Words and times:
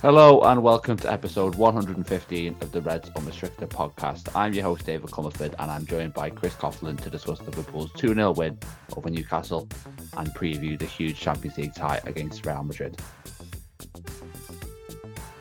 Hello 0.00 0.42
and 0.42 0.62
welcome 0.62 0.96
to 0.96 1.12
episode 1.12 1.56
115 1.56 2.56
of 2.60 2.70
the 2.70 2.80
Reds 2.80 3.10
Unrestricted 3.16 3.68
podcast. 3.68 4.28
I'm 4.32 4.52
your 4.54 4.62
host 4.62 4.86
David 4.86 5.10
Comerford 5.10 5.56
and 5.58 5.72
I'm 5.72 5.84
joined 5.86 6.14
by 6.14 6.30
Chris 6.30 6.54
Coughlin 6.54 7.00
to 7.00 7.10
discuss 7.10 7.40
Liverpool's 7.40 7.90
2 7.94 8.14
0 8.14 8.30
win 8.30 8.56
over 8.96 9.10
Newcastle 9.10 9.68
and 10.16 10.28
preview 10.36 10.78
the 10.78 10.84
huge 10.84 11.18
Champions 11.18 11.58
League 11.58 11.74
tie 11.74 12.00
against 12.04 12.46
Real 12.46 12.62
Madrid. 12.62 12.96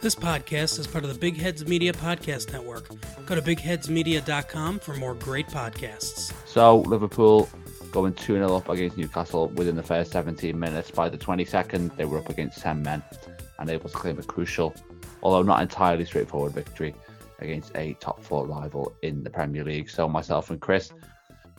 This 0.02 0.16
podcast 0.16 0.80
is 0.80 0.88
part 0.88 1.04
of 1.04 1.14
the 1.14 1.20
Big 1.20 1.38
Heads 1.38 1.68
Media 1.68 1.94
Podcast 1.94 2.52
Network. 2.52 2.89
Go 3.28 3.36
to 3.36 3.44
bigheadsmedia.com 3.44 4.80
for 4.80 4.96
more 4.96 5.14
great 5.14 5.48
podcasts. 5.50 6.34
So, 6.48 6.80
Liverpool 6.80 7.48
going 7.92 8.14
2 8.14 8.34
0 8.34 8.55
up 8.55 8.70
against 8.70 8.98
Newcastle 8.98 9.50
within 9.50 9.76
the 9.76 9.84
first 9.84 10.12
17 10.14 10.60
minutes. 10.60 10.89
By 10.89 11.10
the 11.10 11.18
22nd, 11.20 11.96
they 11.96 12.05
were 12.05 12.18
up 12.18 12.30
against 12.30 12.60
10 12.61 12.82
men 12.82 13.04
and 13.60 13.70
able 13.70 13.89
to 13.89 13.96
claim 13.96 14.20
a 14.20 14.24
crucial, 14.24 14.74
although 15.24 15.42
not 15.42 15.61
entirely 15.61 16.06
straightforward 16.06 16.54
victory 16.54 16.93
against 17.39 17.75
a 17.75 17.93
top 17.96 18.24
four 18.24 18.47
rival 18.47 18.96
in 19.04 19.24
the 19.24 19.30
Premier 19.30 19.64
League. 19.64 19.89
So 19.89 20.07
myself 20.07 20.50
and 20.50 20.60
Chris 20.60 20.92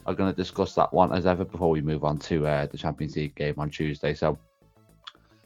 are 0.07 0.15
going 0.15 0.33
to 0.33 0.37
discuss 0.37 0.75
that 0.75 0.93
one 0.93 1.13
as 1.13 1.27
ever 1.27 1.45
before 1.45 1.71
we 1.71 1.81
move 1.81 2.05
on 2.05 2.19
to 2.19 2.47
uh, 2.47 2.67
the 2.67 2.79
Champions 2.79 3.17
League 3.17 3.35
game 3.35 3.55
on 3.59 3.71
Tuesday. 3.71 4.15
So 4.15 4.39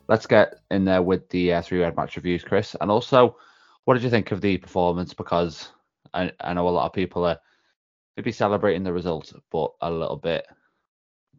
let's 0.09 0.27
get 0.27 0.61
in 0.71 0.85
there 0.85 1.03
with 1.03 1.29
the 1.31 1.55
uh, 1.55 1.63
three 1.63 1.81
red 1.81 1.97
match 1.97 2.17
reviews, 2.17 2.45
Chris, 2.45 2.77
and 2.81 2.91
also 2.91 3.37
what 3.85 3.95
did 3.95 4.03
you 4.03 4.11
think 4.11 4.31
of 4.31 4.41
the 4.41 4.59
performance? 4.59 5.13
Because 5.13 5.71
I, 6.15 6.33
I 6.41 6.55
know 6.55 6.69
a 6.69 6.71
lot 6.71 6.87
of 6.87 6.93
people 6.93 7.25
are 7.25 7.39
maybe 8.17 8.33
celebrating 8.33 8.85
the 8.85 8.93
result, 8.93 9.33
but 9.51 9.73
a 9.81 9.91
little 9.91 10.17
bit 10.17 10.47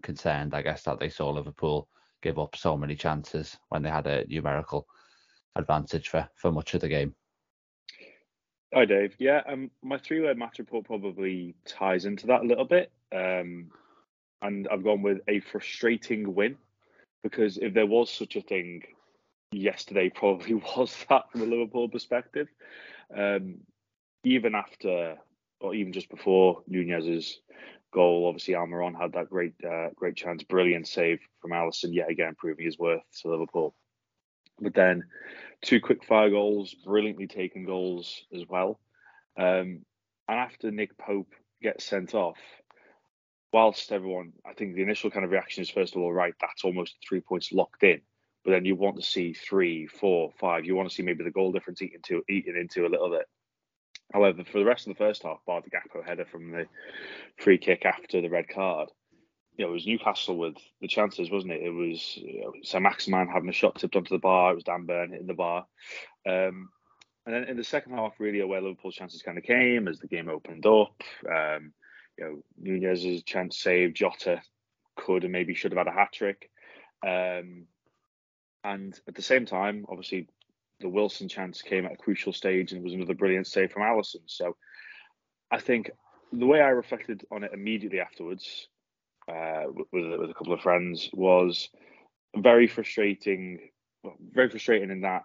concerned, 0.02 0.54
I 0.54 0.62
guess, 0.62 0.84
that 0.84 1.00
they 1.00 1.10
saw 1.10 1.30
Liverpool 1.30 1.88
give 2.22 2.40
up 2.40 2.56
so 2.56 2.76
many 2.76 2.96
chances 2.96 3.58
when 3.70 3.84
they 3.84 3.90
had 3.90 4.08
a 4.08 4.26
numerical 4.28 4.88
advantage 5.56 6.10
for 6.10 6.28
for 6.36 6.52
much 6.52 6.74
of 6.74 6.82
the 6.82 6.90
game. 6.90 7.16
Hi, 8.74 8.86
Dave. 8.86 9.16
Yeah, 9.20 9.42
um, 9.48 9.70
my 9.84 10.00
three-word 10.00 10.38
match 10.38 10.58
report 10.58 10.86
probably 10.86 11.54
ties 11.66 12.06
into 12.06 12.26
that 12.28 12.42
a 12.42 12.48
little 12.48 12.66
bit, 12.66 12.92
um, 13.12 13.70
and 14.42 14.68
I've 14.72 14.84
gone 14.84 15.04
with 15.04 15.20
a 15.28 15.42
frustrating 15.42 16.34
win 16.34 16.58
because 17.22 17.58
if 17.58 17.74
there 17.74 17.86
was 17.86 18.12
such 18.12 18.36
a 18.36 18.42
thing, 18.42 18.82
yesterday 19.52 20.10
probably 20.16 20.56
was 20.56 20.96
that 21.10 21.32
from 21.32 21.42
a 21.42 21.46
Liverpool 21.46 21.88
perspective. 21.88 22.48
Um, 23.16 23.60
even 24.24 24.56
after, 24.56 25.18
or 25.60 25.76
even 25.76 25.94
just 25.94 26.10
before 26.10 26.64
Nunez's 26.68 27.42
goal, 27.94 28.28
obviously 28.28 28.56
Almiron 28.56 29.00
had 29.00 29.14
that 29.14 29.30
great, 29.30 29.54
uh, 29.64 29.90
great 29.96 30.16
chance, 30.16 30.44
brilliant 30.44 30.88
save 30.88 31.20
from 31.42 31.52
Alisson 31.52 31.94
yet 31.94 32.10
again 32.10 32.34
proving 32.38 32.66
his 32.66 32.80
worth 32.80 33.04
to 33.22 33.30
Liverpool. 33.30 33.76
But 34.60 34.74
then 34.74 35.06
two 35.62 35.80
quick 35.80 36.04
fire 36.04 36.30
goals, 36.30 36.74
brilliantly 36.74 37.28
taken 37.28 37.66
goals 37.66 38.26
as 38.34 38.44
well. 38.48 38.80
Um, 39.38 39.86
and 40.28 40.40
after 40.40 40.72
Nick 40.72 40.98
Pope 40.98 41.34
gets 41.62 41.84
sent 41.86 42.14
off, 42.14 42.38
whilst 43.52 43.92
everyone, 43.92 44.34
I 44.46 44.54
think 44.54 44.76
the 44.76 44.82
initial 44.82 45.12
kind 45.12 45.26
of 45.26 45.32
reaction 45.32 45.62
is 45.62 45.70
first 45.70 45.96
of 45.96 46.02
all, 46.02 46.14
right, 46.14 46.34
that's 46.40 46.64
almost 46.64 46.96
three 47.08 47.22
points 47.22 47.52
locked 47.52 47.84
in. 47.84 48.02
But 48.44 48.52
then 48.52 48.66
you 48.66 48.76
want 48.76 48.98
to 48.98 49.02
see 49.02 49.34
three, 49.34 49.88
four, 49.88 50.32
five. 50.40 50.66
You 50.66 50.76
want 50.76 50.90
to 50.90 50.94
see 50.94 51.04
maybe 51.04 51.24
the 51.24 51.32
goal 51.32 51.54
difference 51.54 51.82
eaten 51.82 52.02
into 52.06 52.24
eaten 52.30 52.58
into 52.58 52.86
a 52.86 52.90
little 52.90 53.10
bit. 53.10 53.26
However, 54.12 54.44
for 54.44 54.60
the 54.60 54.66
rest 54.66 54.86
of 54.86 54.94
the 54.94 55.04
first 55.04 55.24
half, 55.24 55.40
bar 55.46 55.62
the 55.62 55.70
Gakpo 55.70 56.06
header 56.06 56.26
from 56.26 56.52
the 56.52 56.68
free 57.38 57.58
kick 57.58 57.86
after 57.86 58.22
the 58.22 58.30
red 58.30 58.50
card, 58.50 58.90
you 59.58 59.66
know, 59.66 59.72
it 59.72 59.74
was 59.74 59.86
Newcastle 59.86 60.38
with 60.38 60.56
the 60.82 60.88
chances, 60.88 61.30
wasn't 61.30 61.54
it? 61.54 61.62
It 61.62 61.70
was 61.70 62.18
you 62.18 62.42
know, 62.42 62.54
Saint-Maximin 62.64 63.28
having 63.28 63.50
a 63.50 63.54
shot 63.54 63.76
tipped 63.76 63.96
onto 63.96 64.16
the 64.16 64.20
bar. 64.20 64.52
It 64.52 64.56
was 64.56 64.64
Dan 64.64 64.86
Burn 64.86 65.12
hitting 65.12 65.28
the 65.28 65.34
bar. 65.34 65.66
Um, 66.28 66.70
and 67.26 67.36
then 67.36 67.44
in 67.46 67.58
the 67.58 67.64
second 67.64 67.94
half, 67.94 68.14
really, 68.20 68.44
where 68.44 68.62
Liverpool's 68.62 68.96
chances 68.96 69.22
kind 69.22 69.38
of 69.38 69.44
came 69.44 69.88
as 69.88 70.00
the 70.00 70.08
game 70.08 70.28
opened 70.28 70.66
up. 70.66 71.02
Um, 71.30 71.74
you 72.18 72.26
know, 72.26 72.44
Nunez's 72.60 73.24
chance 73.24 73.60
saved. 73.60 73.96
Jota 73.96 74.42
could 74.96 75.24
and 75.24 75.32
maybe 75.32 75.54
should 75.54 75.72
have 75.72 75.86
had 75.86 75.88
a 75.88 75.98
hat 75.98 76.12
trick. 76.14 76.50
Um, 77.06 77.68
and 78.64 79.00
at 79.08 79.16
the 79.16 79.22
same 79.22 79.46
time, 79.46 79.86
obviously, 79.88 80.28
the 80.80 80.90
Wilson 80.90 81.30
chance 81.30 81.62
came 81.62 81.86
at 81.86 81.94
a 81.94 81.98
crucial 81.98 82.34
stage 82.34 82.72
and 82.72 82.84
was 82.84 82.94
another 82.94 83.14
brilliant 83.14 83.48
save 83.48 83.72
from 83.72 83.84
Alisson. 83.84 84.22
So 84.26 84.56
I 85.50 85.60
think 85.60 85.92
the 86.32 86.46
way 86.46 86.62
I 86.62 86.70
reflected 86.70 87.26
on 87.32 87.44
it 87.44 87.52
immediately 87.54 88.00
afterwards 88.00 88.68
uh, 89.28 89.64
with 89.92 90.20
with 90.20 90.30
a 90.30 90.34
couple 90.34 90.54
of 90.54 90.62
friends 90.62 91.10
was 91.14 91.70
very 92.36 92.68
frustrating. 92.68 93.60
Very 94.34 94.50
frustrating 94.50 94.92
in 94.92 95.02
that 95.02 95.24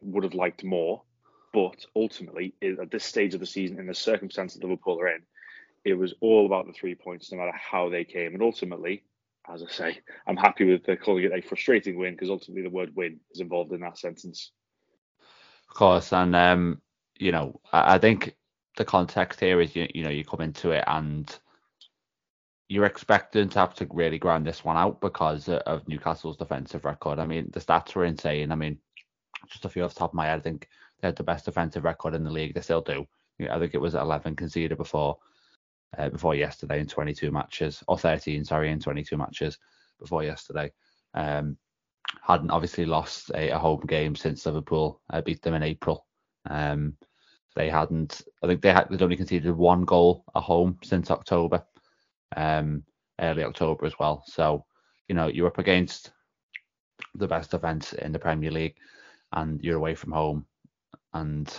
would 0.00 0.24
have 0.24 0.34
liked 0.34 0.64
more, 0.64 1.02
but 1.52 1.84
ultimately 1.94 2.54
at 2.62 2.90
this 2.90 3.04
stage 3.04 3.34
of 3.34 3.40
the 3.40 3.46
season, 3.46 3.78
in 3.78 3.86
the 3.86 3.94
circumstances 3.94 4.62
Liverpool 4.62 4.98
are 5.00 5.08
in, 5.08 5.22
it 5.84 5.94
was 5.94 6.14
all 6.20 6.46
about 6.46 6.66
the 6.66 6.72
three 6.72 6.94
points, 6.94 7.30
no 7.30 7.38
matter 7.38 7.52
how 7.52 7.88
they 7.88 8.04
came. 8.04 8.34
And 8.34 8.42
ultimately, 8.42 9.02
as 9.52 9.62
I 9.62 9.70
say, 9.70 9.98
I'm 10.26 10.36
happy 10.36 10.64
with 10.64 10.86
calling 11.00 11.24
it 11.24 11.32
a 11.32 11.40
frustrating 11.42 11.98
win 11.98 12.14
because 12.14 12.30
ultimately 12.30 12.62
the 12.62 12.70
word 12.70 12.94
"win" 12.94 13.20
is 13.32 13.40
involved 13.40 13.72
in 13.72 13.80
that 13.80 13.98
sentence. 13.98 14.52
Of 15.68 15.74
course, 15.74 16.12
and 16.12 16.36
um, 16.36 16.80
you 17.18 17.32
know, 17.32 17.60
I, 17.72 17.94
I 17.94 17.98
think 17.98 18.36
the 18.76 18.84
context 18.84 19.40
here 19.40 19.60
is 19.60 19.74
you, 19.74 19.88
you 19.94 20.04
know 20.04 20.10
you 20.10 20.24
come 20.24 20.40
into 20.40 20.70
it 20.70 20.84
and 20.86 21.38
you're 22.72 22.86
expecting 22.86 23.50
to 23.50 23.58
have 23.58 23.74
to 23.74 23.86
really 23.90 24.18
grind 24.18 24.46
this 24.46 24.64
one 24.64 24.78
out 24.78 24.98
because 25.02 25.46
of 25.46 25.86
Newcastle's 25.86 26.38
defensive 26.38 26.86
record. 26.86 27.18
I 27.18 27.26
mean, 27.26 27.50
the 27.52 27.60
stats 27.60 27.94
were 27.94 28.06
insane. 28.06 28.50
I 28.50 28.54
mean, 28.54 28.78
just 29.46 29.66
a 29.66 29.68
few 29.68 29.84
off 29.84 29.92
the 29.92 29.98
top 29.98 30.12
of 30.12 30.14
my 30.14 30.24
head, 30.24 30.38
I 30.38 30.40
think 30.40 30.68
they 30.98 31.08
had 31.08 31.16
the 31.16 31.22
best 31.22 31.44
defensive 31.44 31.84
record 31.84 32.14
in 32.14 32.24
the 32.24 32.30
league. 32.30 32.54
They 32.54 32.62
still 32.62 32.80
do. 32.80 33.06
I 33.50 33.58
think 33.58 33.74
it 33.74 33.80
was 33.80 33.94
11 33.94 34.36
conceded 34.36 34.78
before 34.78 35.18
uh, 35.98 36.08
before 36.08 36.34
yesterday 36.34 36.80
in 36.80 36.86
22 36.86 37.30
matches, 37.30 37.84
or 37.88 37.98
13, 37.98 38.42
sorry, 38.46 38.70
in 38.70 38.80
22 38.80 39.18
matches 39.18 39.58
before 40.00 40.24
yesterday. 40.24 40.72
Um, 41.12 41.58
hadn't 42.22 42.50
obviously 42.50 42.86
lost 42.86 43.30
a, 43.34 43.50
a, 43.50 43.58
home 43.58 43.84
game 43.86 44.16
since 44.16 44.46
Liverpool 44.46 45.02
uh, 45.10 45.20
beat 45.20 45.42
them 45.42 45.52
in 45.52 45.62
April. 45.62 46.06
Um, 46.48 46.96
they 47.54 47.68
hadn't. 47.68 48.22
I 48.42 48.46
think 48.46 48.62
they 48.62 48.72
had. 48.72 48.88
They'd 48.88 49.02
only 49.02 49.16
conceded 49.16 49.54
one 49.54 49.84
goal 49.84 50.24
at 50.34 50.42
home 50.42 50.78
since 50.82 51.10
October 51.10 51.62
um, 52.36 52.84
early 53.20 53.44
October 53.44 53.86
as 53.86 53.98
well. 53.98 54.24
So, 54.26 54.64
you 55.08 55.14
know, 55.14 55.28
you're 55.28 55.48
up 55.48 55.58
against 55.58 56.12
the 57.14 57.26
best 57.26 57.54
events 57.54 57.92
in 57.92 58.12
the 58.12 58.18
Premier 58.18 58.50
League 58.50 58.76
and 59.32 59.62
you're 59.62 59.76
away 59.76 59.94
from 59.94 60.12
home 60.12 60.46
and 61.14 61.52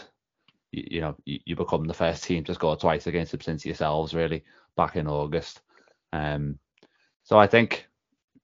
you, 0.72 0.84
you 0.92 1.02
know 1.02 1.16
you, 1.26 1.40
you, 1.46 1.56
become 1.56 1.86
the 1.86 1.94
first 1.94 2.24
team 2.24 2.44
to 2.44 2.54
score 2.54 2.76
twice 2.76 3.08
against 3.08 3.32
them 3.32 3.42
since 3.42 3.66
yourselves 3.66 4.14
really 4.14 4.44
back 4.76 4.96
in 4.96 5.08
August. 5.08 5.62
Um, 6.12 6.60
so 7.24 7.40
I 7.40 7.48
think 7.48 7.88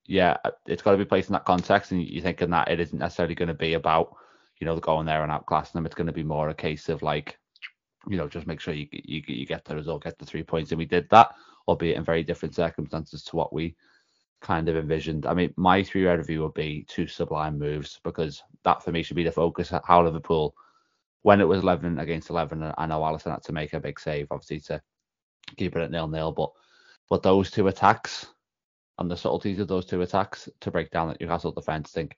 yeah, 0.06 0.38
it's 0.66 0.82
got 0.82 0.92
to 0.92 0.98
be 0.98 1.06
placed 1.06 1.30
in 1.30 1.34
that 1.34 1.46
context, 1.46 1.92
and 1.92 2.04
you're 2.04 2.24
thinking 2.24 2.50
that 2.50 2.70
it 2.70 2.80
isn't 2.80 2.98
necessarily 2.98 3.36
going 3.36 3.48
to 3.48 3.54
be 3.54 3.76
about 3.76 4.16
you 4.60 4.66
know 4.66 4.80
going 4.80 5.06
there 5.06 5.24
and 5.24 5.32
outclassing 5.32 5.74
them. 5.74 5.86
It's 5.86 5.96
going 5.96 6.08
to 6.08 6.14
be 6.14 6.24
more 6.24 6.50
a 6.50 6.56
case 6.56 6.90
of 6.90 7.02
like 7.04 7.38
you 8.08 8.18
know 8.18 8.28
just 8.28 8.48
make 8.48 8.60
sure 8.60 8.74
you 8.74 8.88
you, 8.92 9.22
you 9.28 9.46
get 9.46 9.66
the 9.66 9.76
result, 9.76 10.04
get 10.04 10.18
the 10.18 10.26
three 10.26 10.44
points, 10.44 10.72
and 10.72 10.80
we 10.80 10.86
did 10.86 11.10
that 11.10 11.34
albeit 11.70 11.98
in 11.98 12.04
very 12.04 12.24
different 12.24 12.56
circumstances 12.56 13.24
to 13.24 13.36
what 13.36 13.54
we 13.54 13.76
kind 14.42 14.68
of 14.68 14.76
envisioned. 14.76 15.28
I 15.28 15.36
mean, 15.36 15.54
my 15.56 15.84
three 15.84 16.04
red 16.04 16.18
review 16.18 16.42
would 16.42 16.56
be 16.56 16.84
two 16.90 17.06
sublime 17.06 17.60
moves 17.60 18.00
because 18.04 18.42
that 18.64 18.84
for 18.84 18.92
me 18.92 19.04
should 19.04 19.16
be 19.16 19.24
the 19.24 19.32
focus. 19.32 19.72
How 19.86 20.04
Liverpool, 20.04 20.56
when 21.22 21.42
it 21.42 21.48
was 21.48 21.62
11 21.62 22.00
against 22.00 22.32
11, 22.32 22.74
I 22.76 22.86
know 22.88 23.02
Alisson 23.02 23.32
had 23.32 23.44
to 23.44 23.54
make 23.54 23.74
a 23.74 23.80
big 23.80 24.00
save, 24.00 24.28
obviously, 24.32 24.62
to 24.62 24.82
keep 25.58 25.76
it 25.76 25.82
at 25.82 25.92
nil 25.92 26.08
nil. 26.08 26.32
But 26.32 26.52
but 27.08 27.22
those 27.22 27.52
two 27.52 27.68
attacks 27.68 28.28
and 28.98 29.10
the 29.10 29.16
subtleties 29.16 29.60
of 29.60 29.68
those 29.68 29.86
two 29.86 30.02
attacks 30.02 30.50
to 30.62 30.72
break 30.72 30.90
down 30.90 31.10
the 31.10 31.18
Newcastle 31.20 31.52
defence, 31.52 31.92
I 31.92 31.94
think 31.94 32.18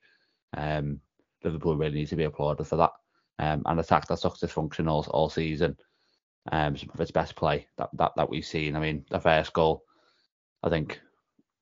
um, 0.56 1.02
Liverpool 1.44 1.76
really 1.76 1.96
needs 1.96 2.12
to 2.12 2.16
be 2.16 2.24
applauded 2.24 2.66
for 2.66 2.78
that. 2.78 2.92
Um, 3.40 3.64
an 3.66 3.80
attack 3.80 4.08
that 4.08 4.20
sucks 4.20 4.40
dysfunction 4.40 4.90
all, 4.90 5.06
all 5.10 5.30
season 5.30 5.76
um, 6.52 6.76
some 6.78 6.90
of 6.94 7.00
its 7.02 7.12
best 7.12 7.36
play 7.36 7.68
that, 7.78 7.90
that 7.94 8.14
that 8.16 8.30
we've 8.30 8.46
seen. 8.46 8.76
I 8.76 8.80
mean, 8.80 9.06
the 9.10 9.20
first 9.20 9.54
goal, 9.54 9.84
I 10.64 10.70
think 10.70 11.00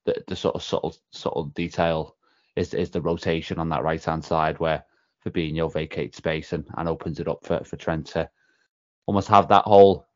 the, 0.05 0.23
the 0.27 0.35
sort 0.35 0.55
of 0.55 0.63
subtle 0.63 0.95
subtle 1.11 1.45
detail 1.45 2.15
is 2.55 2.73
is 2.73 2.89
the 2.89 3.01
rotation 3.01 3.59
on 3.59 3.69
that 3.69 3.83
right 3.83 4.03
hand 4.03 4.23
side 4.23 4.59
where 4.59 4.83
Fabinho 5.25 5.71
vacates 5.71 6.17
space 6.17 6.53
and, 6.53 6.65
and 6.77 6.87
opens 6.87 7.19
it 7.19 7.27
up 7.27 7.45
for, 7.45 7.63
for 7.63 7.75
Trent 7.75 8.07
to 8.07 8.29
almost 9.05 9.27
have 9.27 9.47
that 9.49 9.65
whole 9.65 10.07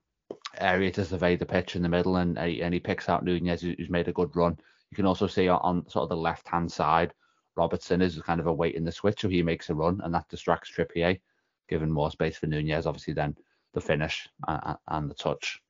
area 0.58 0.92
to 0.92 1.04
survey 1.04 1.36
the 1.36 1.46
pitch 1.46 1.76
in 1.76 1.82
the 1.82 1.90
middle 1.90 2.18
and, 2.18 2.38
and 2.38 2.74
he 2.74 2.80
picks 2.80 3.10
out 3.10 3.26
Nunez 3.26 3.62
who's 3.62 3.90
made 3.90 4.08
a 4.08 4.14
good 4.14 4.36
run. 4.36 4.58
You 4.92 4.96
can 4.96 5.06
also 5.06 5.28
see 5.28 5.48
on, 5.48 5.60
on 5.62 5.90
sort 5.90 6.04
of 6.04 6.10
the 6.10 6.16
left 6.16 6.48
hand 6.48 6.72
side, 6.72 7.14
Robertson 7.56 8.02
is 8.02 8.22
kind 8.22 8.40
of 8.40 8.48
awaiting 8.48 8.84
the 8.84 8.92
switch, 8.92 9.22
so 9.22 9.30
he 9.30 9.44
makes 9.44 9.70
a 9.70 9.76
run 9.76 10.00
and 10.04 10.14
that 10.14 10.30
distracts 10.30 10.72
Trippier, 10.72 11.20
giving 11.68 11.92
more 11.92 12.12
space 12.12 12.38
for 12.38 12.48
Nunez. 12.48 12.86
Obviously, 12.86 13.14
then 13.14 13.36
the 13.74 13.82
finish 13.82 14.28
and, 14.48 14.78
and 14.88 15.10
the 15.10 15.16
touch. 15.16 15.62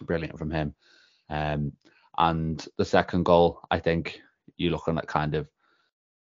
Brilliant 0.00 0.38
from 0.38 0.50
him. 0.50 0.74
Um, 1.30 1.72
and 2.16 2.66
the 2.76 2.84
second 2.84 3.24
goal, 3.24 3.60
I 3.70 3.78
think 3.78 4.20
you're 4.56 4.72
looking 4.72 4.98
at 4.98 5.06
kind 5.06 5.34
of 5.34 5.48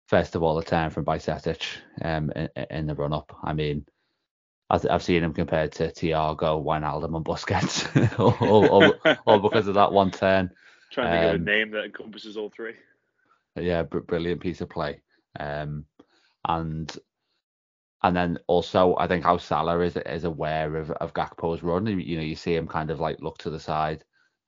first 0.08 0.36
of 0.36 0.44
all, 0.44 0.56
the 0.56 0.64
turn 0.64 0.90
from 0.90 1.06
Bajcetic 1.06 1.66
um, 2.02 2.31
in, 2.36 2.50
in 2.70 2.88
the 2.88 2.96
run 2.96 3.14
up. 3.14 3.36
I 3.42 3.54
mean, 3.54 3.86
I've 4.70 5.04
seen 5.04 5.24
him 5.24 5.34
compared 5.34 5.72
to 5.74 5.90
Thiago, 5.90 6.64
Wijnaldum, 6.64 7.16
and 7.16 7.25
Busquets, 7.25 8.20
all, 8.20 8.66
all, 8.68 8.96
all, 9.25 9.40
because 9.40 9.68
of 9.68 9.75
that 9.75 9.92
one 9.92 10.10
turn. 10.10 10.50
Trying 10.92 11.12
to 11.12 11.18
um, 11.18 11.22
think 11.22 11.36
of 11.36 11.42
a 11.42 11.52
name 11.52 11.72
that 11.72 11.84
encompasses 11.86 12.38
all 12.38 12.50
three. 12.50 12.74
Yeah, 13.56 13.84
brilliant 13.84 14.42
piece 14.42 14.62
of 14.62 14.70
play. 14.70 15.02
Um, 15.40 15.86
and 16.48 16.96
and 18.03 18.15
then 18.15 18.38
also 18.47 18.95
I 18.97 19.07
think 19.07 19.23
how 19.23 19.38
Salah 19.38 19.79
is 19.79 19.97
is 19.97 20.25
aware 20.25 20.75
of, 20.75 20.91
of 20.91 21.13
Gakpo's 21.13 21.63
run. 21.63 21.88
You 21.88 22.17
know, 22.17 22.23
you 22.23 22.35
see 22.35 22.55
him 22.55 22.67
kind 22.67 22.91
of 22.91 23.00
like 23.00 23.21
look 23.21 23.38
to 23.39 23.50
the 23.50 23.59
side 23.59 24.03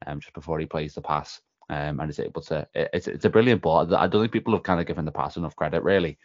um, 0.06 0.20
just 0.20 0.34
before 0.34 0.60
he 0.60 0.66
plays 0.66 0.94
the 0.94 1.02
pass, 1.02 1.42
um, 1.70 2.00
and 2.00 2.10
is 2.10 2.20
able 2.20 2.42
to. 2.44 2.68
It's 2.74 3.08
it's 3.08 3.26
a 3.26 3.30
brilliant 3.30 3.62
ball. 3.62 3.94
I 3.96 4.08
don't 4.08 4.22
think 4.22 4.34
people 4.34 4.54
have 4.54 4.64
kind 4.64 4.80
of 4.80 4.88
given 4.88 5.06
the 5.06 5.12
pass 5.12 5.38
enough 5.38 5.56
credit, 5.56 5.84
really. 5.84 6.18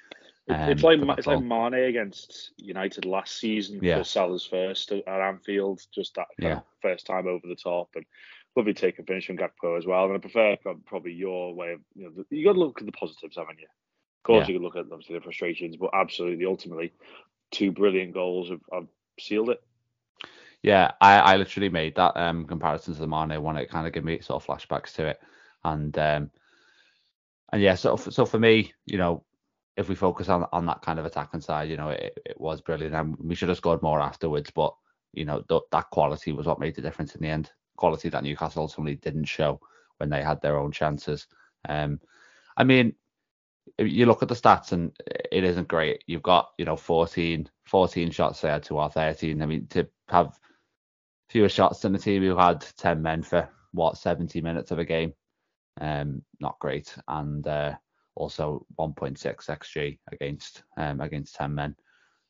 Um, 0.48 0.70
it's 0.70 0.82
like 0.82 0.98
it's 1.18 1.26
like 1.26 1.42
Mane 1.42 1.74
against 1.74 2.52
United 2.56 3.04
last 3.04 3.38
season 3.38 3.78
yeah. 3.82 3.98
for 3.98 4.04
Salah's 4.04 4.44
first 4.44 4.90
at 4.90 5.06
Anfield, 5.06 5.80
just 5.94 6.16
that 6.16 6.26
yeah. 6.38 6.60
first 6.82 7.06
time 7.06 7.28
over 7.28 7.46
the 7.46 7.54
top, 7.54 7.90
and 7.94 8.04
lovely 8.56 8.74
take 8.74 8.98
and 8.98 9.06
finish 9.06 9.26
from 9.26 9.38
Gakpo 9.38 9.78
as 9.78 9.86
well. 9.86 10.06
And 10.06 10.14
I 10.14 10.18
prefer 10.18 10.56
probably 10.86 11.12
your 11.12 11.54
way 11.54 11.72
of 11.72 11.80
you 11.94 12.04
know 12.04 12.24
you 12.30 12.44
got 12.44 12.54
to 12.54 12.58
look 12.58 12.80
at 12.80 12.86
the 12.86 12.92
positives, 12.92 13.36
haven't 13.36 13.60
you? 13.60 13.68
Of 14.20 14.25
course, 14.25 14.49
yeah. 14.49 14.52
you 14.52 14.58
can 14.58 14.62
look 14.62 14.76
at 14.76 14.93
obviously 14.93 15.14
the 15.14 15.22
frustrations, 15.22 15.76
but 15.76 15.90
absolutely, 15.94 16.44
ultimately, 16.44 16.93
two 17.50 17.72
brilliant 17.72 18.12
goals 18.12 18.50
have, 18.50 18.61
have 18.72 18.87
sealed 19.19 19.49
it. 19.49 19.62
Yeah, 20.62 20.90
I, 21.00 21.19
I 21.19 21.37
literally 21.37 21.70
made 21.70 21.94
that 21.96 22.17
um, 22.17 22.46
comparison 22.46 22.93
to 22.93 23.00
the 23.00 23.06
Mane 23.06 23.43
one. 23.43 23.56
It 23.56 23.70
kind 23.70 23.87
of 23.87 23.94
gave 23.94 24.05
me 24.05 24.20
sort 24.20 24.43
of 24.43 24.46
flashbacks 24.46 24.94
to 24.96 25.06
it, 25.06 25.20
and 25.64 25.96
um, 25.99 26.31
and 27.50 27.62
yeah, 27.62 27.75
so 27.75 27.96
so 27.96 28.26
for 28.26 28.38
me, 28.38 28.75
you 28.84 28.99
know, 28.99 29.25
if 29.78 29.88
we 29.88 29.94
focus 29.94 30.28
on 30.28 30.46
on 30.52 30.66
that 30.66 30.82
kind 30.82 30.99
of 30.99 31.06
attacking 31.06 31.40
side, 31.40 31.70
you 31.70 31.78
know, 31.78 31.88
it, 31.88 32.19
it 32.26 32.38
was 32.38 32.61
brilliant, 32.61 32.94
and 32.94 33.16
we 33.19 33.34
should 33.34 33.49
have 33.49 33.56
scored 33.56 33.82
more 33.82 34.00
afterwards. 34.00 34.50
But 34.50 34.75
you 35.14 35.25
know, 35.25 35.40
th- 35.49 35.62
that 35.73 35.88
quality 35.90 36.32
was 36.32 36.46
what 36.46 36.61
made 36.61 36.75
the 36.75 36.82
difference 36.82 37.14
in 37.14 37.23
the 37.23 37.28
end. 37.28 37.50
Quality 37.76 38.11
that 38.11 38.23
Newcastle 38.23 38.62
ultimately 38.62 38.96
didn't 38.96 39.25
show 39.25 39.61
when 39.96 40.11
they 40.11 40.23
had 40.23 40.43
their 40.43 40.58
own 40.58 40.73
chances. 40.73 41.26
Um, 41.66 42.00
I 42.56 42.64
mean, 42.64 42.94
you 43.86 44.06
look 44.06 44.22
at 44.22 44.28
the 44.28 44.34
stats 44.34 44.72
and 44.72 44.92
it 45.32 45.44
isn't 45.44 45.68
great. 45.68 46.04
You've 46.06 46.22
got, 46.22 46.50
you 46.58 46.64
know, 46.64 46.76
14, 46.76 47.48
14 47.64 48.10
shots 48.10 48.40
there 48.40 48.60
to 48.60 48.78
our 48.78 48.90
13. 48.90 49.40
I 49.40 49.46
mean, 49.46 49.66
to 49.68 49.88
have 50.08 50.38
fewer 51.28 51.48
shots 51.48 51.80
than 51.80 51.92
the 51.92 51.98
team 51.98 52.22
who 52.22 52.36
had 52.36 52.64
10 52.76 53.00
men 53.00 53.22
for 53.22 53.48
what 53.72 53.96
70 53.96 54.40
minutes 54.40 54.70
of 54.70 54.78
a 54.78 54.84
game, 54.84 55.14
um, 55.80 56.22
not 56.40 56.58
great. 56.58 56.94
And 57.08 57.46
uh, 57.46 57.74
also 58.16 58.66
1.6 58.78 59.18
xG 59.18 59.98
against 60.12 60.62
um, 60.76 61.00
against 61.00 61.34
10 61.36 61.54
men 61.54 61.74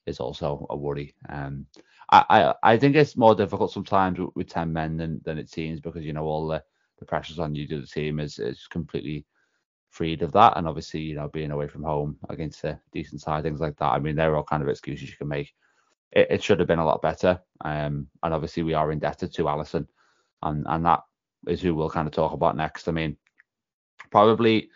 is 0.06 0.20
also 0.20 0.66
a 0.70 0.76
worry. 0.76 1.14
Um, 1.28 1.66
I, 2.10 2.24
I, 2.28 2.72
I 2.72 2.76
think 2.76 2.96
it's 2.96 3.16
more 3.16 3.34
difficult 3.34 3.72
sometimes 3.72 4.18
with, 4.18 4.30
with 4.34 4.48
10 4.48 4.72
men 4.72 4.96
than, 4.96 5.20
than 5.24 5.38
it 5.38 5.50
seems 5.50 5.80
because 5.80 6.04
you 6.04 6.12
know 6.12 6.24
all 6.24 6.46
the, 6.46 6.62
the 6.98 7.06
pressures 7.06 7.38
on 7.38 7.54
you 7.54 7.66
to 7.68 7.80
the 7.80 7.86
team 7.86 8.20
is 8.20 8.38
is 8.38 8.66
completely 8.68 9.24
freed 9.90 10.22
of 10.22 10.32
that. 10.32 10.56
And 10.56 10.66
obviously, 10.66 11.00
you 11.00 11.14
know, 11.14 11.28
being 11.28 11.50
away 11.50 11.68
from 11.68 11.82
home 11.82 12.16
against 12.28 12.64
a 12.64 12.80
decent 12.92 13.20
side, 13.20 13.42
things 13.42 13.60
like 13.60 13.76
that. 13.76 13.92
I 13.92 13.98
mean, 13.98 14.16
they're 14.16 14.36
all 14.36 14.44
kind 14.44 14.62
of 14.62 14.68
excuses 14.68 15.10
you 15.10 15.16
can 15.16 15.28
make. 15.28 15.52
It, 16.12 16.28
it 16.30 16.42
should 16.42 16.58
have 16.58 16.68
been 16.68 16.78
a 16.78 16.84
lot 16.84 17.02
better. 17.02 17.40
Um, 17.60 18.08
and 18.22 18.34
obviously, 18.34 18.62
we 18.62 18.74
are 18.74 18.92
indebted 18.92 19.32
to 19.34 19.44
Alisson, 19.44 19.86
and 20.42 20.64
and 20.68 20.86
that 20.86 21.00
is 21.46 21.60
who 21.60 21.74
we'll 21.74 21.90
kind 21.90 22.06
of 22.06 22.12
talk 22.12 22.32
about 22.32 22.56
next. 22.56 22.88
I 22.88 22.92
mean, 22.92 23.16
probably 24.10 24.70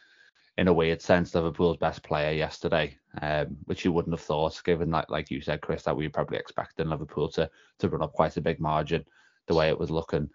in 0.56 0.68
a 0.68 0.72
weird 0.72 1.02
sense, 1.02 1.34
Liverpool's 1.34 1.76
best 1.78 2.02
player 2.02 2.32
yesterday, 2.32 2.96
um, 3.20 3.56
which 3.64 3.84
you 3.84 3.92
wouldn't 3.92 4.14
have 4.14 4.20
thought, 4.20 4.62
given 4.64 4.90
that, 4.92 5.10
like 5.10 5.30
you 5.30 5.40
said, 5.40 5.60
Chris, 5.60 5.82
that 5.82 5.96
we 5.96 6.06
were 6.06 6.12
probably 6.12 6.38
expecting 6.38 6.88
Liverpool 6.88 7.28
to 7.30 7.50
to 7.78 7.88
run 7.88 8.02
up 8.02 8.12
quite 8.12 8.36
a 8.36 8.40
big 8.40 8.60
margin, 8.60 9.04
the 9.46 9.54
way 9.54 9.68
it 9.68 9.78
was 9.78 9.90
looking. 9.90 10.30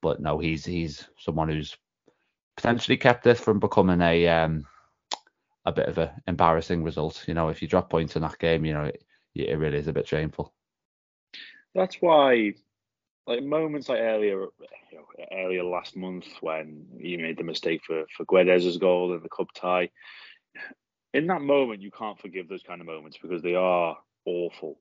But 0.00 0.20
no, 0.20 0.38
he's 0.38 0.64
he's 0.64 1.08
someone 1.18 1.48
who's 1.48 1.76
potentially 2.56 2.96
kept 2.96 3.24
this 3.24 3.40
from 3.40 3.60
becoming 3.60 4.00
a 4.00 4.28
um, 4.28 4.66
a 5.64 5.72
bit 5.72 5.88
of 5.88 5.98
an 5.98 6.10
embarrassing 6.26 6.82
result. 6.82 7.24
You 7.26 7.34
know, 7.34 7.48
if 7.48 7.62
you 7.62 7.68
drop 7.68 7.90
points 7.90 8.16
in 8.16 8.22
that 8.22 8.38
game, 8.38 8.64
you 8.64 8.74
know, 8.74 8.84
it, 8.84 9.04
it 9.34 9.58
really 9.58 9.78
is 9.78 9.88
a 9.88 9.92
bit 9.92 10.06
shameful. 10.06 10.52
That's 11.74 11.96
why, 12.00 12.54
like 13.26 13.42
moments 13.42 13.88
like 13.88 14.00
earlier, 14.00 14.40
you 14.40 14.98
know, 14.98 15.26
earlier 15.32 15.64
last 15.64 15.96
month 15.96 16.26
when 16.40 16.86
you 16.96 17.18
made 17.18 17.38
the 17.38 17.44
mistake 17.44 17.82
for 17.86 18.04
for 18.16 18.24
Guedes's 18.24 18.78
goal 18.78 19.14
in 19.14 19.22
the 19.22 19.28
cup 19.28 19.48
tie. 19.54 19.90
In 21.12 21.28
that 21.28 21.42
moment, 21.42 21.80
you 21.80 21.92
can't 21.92 22.18
forgive 22.18 22.48
those 22.48 22.64
kind 22.64 22.80
of 22.80 22.88
moments 22.88 23.18
because 23.22 23.40
they 23.40 23.54
are 23.54 23.96
awful. 24.24 24.80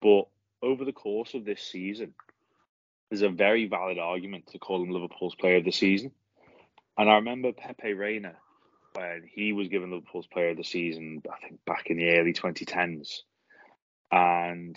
But 0.00 0.28
over 0.62 0.84
the 0.84 0.92
course 0.92 1.34
of 1.34 1.44
this 1.44 1.60
season, 1.60 2.14
there's 3.10 3.22
a 3.22 3.28
very 3.28 3.66
valid 3.66 3.98
argument 3.98 4.46
to 4.48 4.58
call 4.58 4.82
him 4.82 4.90
Liverpool's 4.90 5.34
player 5.34 5.56
of 5.56 5.64
the 5.64 5.72
season 5.72 6.12
and 6.98 7.10
I 7.10 7.14
remember 7.16 7.52
Pepe 7.52 7.92
Reina 7.92 8.34
when 8.94 9.22
he 9.30 9.52
was 9.52 9.68
given 9.68 9.90
Liverpool's 9.90 10.26
Player 10.26 10.50
of 10.50 10.56
the 10.56 10.64
Season, 10.64 11.22
I 11.30 11.46
think 11.46 11.60
back 11.66 11.88
in 11.90 11.98
the 11.98 12.16
early 12.16 12.32
2010s, 12.32 13.20
and 14.10 14.76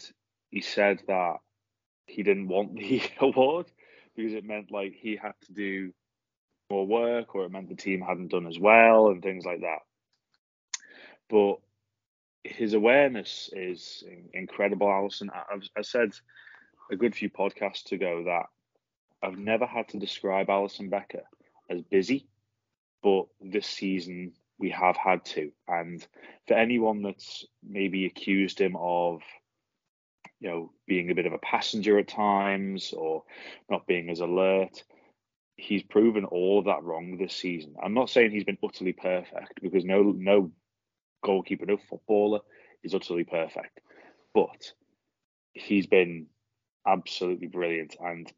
he 0.49 0.61
said 0.61 1.01
that 1.07 1.37
he 2.05 2.23
didn't 2.23 2.49
want 2.49 2.75
the 2.77 3.01
award 3.19 3.67
because 4.15 4.33
it 4.33 4.43
meant 4.43 4.71
like 4.71 4.93
he 4.93 5.15
had 5.15 5.33
to 5.45 5.53
do 5.53 5.93
more 6.69 6.85
work, 6.85 7.33
or 7.33 7.45
it 7.45 7.51
meant 7.51 7.69
the 7.69 7.75
team 7.75 8.01
hadn't 8.01 8.31
done 8.31 8.45
as 8.45 8.59
well, 8.59 9.07
and 9.07 9.23
things 9.23 9.45
like 9.45 9.61
that. 9.61 9.79
But 11.29 11.55
his 12.43 12.73
awareness 12.73 13.49
is 13.53 14.03
incredible, 14.33 14.87
Alisson. 14.87 15.29
I've, 15.33 15.67
I 15.77 15.81
said 15.81 16.11
a 16.91 16.95
good 16.95 17.15
few 17.15 17.29
podcasts 17.29 17.91
ago 17.91 18.23
that 18.25 18.45
I've 19.21 19.37
never 19.37 19.65
had 19.65 19.87
to 19.89 19.97
describe 19.97 20.47
Alisson 20.47 20.89
Becker 20.89 21.23
as 21.69 21.81
busy, 21.81 22.27
but 23.03 23.25
this 23.41 23.67
season 23.67 24.33
we 24.57 24.69
have 24.71 24.97
had 24.97 25.23
to. 25.25 25.51
And 25.67 26.05
for 26.47 26.55
anyone 26.55 27.01
that's 27.01 27.45
maybe 27.67 28.05
accused 28.05 28.59
him 28.59 28.75
of, 28.77 29.21
you 30.39 30.49
know, 30.49 30.71
being 30.87 31.09
a 31.09 31.15
bit 31.15 31.25
of 31.25 31.33
a 31.33 31.39
passenger 31.39 31.97
at 31.97 32.07
times 32.07 32.93
or 32.95 33.23
not 33.69 33.87
being 33.87 34.09
as 34.09 34.19
alert, 34.19 34.83
he's 35.55 35.83
proven 35.83 36.25
all 36.25 36.59
of 36.59 36.65
that 36.65 36.83
wrong 36.83 37.17
this 37.17 37.35
season. 37.35 37.75
I'm 37.81 37.93
not 37.93 38.09
saying 38.09 38.31
he's 38.31 38.43
been 38.43 38.57
utterly 38.63 38.93
perfect 38.93 39.61
because 39.61 39.85
no 39.85 40.13
no 40.15 40.51
goalkeeper, 41.23 41.65
no 41.65 41.77
footballer 41.89 42.39
is 42.83 42.95
utterly 42.95 43.25
perfect, 43.25 43.79
but 44.33 44.73
he's 45.53 45.87
been 45.87 46.27
absolutely 46.87 47.47
brilliant. 47.47 47.95
And 47.99 48.31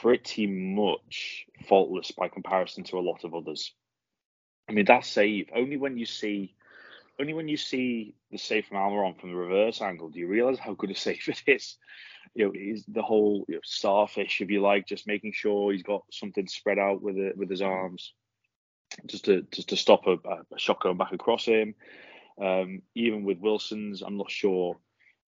pretty 0.00 0.46
much 0.46 1.46
faultless 1.68 2.10
by 2.12 2.28
comparison 2.28 2.84
to 2.84 2.98
a 2.98 3.00
lot 3.00 3.24
of 3.24 3.34
others. 3.34 3.72
I 4.68 4.72
mean, 4.72 4.84
that 4.86 5.04
save, 5.04 5.50
only 5.54 5.76
when 5.76 5.98
you 5.98 6.06
see 6.06 6.54
only 7.20 7.34
when 7.34 7.48
you 7.48 7.56
see 7.56 8.14
the 8.30 8.38
save 8.38 8.66
from 8.66 8.78
Almiron 8.78 9.20
from 9.20 9.30
the 9.30 9.36
reverse 9.36 9.82
angle 9.82 10.08
do 10.08 10.18
you 10.18 10.26
realise 10.26 10.58
how 10.58 10.72
good 10.72 10.90
a 10.90 10.94
save 10.96 11.28
it 11.28 11.42
is. 11.46 11.76
You 12.34 12.46
know, 12.46 12.52
he's 12.52 12.84
the 12.86 13.02
whole 13.02 13.44
you 13.48 13.56
know, 13.56 13.60
starfish, 13.62 14.40
if 14.40 14.50
you 14.50 14.62
like, 14.62 14.86
just 14.86 15.06
making 15.06 15.32
sure 15.32 15.72
he's 15.72 15.82
got 15.82 16.04
something 16.10 16.46
spread 16.46 16.78
out 16.78 17.02
with 17.02 17.18
it 17.18 17.36
with 17.36 17.50
his 17.50 17.60
arms, 17.60 18.14
just 19.06 19.26
to 19.26 19.42
just 19.52 19.68
to 19.68 19.76
stop 19.76 20.06
a, 20.06 20.14
a 20.14 20.58
shot 20.58 20.80
going 20.80 20.96
back 20.96 21.12
across 21.12 21.44
him. 21.44 21.74
Um, 22.40 22.82
even 22.94 23.24
with 23.24 23.38
Wilson's, 23.38 24.00
I'm 24.00 24.16
not 24.16 24.30
sure 24.30 24.78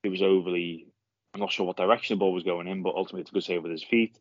it 0.02 0.08
was 0.08 0.22
overly. 0.22 0.86
I'm 1.34 1.40
not 1.40 1.52
sure 1.52 1.66
what 1.66 1.76
direction 1.76 2.16
the 2.16 2.20
ball 2.20 2.32
was 2.32 2.44
going 2.44 2.68
in, 2.68 2.82
but 2.82 2.94
ultimately 2.94 3.22
it's 3.22 3.30
a 3.30 3.34
good 3.34 3.44
save 3.44 3.62
with 3.62 3.72
his 3.72 3.82
feet. 3.82 4.18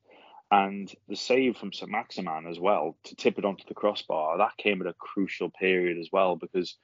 And 0.54 0.94
the 1.10 1.16
save 1.16 1.58
from 1.58 1.74
St 1.74 1.90
Maximin 1.90 2.46
as 2.46 2.60
well 2.60 2.96
to 3.06 3.16
tip 3.16 3.40
it 3.40 3.46
onto 3.46 3.64
the 3.68 3.74
crossbar, 3.74 4.38
that 4.38 4.56
came 4.58 4.82
at 4.82 4.88
a 4.88 4.94
crucial 4.94 5.50
period 5.50 5.98
as 5.98 6.10
well 6.12 6.36
because 6.36 6.78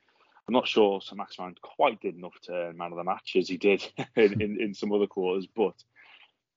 I'm 0.48 0.54
not 0.54 0.68
sure 0.68 1.02
St 1.02 1.16
Maximin 1.16 1.54
quite 1.62 2.02
did 2.02 2.16
enough 2.16 2.34
to 2.46 2.52
earn 2.52 2.78
man 2.78 2.92
of 2.92 2.98
the 2.98 3.04
match 3.04 3.36
as 3.38 3.48
he 3.48 3.58
did 3.58 3.88
in, 4.16 4.42
in, 4.42 4.60
in, 4.60 4.74
some 4.74 4.92
other 4.92 5.06
quarters, 5.06 5.46
but 5.56 5.76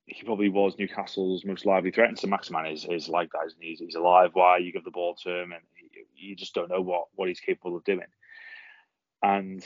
he 0.07 0.25
probably 0.25 0.49
was 0.49 0.79
Newcastle's 0.79 1.45
most 1.45 1.67
lively 1.67 1.91
threat. 1.91 2.09
And 2.09 2.19
St 2.19 2.31
Maximin 2.31 2.65
is, 2.65 2.87
is 2.87 3.11
like 3.11 3.31
that, 3.33 3.53
he's, 3.61 3.81
he's 3.81 3.95
alive. 3.95 4.31
Why 4.33 4.57
you 4.57 4.73
give 4.73 4.85
the 4.85 4.91
ball 4.91 5.15
to 5.17 5.43
him, 5.43 5.53
and 5.53 5.63
he, 5.75 6.29
you 6.29 6.35
just 6.35 6.55
don't 6.55 6.71
know 6.71 6.81
what, 6.81 7.09
what 7.15 7.29
he's 7.29 7.41
capable 7.41 7.77
of 7.77 7.85
doing. 7.85 8.09
And 9.23 9.63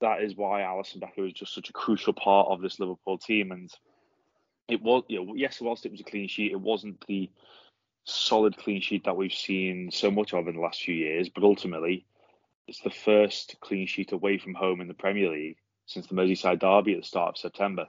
that 0.00 0.22
is 0.22 0.36
why 0.36 0.60
Alisson 0.60 1.00
Becker 1.00 1.26
is 1.26 1.32
just 1.32 1.52
such 1.52 1.68
a 1.68 1.72
crucial 1.72 2.12
part 2.12 2.46
of 2.48 2.62
this 2.62 2.78
Liverpool 2.78 3.18
team. 3.18 3.50
And 3.50 3.72
it 4.68 4.82
was, 4.82 5.04
you 5.08 5.24
know, 5.24 5.34
yes, 5.34 5.60
whilst 5.60 5.86
it 5.86 5.92
was 5.92 6.00
a 6.00 6.04
clean 6.04 6.28
sheet, 6.28 6.52
it 6.52 6.60
wasn't 6.60 7.04
the 7.06 7.30
solid 8.04 8.56
clean 8.56 8.80
sheet 8.80 9.04
that 9.04 9.16
we've 9.16 9.32
seen 9.32 9.90
so 9.90 10.10
much 10.10 10.34
of 10.34 10.48
in 10.48 10.56
the 10.56 10.60
last 10.60 10.82
few 10.82 10.94
years. 10.94 11.28
But 11.28 11.44
ultimately, 11.44 12.06
it's 12.66 12.80
the 12.80 12.90
first 12.90 13.56
clean 13.60 13.86
sheet 13.86 14.12
away 14.12 14.38
from 14.38 14.54
home 14.54 14.80
in 14.80 14.88
the 14.88 14.94
Premier 14.94 15.30
League 15.30 15.58
since 15.86 16.06
the 16.06 16.14
Merseyside 16.14 16.60
derby 16.60 16.94
at 16.94 17.00
the 17.00 17.06
start 17.06 17.30
of 17.30 17.38
September. 17.38 17.86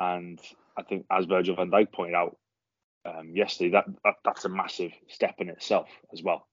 And 0.00 0.40
I 0.76 0.82
think, 0.82 1.06
as 1.10 1.26
Virgil 1.26 1.56
van 1.56 1.70
Dijk 1.70 1.92
pointed 1.92 2.14
out 2.14 2.36
um, 3.04 3.34
yesterday, 3.34 3.70
that, 3.70 3.86
that 4.04 4.14
that's 4.24 4.44
a 4.44 4.48
massive 4.48 4.92
step 5.08 5.36
in 5.38 5.48
itself 5.48 5.88
as 6.12 6.22
well. 6.22 6.46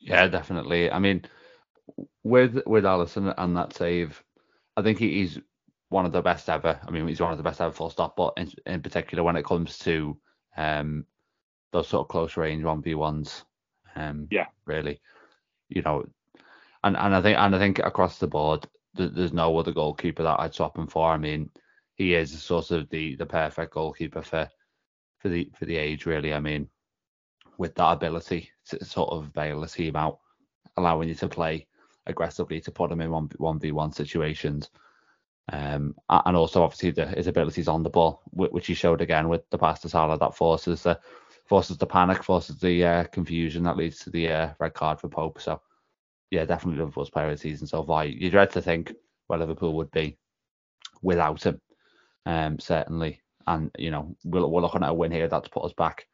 Yeah, 0.00 0.28
definitely. 0.28 0.90
I 0.90 0.98
mean, 1.00 1.24
with 2.22 2.60
with 2.66 2.84
Alisson 2.84 3.34
and 3.36 3.56
that 3.56 3.74
save, 3.74 4.22
I 4.76 4.82
think 4.82 4.98
he, 4.98 5.14
he's 5.14 5.40
one 5.88 6.04
of 6.06 6.12
the 6.12 6.22
best 6.22 6.48
ever. 6.48 6.78
I 6.86 6.90
mean, 6.90 7.08
he's 7.08 7.20
one 7.20 7.32
of 7.32 7.38
the 7.38 7.44
best 7.44 7.60
ever, 7.60 7.72
full 7.72 7.90
stop. 7.90 8.16
But 8.16 8.34
in, 8.36 8.50
in 8.66 8.82
particular, 8.82 9.24
when 9.24 9.36
it 9.36 9.44
comes 9.44 9.78
to 9.80 10.18
um, 10.56 11.06
those 11.72 11.88
sort 11.88 12.04
of 12.04 12.08
close 12.08 12.36
range 12.36 12.64
one 12.64 12.82
v 12.82 12.94
ones, 12.94 13.44
um, 13.96 14.28
Yeah. 14.30 14.46
really, 14.66 15.00
you 15.68 15.82
know, 15.82 16.04
and 16.84 16.96
and 16.96 17.14
I 17.14 17.22
think 17.22 17.38
and 17.38 17.54
I 17.54 17.58
think 17.58 17.78
across 17.78 18.18
the 18.18 18.26
board, 18.26 18.66
th- 18.96 19.12
there's 19.14 19.32
no 19.32 19.56
other 19.56 19.72
goalkeeper 19.72 20.22
that 20.22 20.40
I'd 20.40 20.54
swap 20.54 20.76
him 20.78 20.86
for. 20.86 21.10
I 21.10 21.16
mean, 21.16 21.50
he 21.94 22.14
is 22.14 22.40
sort 22.42 22.70
of 22.70 22.88
the 22.90 23.16
the 23.16 23.26
perfect 23.26 23.72
goalkeeper 23.74 24.22
for 24.22 24.48
for 25.18 25.28
the 25.28 25.50
for 25.58 25.64
the 25.64 25.76
age, 25.76 26.06
really. 26.06 26.34
I 26.34 26.40
mean, 26.40 26.68
with 27.56 27.74
that 27.74 27.92
ability 27.92 28.50
to 28.66 28.84
sort 28.84 29.10
of 29.10 29.32
bail 29.32 29.60
the 29.60 29.66
team 29.66 29.96
out, 29.96 30.18
allowing 30.76 31.08
you 31.08 31.14
to 31.16 31.28
play 31.28 31.66
aggressively 32.06 32.60
to 32.60 32.70
put 32.70 32.92
him 32.92 33.00
in 33.00 33.10
one 33.10 33.28
one 33.38 33.58
v 33.58 33.72
one 33.72 33.92
situations. 33.92 34.70
Um, 35.50 35.94
and 36.10 36.36
also 36.36 36.62
obviously 36.62 36.90
the, 36.90 37.06
his 37.06 37.26
abilities 37.26 37.68
on 37.68 37.82
the 37.82 37.90
ball, 37.90 38.22
which 38.32 38.66
he 38.66 38.74
showed 38.74 39.00
again 39.00 39.28
with 39.28 39.48
the 39.50 39.58
pass 39.58 39.80
to 39.80 39.88
Salah 39.88 40.18
that 40.18 40.36
forces 40.36 40.82
the 40.82 41.00
forces 41.46 41.78
the 41.78 41.86
panic, 41.86 42.22
forces 42.22 42.58
the 42.58 42.84
uh, 42.84 43.04
confusion 43.04 43.62
that 43.62 43.76
leads 43.76 43.98
to 44.00 44.10
the 44.10 44.30
uh, 44.30 44.50
red 44.58 44.74
card 44.74 45.00
for 45.00 45.08
Pope. 45.08 45.40
So 45.40 45.62
yeah, 46.30 46.44
definitely 46.44 46.78
Liverpool's 46.78 47.08
player 47.08 47.30
of 47.30 47.32
the 47.32 47.38
season 47.38 47.66
so 47.66 47.82
far. 47.82 48.04
You 48.04 48.30
dread 48.30 48.50
to 48.50 48.62
think 48.62 48.92
where 49.28 49.38
Liverpool 49.38 49.74
would 49.74 49.90
be 49.90 50.18
without 51.00 51.44
him, 51.44 51.60
um, 52.26 52.58
certainly. 52.58 53.22
And 53.46 53.70
you 53.78 53.90
know 53.90 54.14
we're, 54.24 54.46
we're 54.46 54.60
looking 54.60 54.82
at 54.82 54.90
a 54.90 54.94
win 54.94 55.12
here 55.12 55.28
that's 55.28 55.48
put 55.48 55.64
us 55.64 55.72
back 55.72 56.06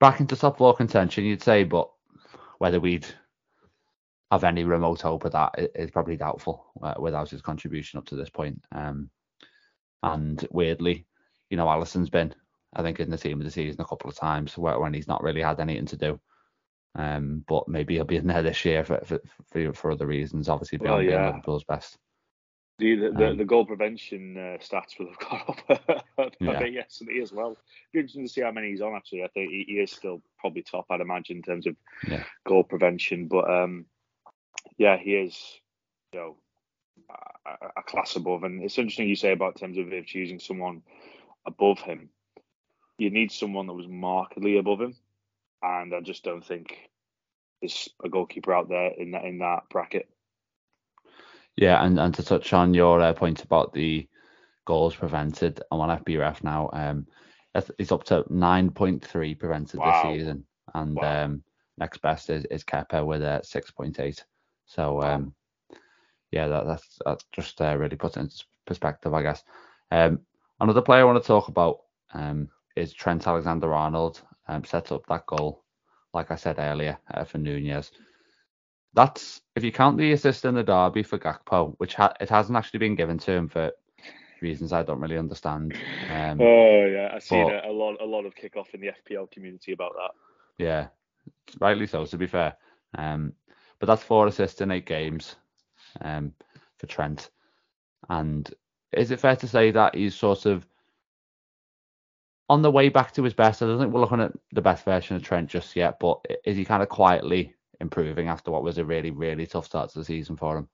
back 0.00 0.20
into 0.20 0.36
top 0.36 0.58
four 0.58 0.74
contention, 0.74 1.24
you'd 1.24 1.42
say, 1.42 1.64
but 1.64 1.88
whether 2.58 2.80
we'd 2.80 3.06
have 4.30 4.44
any 4.44 4.64
remote 4.64 5.00
hope 5.00 5.24
of 5.24 5.32
that 5.32 5.54
i- 5.78 5.86
probably 5.86 6.16
doubtful 6.16 6.72
uh, 6.82 6.94
without 6.98 7.30
his 7.30 7.42
contribution 7.42 7.98
up 7.98 8.06
to 8.06 8.16
this 8.16 8.30
point. 8.30 8.62
Um, 8.72 9.10
and 10.02 10.46
weirdly, 10.50 11.06
you 11.50 11.56
know, 11.56 11.66
Alisson's 11.66 12.10
been, 12.10 12.34
I 12.74 12.82
think, 12.82 13.00
in 13.00 13.10
the 13.10 13.18
team 13.18 13.40
of 13.40 13.44
the 13.44 13.50
season 13.50 13.80
a 13.80 13.84
couple 13.84 14.08
of 14.08 14.16
times 14.16 14.56
where, 14.56 14.78
when 14.78 14.94
he's 14.94 15.08
not 15.08 15.22
really 15.22 15.42
had 15.42 15.60
anything 15.60 15.86
to 15.86 15.96
do. 15.96 16.20
Um, 16.96 17.44
but 17.46 17.68
maybe 17.68 17.94
he'll 17.94 18.04
be 18.04 18.16
in 18.16 18.26
there 18.26 18.42
this 18.42 18.64
year 18.64 18.84
for 18.84 19.00
for, 19.04 19.20
for, 19.52 19.72
for 19.72 19.90
other 19.92 20.06
reasons, 20.06 20.48
obviously 20.48 20.78
Well, 20.78 20.98
beyond 20.98 21.06
being 21.06 21.20
yeah. 21.20 21.26
Liverpool's 21.28 21.64
best. 21.64 21.96
The 22.78 22.96
the, 22.96 23.10
the, 23.12 23.26
Um, 23.28 23.36
the 23.36 23.44
goal 23.44 23.64
prevention 23.66 24.36
uh, 24.36 24.58
stats 24.58 24.98
will 24.98 25.08
have 25.08 25.18
gone 25.68 25.90
up 26.18 26.34
a 26.40 26.44
Yeah. 26.44 26.58
bit 26.58 26.72
yesterday 26.72 27.20
as 27.22 27.32
well. 27.32 27.56
Be 27.92 28.00
interesting 28.00 28.24
to 28.26 28.32
see 28.32 28.40
how 28.40 28.50
many 28.52 28.70
he's 28.70 28.80
on. 28.80 28.94
Actually, 28.94 29.22
I 29.24 29.28
think 29.28 29.50
he, 29.50 29.64
he 29.68 29.74
is 29.74 29.92
still 29.92 30.20
probably 30.38 30.62
top. 30.62 30.86
I'd 30.90 31.00
imagine 31.00 31.36
in 31.36 31.42
terms 31.42 31.66
of 31.66 31.76
Yeah. 32.08 32.24
goal 32.44 32.64
prevention. 32.64 33.28
But 33.28 33.48
um, 33.50 33.84
yeah, 34.78 34.96
he 34.96 35.14
is, 35.14 35.60
you 36.12 36.20
know, 36.20 36.36
a, 37.46 37.50
a- 37.78 37.82
class 37.82 38.16
above. 38.16 38.44
And 38.44 38.62
it's 38.62 38.78
interesting 38.78 39.08
you 39.08 39.16
say 39.16 39.32
about 39.32 39.58
terms 39.58 39.78
of 39.78 39.92
if 39.92 40.06
choosing 40.06 40.38
someone 40.38 40.82
above 41.46 41.80
him. 41.80 42.10
You 42.98 43.10
need 43.10 43.32
someone 43.32 43.66
that 43.66 43.72
was 43.74 43.88
markedly 43.88 44.58
above 44.58 44.80
him, 44.80 44.94
and 45.62 45.94
I 45.94 46.00
just 46.00 46.22
don't 46.22 46.44
think 46.44 46.76
there's 47.62 47.88
a 48.04 48.08
goalkeeper 48.10 48.52
out 48.52 48.68
there 48.68 48.90
in 48.90 49.12
that 49.12 49.24
in 49.24 49.38
that 49.38 49.68
bracket. 49.70 50.08
Yeah, 51.56 51.82
and, 51.84 51.98
and 51.98 52.14
to 52.14 52.22
touch 52.22 52.52
on 52.52 52.74
your 52.74 53.00
uh, 53.00 53.12
point 53.14 53.42
about 53.42 53.72
the 53.72 54.06
goals 54.66 54.94
prevented, 54.94 55.60
I'm 55.70 55.80
on 55.80 55.98
FBref 55.98 56.42
now. 56.44 56.70
Um, 56.72 57.06
it's- 57.54 57.70
it's 57.78 57.92
up 57.92 58.04
to 58.04 58.24
9.3 58.30 59.34
prevented 59.38 59.80
Wow. 59.80 59.86
this 59.86 60.18
season, 60.18 60.44
and 60.74 60.96
Wow. 60.96 61.24
um, 61.24 61.42
next 61.78 62.02
best 62.02 62.30
is, 62.30 62.44
is 62.46 62.64
Kepa 62.64 63.04
with 63.04 63.22
a 63.22 63.40
6.8. 63.44 64.24
So 64.70 65.02
um, 65.02 65.34
yeah, 66.30 66.48
that, 66.48 66.66
that's 66.66 66.98
that 67.04 67.24
just 67.32 67.60
uh, 67.60 67.76
really 67.76 67.96
puts 67.96 68.16
it 68.16 68.20
into 68.20 68.44
perspective, 68.66 69.12
I 69.12 69.22
guess. 69.22 69.42
Um, 69.90 70.20
another 70.60 70.82
player 70.82 71.02
I 71.02 71.04
want 71.04 71.22
to 71.22 71.26
talk 71.26 71.48
about 71.48 71.80
um, 72.14 72.48
is 72.76 72.92
Trent 72.92 73.26
Alexander-Arnold. 73.26 74.22
Um, 74.48 74.64
set 74.64 74.90
up 74.90 75.06
that 75.08 75.26
goal, 75.26 75.64
like 76.12 76.30
I 76.30 76.36
said 76.36 76.56
earlier, 76.58 76.98
uh, 77.12 77.24
for 77.24 77.38
Nunez 77.38 77.90
that's 78.94 79.40
if 79.54 79.62
you 79.62 79.72
count 79.72 79.98
the 79.98 80.12
assist 80.12 80.44
in 80.44 80.54
the 80.54 80.62
derby 80.62 81.02
for 81.02 81.18
Gakpo, 81.18 81.74
which 81.78 81.94
ha- 81.94 82.14
it 82.20 82.28
hasn't 82.28 82.56
actually 82.56 82.78
been 82.80 82.96
given 82.96 83.18
to 83.18 83.32
him 83.32 83.48
for 83.48 83.70
reasons 84.40 84.72
I 84.72 84.82
don't 84.82 85.00
really 85.00 85.18
understand. 85.18 85.74
Um, 86.08 86.40
Oh 86.40 86.84
yeah, 86.86 87.12
I've 87.14 87.22
seen 87.22 87.48
a, 87.50 87.62
a 87.68 87.72
lot 87.72 88.00
a 88.00 88.04
lot 88.04 88.26
of 88.26 88.34
kickoff 88.34 88.74
in 88.74 88.80
the 88.80 88.88
FPL 88.88 89.30
community 89.30 89.72
about 89.72 89.92
that. 89.96 90.10
yeah, 90.58 90.88
rightly 91.60 91.86
so. 91.86 92.04
To 92.04 92.18
be 92.18 92.26
fair, 92.26 92.56
um, 92.96 93.32
but 93.80 93.86
that's 93.86 94.04
four 94.04 94.26
assists 94.26 94.60
in 94.60 94.70
eight 94.70 94.86
games, 94.86 95.34
um, 96.02 96.32
for 96.78 96.86
Trent. 96.86 97.30
And 98.08 98.48
is 98.92 99.10
it 99.10 99.20
fair 99.20 99.36
to 99.36 99.48
say 99.48 99.72
that 99.72 99.94
he's 99.96 100.14
sort 100.14 100.46
of 100.46 100.66
on 102.48 102.62
the 102.62 102.70
way 102.70 102.88
back 102.88 103.12
to 103.12 103.22
his 103.24 103.34
best? 103.34 103.62
I 103.62 103.66
don't 103.66 103.80
think 103.80 103.92
we're 103.92 104.00
looking 104.00 104.20
at 104.20 104.32
the 104.52 104.62
best 104.62 104.84
version 104.84 105.16
of 105.16 105.22
Trent 105.22 105.48
just 105.48 105.74
yet, 105.74 105.98
but 105.98 106.24
is 106.44 106.56
he 106.56 106.64
kind 106.64 106.82
of 106.82 106.88
quietly 106.88 107.54
improving 107.80 108.28
after 108.28 108.50
what 108.50 108.62
was 108.62 108.78
a 108.78 108.84
really, 108.84 109.10
really 109.10 109.46
tough 109.46 109.66
start 109.66 109.90
to 109.90 109.98
the 109.98 110.04
season 110.04 110.36
for 110.36 110.58
him? 110.58 110.68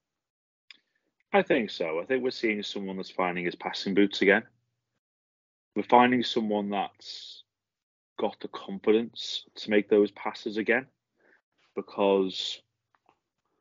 I 1.33 1.43
think 1.43 1.71
so. 1.71 2.01
I 2.01 2.05
think 2.05 2.23
we're 2.23 2.31
seeing 2.31 2.63
someone 2.63 2.97
that's 2.97 3.11
finding 3.11 3.45
his 3.45 3.55
passing 3.55 3.95
boots 3.95 4.23
again. 4.23 4.43
We're 5.75 5.83
finding 5.83 6.23
someone 6.23 6.71
that's 6.71 7.45
got 8.19 8.41
the 8.41 8.49
confidence 8.49 9.45
to 9.57 9.71
make 9.71 9.89
those 9.89 10.11
passes 10.13 10.57
again. 10.57 10.87
Because, 11.75 12.63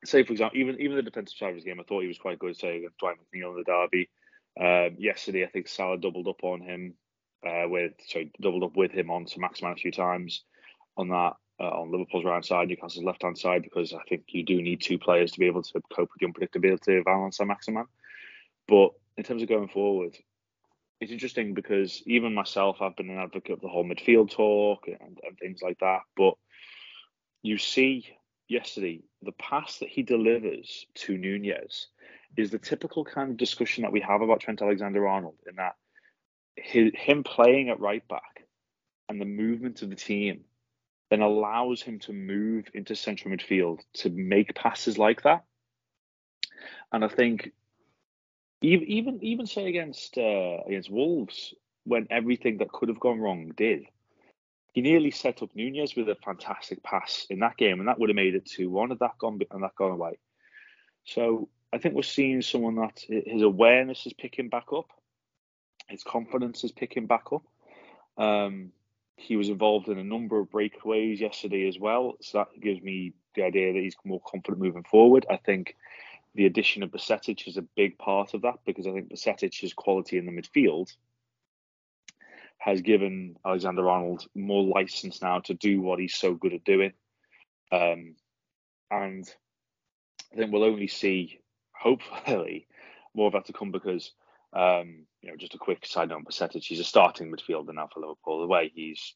say 0.06 0.24
for 0.24 0.34
example, 0.34 0.60
even 0.60 0.80
even 0.80 0.96
the 0.96 1.02
defensive 1.04 1.38
side 1.38 1.50
of 1.50 1.56
his 1.56 1.64
game, 1.64 1.80
I 1.80 1.84
thought 1.84 2.02
he 2.02 2.08
was 2.08 2.18
quite 2.18 2.40
good. 2.40 2.56
Say 2.58 2.78
against 2.78 2.98
Dwight 2.98 3.16
McNeil 3.18 3.52
in 3.52 3.58
the 3.58 3.64
derby. 3.64 4.10
Um, 4.60 4.96
yesterday, 4.98 5.44
I 5.44 5.50
think 5.50 5.68
Salah 5.68 5.98
doubled 5.98 6.28
up 6.28 6.44
on 6.44 6.62
him. 6.62 6.94
Uh, 7.46 7.68
with 7.68 7.94
sorry, 8.08 8.32
doubled 8.42 8.64
up 8.64 8.76
with 8.76 8.92
him 8.92 9.12
on 9.12 9.26
to 9.26 9.40
Maximin 9.40 9.74
a 9.74 9.76
few 9.76 9.92
times 9.92 10.44
on 10.98 11.10
that 11.10 11.34
uh, 11.60 11.70
on 11.70 11.92
Liverpool's 11.92 12.26
right 12.26 12.34
hand 12.34 12.46
side, 12.46 12.68
Newcastle's 12.68 13.06
left 13.06 13.24
hand 13.24 13.38
side, 13.38 13.64
because 13.64 13.94
I 13.94 14.02
think 14.10 14.24
you 14.28 14.44
do 14.44 14.62
need 14.62 14.82
two 14.82 14.98
players 14.98 15.32
to 15.32 15.40
be 15.40 15.48
able 15.48 15.64
to 15.64 15.82
cope 15.94 16.10
with 16.14 16.20
the 16.20 16.28
unpredictability 16.28 17.00
of 17.00 17.08
Allan 17.08 17.32
Saint-Maximin. 17.32 17.86
But 18.68 18.92
in 19.18 19.24
terms 19.24 19.42
of 19.42 19.50
going 19.50 19.70
forward, 19.70 20.18
it's 21.00 21.12
interesting 21.12 21.54
because 21.54 22.02
even 22.06 22.34
myself, 22.34 22.82
I've 22.82 22.96
been 22.96 23.10
an 23.10 23.20
advocate 23.20 23.54
of 23.54 23.62
the 23.62 23.68
whole 23.68 23.86
midfield 23.86 24.32
talk 24.32 24.88
and, 24.88 25.20
and 25.24 25.38
things 25.38 25.62
like 25.62 25.80
that. 25.80 26.02
But 26.18 26.36
you 27.42 27.58
see 27.58 28.08
yesterday, 28.48 29.04
the 29.26 29.32
pass 29.34 29.80
that 29.80 29.90
he 29.90 30.04
delivers 30.04 30.86
to 30.96 31.18
Nunez 31.18 31.88
is 32.38 32.52
the 32.52 32.60
typical 32.60 33.04
kind 33.04 33.32
of 33.32 33.38
discussion 33.38 33.84
that 33.84 33.92
we 33.92 34.02
have 34.02 34.22
about 34.22 34.40
Trent 34.40 34.62
Alexander 34.62 35.08
Arnold, 35.08 35.38
in 35.50 35.56
that 35.56 35.76
his, 36.56 36.92
him 36.96 37.24
playing 37.24 37.70
at 37.70 37.80
right 37.80 38.08
back 38.08 38.46
and 39.10 39.20
the 39.20 39.26
movement 39.26 39.82
of 39.82 39.90
the 39.90 39.96
team 39.96 40.42
then 41.10 41.22
allows 41.22 41.82
him 41.82 42.00
to 42.00 42.14
move 42.14 42.66
into 42.74 42.96
central 42.96 43.34
midfield 43.36 43.80
to 43.94 44.10
make 44.10 44.56
passes 44.56 44.98
like 44.98 45.22
that. 45.24 45.44
And 46.92 47.04
I 47.04 47.08
think 47.08 47.52
even 48.62 48.88
even 48.88 49.24
even 49.24 49.46
say 49.46 49.68
against 49.68 50.18
uh, 50.18 50.64
against 50.66 50.90
Wolves 50.90 51.54
when 51.84 52.08
everything 52.10 52.58
that 52.58 52.72
could 52.72 52.90
have 52.90 53.00
gone 53.00 53.20
wrong 53.20 53.52
did, 53.56 53.86
he 54.76 54.82
nearly 54.82 55.10
set 55.10 55.42
up 55.42 55.56
Nunez 55.56 55.96
with 55.96 56.10
a 56.10 56.16
fantastic 56.16 56.84
pass 56.84 57.26
in 57.30 57.40
that 57.40 57.56
game, 57.56 57.80
and 57.80 57.88
that 57.88 57.98
would 57.98 58.10
have 58.10 58.16
made 58.16 58.36
it 58.36 58.46
two 58.46 58.70
one 58.70 58.90
had 58.90 59.00
that 59.00 59.18
gone 59.18 59.40
and 59.50 59.64
that 59.64 59.74
gone 59.76 59.92
away. 59.92 60.20
So 61.06 61.48
I 61.72 61.78
think 61.78 61.96
we're 61.96 62.04
seeing 62.04 62.42
someone 62.42 62.76
that 62.76 63.00
his 63.08 63.42
awareness 63.42 64.06
is 64.06 64.12
picking 64.12 64.50
back 64.50 64.66
up, 64.76 64.90
his 65.88 66.04
confidence 66.04 66.66
is 66.66 66.74
picking 66.74 67.08
back 67.08 67.28
up. 67.32 67.44
Um, 68.18 68.74
he 69.16 69.38
was 69.38 69.48
involved 69.48 69.88
in 69.88 69.98
a 69.98 70.04
number 70.04 70.42
of 70.42 70.50
breakaways 70.50 71.22
yesterday 71.22 71.70
as 71.70 71.80
well, 71.80 72.18
so 72.20 72.40
that 72.40 72.62
gives 72.62 72.82
me 72.82 73.14
the 73.34 73.44
idea 73.44 73.72
that 73.72 73.80
he's 73.80 73.96
more 74.04 74.22
confident 74.28 74.62
moving 74.62 74.84
forward. 74.84 75.26
I 75.30 75.38
think 75.38 75.78
the 76.34 76.48
addition 76.48 76.84
of 76.84 76.92
Bajcetic 76.92 77.48
is 77.48 77.56
a 77.56 77.62
big 77.78 77.98
part 77.98 78.34
of 78.34 78.42
that 78.42 78.56
because 78.66 78.88
I 78.88 78.92
think 78.92 79.10
Bajcetic's 79.10 79.74
quality 79.74 80.18
in 80.18 80.26
the 80.26 80.34
midfield 80.34 80.94
has 82.58 82.82
given 82.82 83.36
Alexander 83.46 83.90
Arnold 83.90 84.26
more 84.34 84.64
license 84.64 85.22
now 85.22 85.40
to 85.40 85.54
do 85.54 85.82
what 85.82 86.00
he's 86.00 86.16
so 86.16 86.34
good 86.34 86.54
at 86.54 86.64
doing. 86.64 86.94
Um, 87.72 88.16
and 88.90 89.26
I 90.34 90.38
think 90.38 90.52
we'll 90.52 90.64
only 90.64 90.88
see, 90.88 91.40
hopefully, 91.80 92.68
more 93.14 93.28
of 93.28 93.34
that 93.34 93.46
to 93.46 93.54
come 93.54 93.72
because, 93.72 94.12
um, 94.54 95.06
you 95.22 95.30
know, 95.30 95.38
just 95.38 95.54
a 95.54 95.60
quick 95.60 95.86
side 95.86 96.10
note 96.10 96.16
on 96.16 96.26
Bajcetic, 96.26 96.64
he's 96.64 96.80
a 96.80 96.84
starting 96.84 97.32
midfielder 97.32 97.74
now 97.74 97.90
for 97.94 98.00
Liverpool. 98.00 98.42
The 98.42 98.48
way 98.48 98.72
he's 98.74 99.14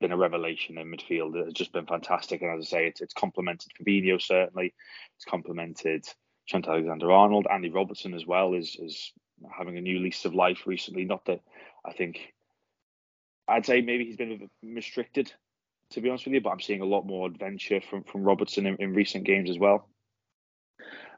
been 0.00 0.12
a 0.12 0.16
revelation 0.16 0.78
in 0.78 0.90
midfield 0.90 1.42
has 1.44 1.52
just 1.52 1.72
been 1.72 1.86
fantastic. 1.86 2.42
And 2.42 2.58
as 2.58 2.66
I 2.66 2.68
say, 2.68 2.86
it's, 2.86 3.00
it's 3.00 3.14
complemented 3.14 3.72
Fabinho, 3.80 4.20
certainly. 4.20 4.74
It's 5.16 5.24
complemented 5.24 6.04
Trent 6.48 6.66
Alexander-Arnold. 6.66 7.46
Andy 7.50 7.70
Robertson 7.70 8.14
as 8.14 8.26
well 8.26 8.54
is, 8.54 8.76
is 8.80 9.12
having 9.56 9.78
a 9.78 9.82
new 9.82 9.98
lease 9.98 10.24
of 10.24 10.34
life 10.34 10.62
recently. 10.66 11.04
Not 11.04 11.24
that 11.26 11.40
I 11.86 11.92
think, 11.92 12.34
I'd 13.48 13.66
say 13.66 13.80
maybe 13.80 14.06
he's 14.06 14.16
been 14.16 14.48
restricted, 14.62 15.32
to 15.90 16.00
be 16.00 16.08
honest 16.08 16.24
with 16.24 16.34
you, 16.34 16.40
but 16.40 16.50
I'm 16.50 16.60
seeing 16.60 16.80
a 16.80 16.86
lot 16.86 17.06
more 17.06 17.26
adventure 17.26 17.80
from, 17.80 18.04
from 18.04 18.22
Robertson 18.22 18.66
in, 18.66 18.76
in 18.76 18.94
recent 18.94 19.24
games 19.24 19.50
as 19.50 19.58
well. 19.58 19.88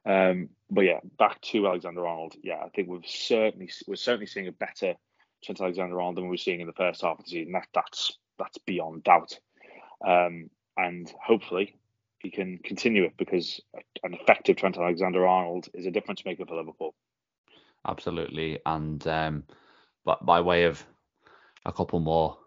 Um, 0.05 0.51
but 0.71 0.83
yeah, 0.83 1.01
back 1.19 1.41
to 1.43 1.67
Alexander 1.67 2.07
Arnold. 2.07 2.35
Yeah, 2.43 2.59
I 2.65 2.69
think 2.69 2.89
we've 2.89 3.07
certainly 3.07 3.71
we're 3.87 3.97
certainly 3.97 4.27
seeing 4.27 4.49
a 4.49 4.53
better 4.53 4.95
Trent 5.45 5.61
Alexander 5.61 6.01
Arnold 6.01 6.17
than 6.17 6.25
we 6.25 6.31
were 6.31 6.37
seeing 6.37 6.61
in 6.61 6.67
the 6.67 6.73
first 6.73 7.03
half 7.03 7.19
of 7.19 7.25
the 7.25 7.31
season. 7.31 7.53
That 7.53 7.69
that's 7.75 8.17
that's 8.39 8.59
beyond 8.59 9.05
doubt. 9.05 9.39
Um, 10.07 10.51
and 10.77 11.13
hopefully 11.25 11.77
he 12.21 12.31
can 12.31 12.59
continue 12.59 13.05
it 13.05 13.17
because 13.17 13.61
an 14.03 14.15
effective 14.15 14.57
Trent 14.57 14.77
Alexander 14.77 15.27
Arnold 15.27 15.69
is 15.75 15.87
a 15.87 15.91
difference 15.91 16.25
maker 16.25 16.45
for 16.47 16.57
Liverpool. 16.57 16.95
Absolutely, 17.87 18.61
and 18.67 19.07
um, 19.07 19.45
but 20.05 20.25
by 20.25 20.41
way 20.41 20.65
of 20.65 20.85
a 21.67 21.73
couple 21.73 22.01
more 22.01 22.39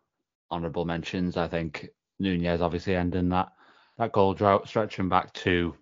honourable 0.52 0.86
mentions, 0.86 1.38
I 1.38 1.48
think 1.48 1.90
Nunez 2.20 2.62
obviously 2.62 2.96
ending 2.96 3.30
that 3.30 3.52
that 3.98 4.14
goal 4.14 4.34
drought, 4.34 4.68
stretching 4.68 5.10
back 5.10 5.34
to 5.34 5.76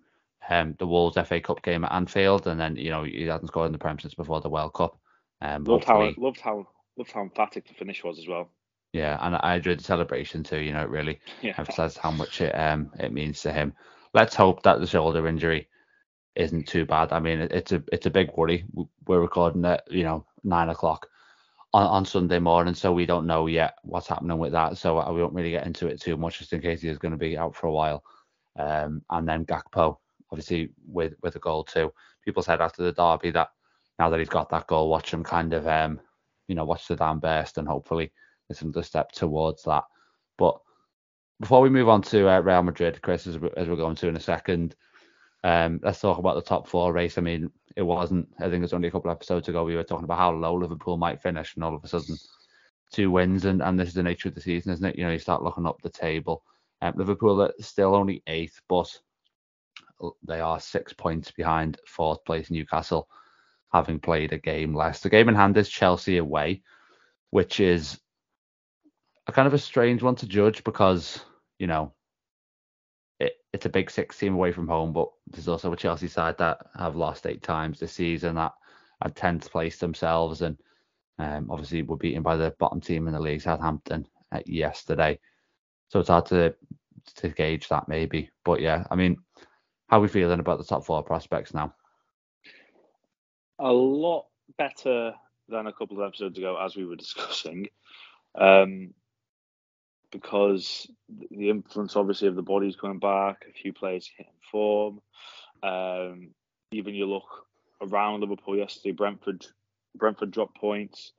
um, 0.49 0.75
the 0.79 0.87
Wolves 0.87 1.17
FA 1.27 1.39
Cup 1.39 1.61
game 1.61 1.83
at 1.83 1.91
Anfield, 1.91 2.47
and 2.47 2.59
then 2.59 2.75
you 2.75 2.89
know 2.89 3.03
he 3.03 3.23
hasn't 3.23 3.49
scored 3.49 3.67
in 3.67 3.71
the 3.71 3.77
Prem 3.77 3.99
since 3.99 4.15
before 4.15 4.41
the 4.41 4.49
World 4.49 4.73
Cup. 4.73 4.99
Um, 5.41 5.63
loved 5.63 5.85
how 5.85 6.11
loved 6.17 6.39
how 6.39 6.67
loved 6.97 7.11
how 7.11 7.21
emphatic 7.21 7.67
the 7.67 7.73
finish 7.73 8.03
was 8.03 8.17
as 8.17 8.27
well. 8.27 8.49
Yeah, 8.93 9.17
and 9.21 9.37
I 9.41 9.55
enjoyed 9.55 9.79
the 9.79 9.83
celebration 9.83 10.43
too. 10.43 10.59
You 10.59 10.73
know, 10.73 10.81
it 10.81 10.89
really 10.89 11.19
yeah. 11.41 11.53
emphasised 11.57 11.97
how 11.97 12.11
much 12.11 12.41
it 12.41 12.53
um 12.53 12.91
it 12.99 13.13
means 13.13 13.41
to 13.41 13.51
him. 13.51 13.73
Let's 14.13 14.35
hope 14.35 14.63
that 14.63 14.79
the 14.79 14.87
shoulder 14.87 15.27
injury 15.27 15.67
isn't 16.35 16.67
too 16.67 16.85
bad. 16.85 17.11
I 17.11 17.19
mean, 17.19 17.39
it's 17.39 17.71
a 17.71 17.83
it's 17.91 18.05
a 18.05 18.11
big 18.11 18.31
worry. 18.35 18.65
We're 19.05 19.21
recording 19.21 19.65
at 19.65 19.83
you 19.91 20.03
know 20.03 20.25
nine 20.43 20.69
o'clock 20.69 21.07
on, 21.77 21.85
on 21.87 22.05
Sunday 22.05 22.39
morning, 22.39 22.73
so 22.73 22.91
we 22.91 23.05
don't 23.05 23.27
know 23.27 23.45
yet 23.45 23.75
what's 23.83 24.07
happening 24.07 24.39
with 24.39 24.51
that. 24.53 24.77
So 24.77 24.95
we 25.13 25.21
won't 25.21 25.33
really 25.33 25.51
get 25.51 25.67
into 25.67 25.87
it 25.87 26.01
too 26.01 26.17
much, 26.17 26.39
just 26.39 26.53
in 26.53 26.61
case 26.61 26.81
he 26.81 26.89
is 26.89 26.97
going 26.97 27.11
to 27.11 27.17
be 27.17 27.37
out 27.37 27.55
for 27.55 27.67
a 27.67 27.71
while. 27.71 28.03
Um, 28.57 29.03
and 29.11 29.27
then 29.27 29.45
Gakpo, 29.45 29.97
obviously 30.31 30.71
with 30.87 31.13
with 31.21 31.35
a 31.35 31.39
goal 31.39 31.63
too. 31.63 31.93
People 32.25 32.41
said 32.41 32.61
after 32.61 32.81
the 32.81 32.91
derby 32.91 33.29
that 33.31 33.49
now 33.99 34.09
that 34.09 34.19
he's 34.19 34.27
got 34.27 34.49
that 34.49 34.65
goal, 34.65 34.89
watch 34.89 35.13
him 35.13 35.23
kind 35.23 35.53
of 35.53 35.67
um, 35.67 35.99
you 36.47 36.55
know, 36.55 36.65
watch 36.65 36.87
the 36.87 36.95
damn 36.95 37.19
burst 37.19 37.59
and 37.59 37.67
hopefully 37.67 38.11
it's 38.49 38.61
another 38.63 38.81
step 38.83 39.11
towards 39.11 39.61
that. 39.63 39.83
But 40.37 40.59
before 41.39 41.61
we 41.61 41.69
move 41.69 41.89
on 41.89 42.01
to 42.03 42.27
uh, 42.27 42.39
Real 42.39 42.63
Madrid, 42.63 43.01
Chris, 43.03 43.27
as, 43.27 43.35
as 43.55 43.67
we're 43.67 43.75
going 43.75 43.95
to 43.97 44.07
in 44.07 44.15
a 44.15 44.19
second, 44.19 44.75
um, 45.43 45.79
let's 45.83 46.01
talk 46.01 46.17
about 46.17 46.35
the 46.35 46.41
top 46.41 46.67
four 46.67 46.91
race. 46.91 47.19
I 47.19 47.21
mean, 47.21 47.51
it 47.77 47.83
wasn't. 47.83 48.27
I 48.39 48.45
think 48.45 48.55
it 48.55 48.61
was 48.61 48.73
only 48.73 48.87
a 48.87 48.91
couple 48.91 49.11
of 49.11 49.15
episodes 49.15 49.47
ago 49.47 49.63
we 49.63 49.75
were 49.75 49.83
talking 49.83 50.03
about 50.03 50.17
how 50.17 50.31
low 50.31 50.55
Liverpool 50.55 50.97
might 50.97 51.21
finish, 51.21 51.53
and 51.53 51.63
all 51.63 51.75
of 51.75 51.83
a 51.83 51.87
sudden, 51.87 52.17
two 52.91 53.11
wins, 53.11 53.45
and, 53.45 53.61
and 53.61 53.79
this 53.79 53.89
is 53.89 53.93
the 53.93 54.01
nature 54.01 54.29
of 54.29 54.35
the 54.35 54.41
season, 54.41 54.73
isn't 54.73 54.83
it? 54.83 54.97
You 54.97 55.05
know, 55.05 55.11
you 55.11 55.19
start 55.19 55.43
looking 55.43 55.67
up 55.67 55.79
the 55.83 55.89
table. 55.91 56.43
Um, 56.81 56.95
Liverpool 56.97 57.39
are 57.39 57.53
still 57.59 57.93
only 57.93 58.23
eighth, 58.25 58.59
but 58.67 58.91
they 60.27 60.39
are 60.39 60.59
six 60.59 60.91
points 60.91 61.29
behind 61.29 61.79
fourth 61.85 62.25
place 62.25 62.49
Newcastle, 62.49 63.07
having 63.71 63.99
played 63.99 64.33
a 64.33 64.39
game 64.39 64.73
less. 64.73 65.01
The 65.01 65.09
game 65.11 65.29
in 65.29 65.35
hand 65.35 65.55
is 65.55 65.69
Chelsea 65.69 66.17
away, 66.17 66.63
which 67.29 67.59
is 67.59 67.99
a 69.27 69.31
kind 69.31 69.45
of 69.47 69.53
a 69.53 69.59
strange 69.59 70.01
one 70.01 70.15
to 70.15 70.25
judge 70.25 70.63
because 70.63 71.19
you 71.59 71.67
know 71.67 71.93
it's 73.57 73.65
a 73.65 73.69
big 73.69 73.89
six 73.89 74.19
team 74.19 74.35
away 74.35 74.51
from 74.51 74.67
home, 74.67 74.93
but 74.93 75.09
there's 75.31 75.47
also 75.47 75.73
a 75.73 75.75
Chelsea 75.75 76.07
side 76.07 76.37
that 76.37 76.59
have 76.77 76.95
lost 76.95 77.25
eight 77.25 77.41
times 77.41 77.79
this 77.79 77.91
season 77.91 78.35
that 78.35 78.53
had 79.01 79.15
tenth 79.15 79.49
place 79.49 79.79
themselves, 79.79 80.43
and 80.43 80.57
um, 81.17 81.47
obviously 81.49 81.81
were 81.81 81.97
beaten 81.97 82.21
by 82.21 82.35
the 82.35 82.53
bottom 82.59 82.79
team 82.79 83.07
in 83.07 83.13
the 83.13 83.19
league, 83.19 83.41
Southampton, 83.41 84.07
uh, 84.31 84.41
yesterday. 84.45 85.19
So 85.89 85.99
it's 85.99 86.09
hard 86.09 86.27
to 86.27 86.53
to 87.15 87.29
gauge 87.29 87.67
that 87.69 87.87
maybe, 87.87 88.29
but 88.45 88.61
yeah, 88.61 88.83
I 88.91 88.95
mean, 88.95 89.17
how 89.87 89.97
are 89.97 90.01
we 90.01 90.07
feeling 90.07 90.39
about 90.39 90.59
the 90.59 90.63
top 90.63 90.85
four 90.85 91.01
prospects 91.01 91.51
now? 91.51 91.73
A 93.57 93.71
lot 93.71 94.27
better 94.59 95.13
than 95.49 95.65
a 95.65 95.73
couple 95.73 95.99
of 95.99 96.07
episodes 96.07 96.37
ago, 96.37 96.59
as 96.63 96.75
we 96.75 96.85
were 96.85 96.95
discussing. 96.95 97.69
Um, 98.39 98.93
because 100.11 100.89
the 101.09 101.49
influence 101.49 101.95
obviously 101.95 102.27
of 102.27 102.35
the 102.35 102.41
bodies 102.41 102.75
coming 102.75 102.99
back, 102.99 103.45
a 103.49 103.53
few 103.53 103.73
players 103.73 104.09
hitting 104.15 104.31
form. 104.51 105.01
Um, 105.63 106.29
even 106.71 106.95
you 106.95 107.05
look 107.05 107.47
around 107.81 108.21
Liverpool 108.21 108.57
yesterday, 108.57 108.91
Brentford 108.91 109.45
Brentford 109.95 110.31
dropped 110.31 110.57
points, 110.57 111.13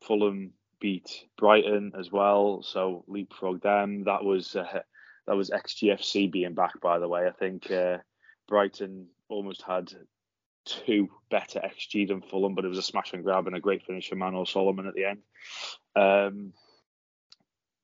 Fulham 0.00 0.52
beat 0.80 1.24
Brighton 1.38 1.92
as 1.98 2.10
well, 2.10 2.62
so 2.62 3.04
leapfrog 3.06 3.62
them. 3.62 4.04
That 4.04 4.24
was 4.24 4.56
uh, 4.56 4.80
that 5.26 5.36
was 5.36 5.50
XGFC 5.50 6.30
being 6.30 6.54
back, 6.54 6.80
by 6.80 6.98
the 6.98 7.08
way. 7.08 7.26
I 7.26 7.30
think 7.30 7.70
uh, 7.70 7.98
Brighton 8.48 9.06
almost 9.28 9.62
had 9.62 9.92
two 10.64 11.08
better 11.30 11.60
XG 11.60 12.08
than 12.08 12.22
Fulham, 12.22 12.54
but 12.54 12.64
it 12.64 12.68
was 12.68 12.78
a 12.78 12.82
smash 12.82 13.12
and 13.12 13.24
grab 13.24 13.46
and 13.46 13.56
a 13.56 13.60
great 13.60 13.84
finish 13.84 14.08
from 14.08 14.18
Manor 14.18 14.46
Solomon 14.46 14.86
at 14.86 14.94
the 14.94 15.04
end. 15.04 15.18
Um, 15.96 16.52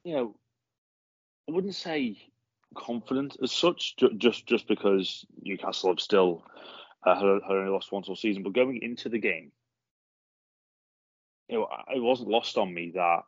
you 0.04 0.14
know, 0.14 0.36
I 1.48 1.52
wouldn't 1.52 1.74
say 1.74 2.18
confident 2.74 3.36
as 3.42 3.52
such, 3.52 3.96
just 4.18 4.46
just 4.46 4.68
because 4.68 5.24
Newcastle 5.42 5.90
have 5.90 6.00
still 6.00 6.44
uh, 7.04 7.14
had, 7.14 7.24
only 7.24 7.70
lost 7.70 7.90
once 7.90 8.08
all 8.08 8.16
season. 8.16 8.42
But 8.42 8.52
going 8.52 8.80
into 8.82 9.08
the 9.08 9.18
game, 9.18 9.50
you 11.48 11.58
know, 11.58 11.68
it 11.94 12.02
wasn't 12.02 12.28
lost 12.28 12.58
on 12.58 12.72
me 12.72 12.92
that 12.94 13.20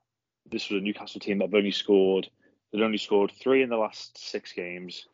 this 0.50 0.68
was 0.68 0.80
a 0.80 0.84
Newcastle 0.84 1.20
team 1.20 1.38
that 1.38 1.46
have 1.46 1.54
only 1.54 1.70
scored. 1.70 2.28
They'd 2.72 2.82
only 2.82 2.98
scored 2.98 3.32
three 3.32 3.62
in 3.62 3.70
the 3.70 3.76
last 3.76 4.18
six 4.18 4.52
games. 4.52 5.06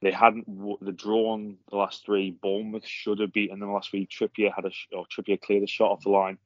They 0.00 0.10
hadn't 0.10 0.46
they 0.80 0.92
drawn 0.92 1.58
the 1.70 1.76
last 1.76 2.06
three. 2.06 2.30
Bournemouth 2.30 2.86
should 2.86 3.20
have 3.20 3.32
beaten 3.32 3.58
them 3.58 3.72
last 3.72 3.92
week. 3.92 4.08
Trippier 4.08 4.54
had 4.54 4.64
a 4.64 4.70
or 4.96 5.04
Trippier 5.06 5.40
cleared 5.40 5.64
a 5.64 5.66
shot 5.66 5.90
off 5.90 6.02
the 6.02 6.10
line 6.10 6.38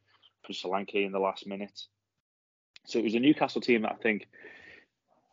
for 0.45 0.53
Solanke 0.53 1.07
in 1.07 1.13
the 1.13 1.21
last 1.21 1.47
minute. 1.47 1.83
So 2.87 2.99
it 2.99 3.05
was 3.05 3.15
a 3.15 3.21
Newcastle 3.21 3.61
team 3.61 3.83
that 3.83 3.93
I 3.93 4.03
think 4.03 4.27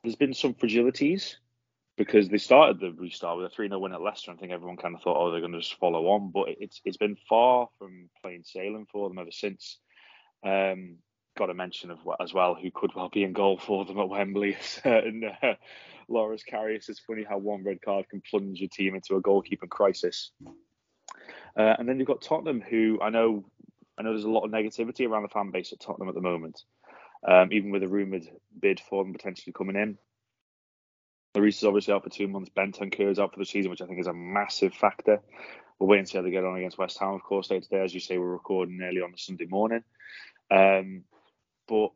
there's 0.04 0.16
been 0.16 0.34
some 0.34 0.54
fragilities 0.54 1.36
because 1.98 2.30
they 2.30 2.38
started 2.38 2.80
the 2.80 2.94
restart 2.94 3.38
with 3.38 3.48
a 3.48 3.50
3 3.54 3.68
0 3.68 3.80
win 3.80 3.94
at 3.94 4.02
Leicester. 4.02 4.32
I 4.32 4.36
think 4.36 4.52
everyone 4.52 4.78
kind 4.78 4.96
of 4.96 5.02
thought, 5.02 5.18
oh, 5.18 5.32
they're 5.32 5.42
going 5.42 5.52
to 5.52 5.60
just 5.60 5.78
follow 5.80 6.08
on. 6.08 6.32
But 6.32 6.48
it's 6.60 6.82
it's 6.86 6.98
been 6.98 7.18
far 7.28 7.68
from 7.78 8.10
plain 8.22 8.44
sailing 8.46 8.88
for 8.92 9.10
them 9.10 9.20
ever 9.20 9.32
since. 9.32 9.78
Um, 10.46 10.98
got 11.38 11.48
to 11.48 11.54
mention 11.54 11.92
of 11.92 12.00
as 12.22 12.34
well 12.34 12.56
who 12.56 12.72
could 12.74 12.92
well 12.96 13.10
be 13.10 13.24
in 13.24 13.34
goal 13.34 13.58
for 13.58 13.86
them 13.86 14.00
at 14.00 14.10
Wembley. 14.10 14.58
Certain 14.62 15.30
uh, 15.44 15.54
Loris 16.08 16.44
Karius. 16.50 16.90
It's 16.90 17.00
funny 17.00 17.26
how 17.28 17.38
one 17.38 17.64
red 17.64 17.82
card 17.82 18.08
can 18.10 18.22
plunge 18.30 18.60
your 18.60 18.70
team 18.70 18.96
into 18.96 19.16
a 19.16 19.22
goalkeeping 19.22 19.70
crisis. 19.70 20.32
Uh, 21.58 21.76
and 21.78 21.88
then 21.88 22.00
you've 22.00 22.08
got 22.08 22.22
Tottenham, 22.22 22.62
who 22.62 23.00
I 23.02 23.10
know 23.10 23.44
I 23.98 24.04
know 24.04 24.12
there's 24.12 24.24
a 24.24 24.30
lot 24.30 24.46
of 24.46 24.52
negativity 24.52 25.06
around 25.06 25.24
the 25.24 25.30
fan 25.30 25.52
base 25.52 25.74
at 25.74 25.82
Tottenham 25.82 26.08
at 26.08 26.16
the 26.16 26.22
moment 26.22 26.64
um, 27.28 27.50
even 27.52 27.72
with 27.72 27.84
a 27.84 27.88
rumoured 27.88 28.28
bid 28.60 28.80
for 28.80 29.04
them 29.04 29.14
potentially 29.14 29.54
coming 29.54 29.76
in. 29.76 29.98
Lloris 31.36 31.58
is 31.58 31.64
obviously 31.64 31.94
out 31.94 32.04
for 32.04 32.10
two 32.10 32.28
months. 32.28 32.50
Benton 32.50 32.90
is 32.92 33.20
out 33.20 33.34
for 33.34 33.40
the 33.40 33.46
season, 33.46 33.70
which 33.70 33.82
I 33.82 33.86
think 33.86 34.00
is 34.00 34.08
a 34.08 34.14
massive 34.14 34.74
factor. 34.74 35.22
We'll 35.78 35.90
wait 35.90 36.00
and 36.00 36.10
see 36.10 36.18
how 36.18 36.24
they 36.24 36.32
get 36.32 36.44
on 36.44 36.58
against 36.58 36.78
West 36.78 37.00
Ham, 37.00 37.14
of 37.14 37.24
course, 37.24 37.48
day 37.48 37.60
today. 37.60 37.82
As 37.84 37.94
you 37.94 38.00
say, 38.00 38.18
we're 38.18 38.26
recording 38.26 38.82
early 38.82 39.02
on 39.02 39.14
a 39.14 39.18
Sunday 39.18 39.46
morning. 39.46 39.84
Um, 40.52 41.04
but 41.68 41.92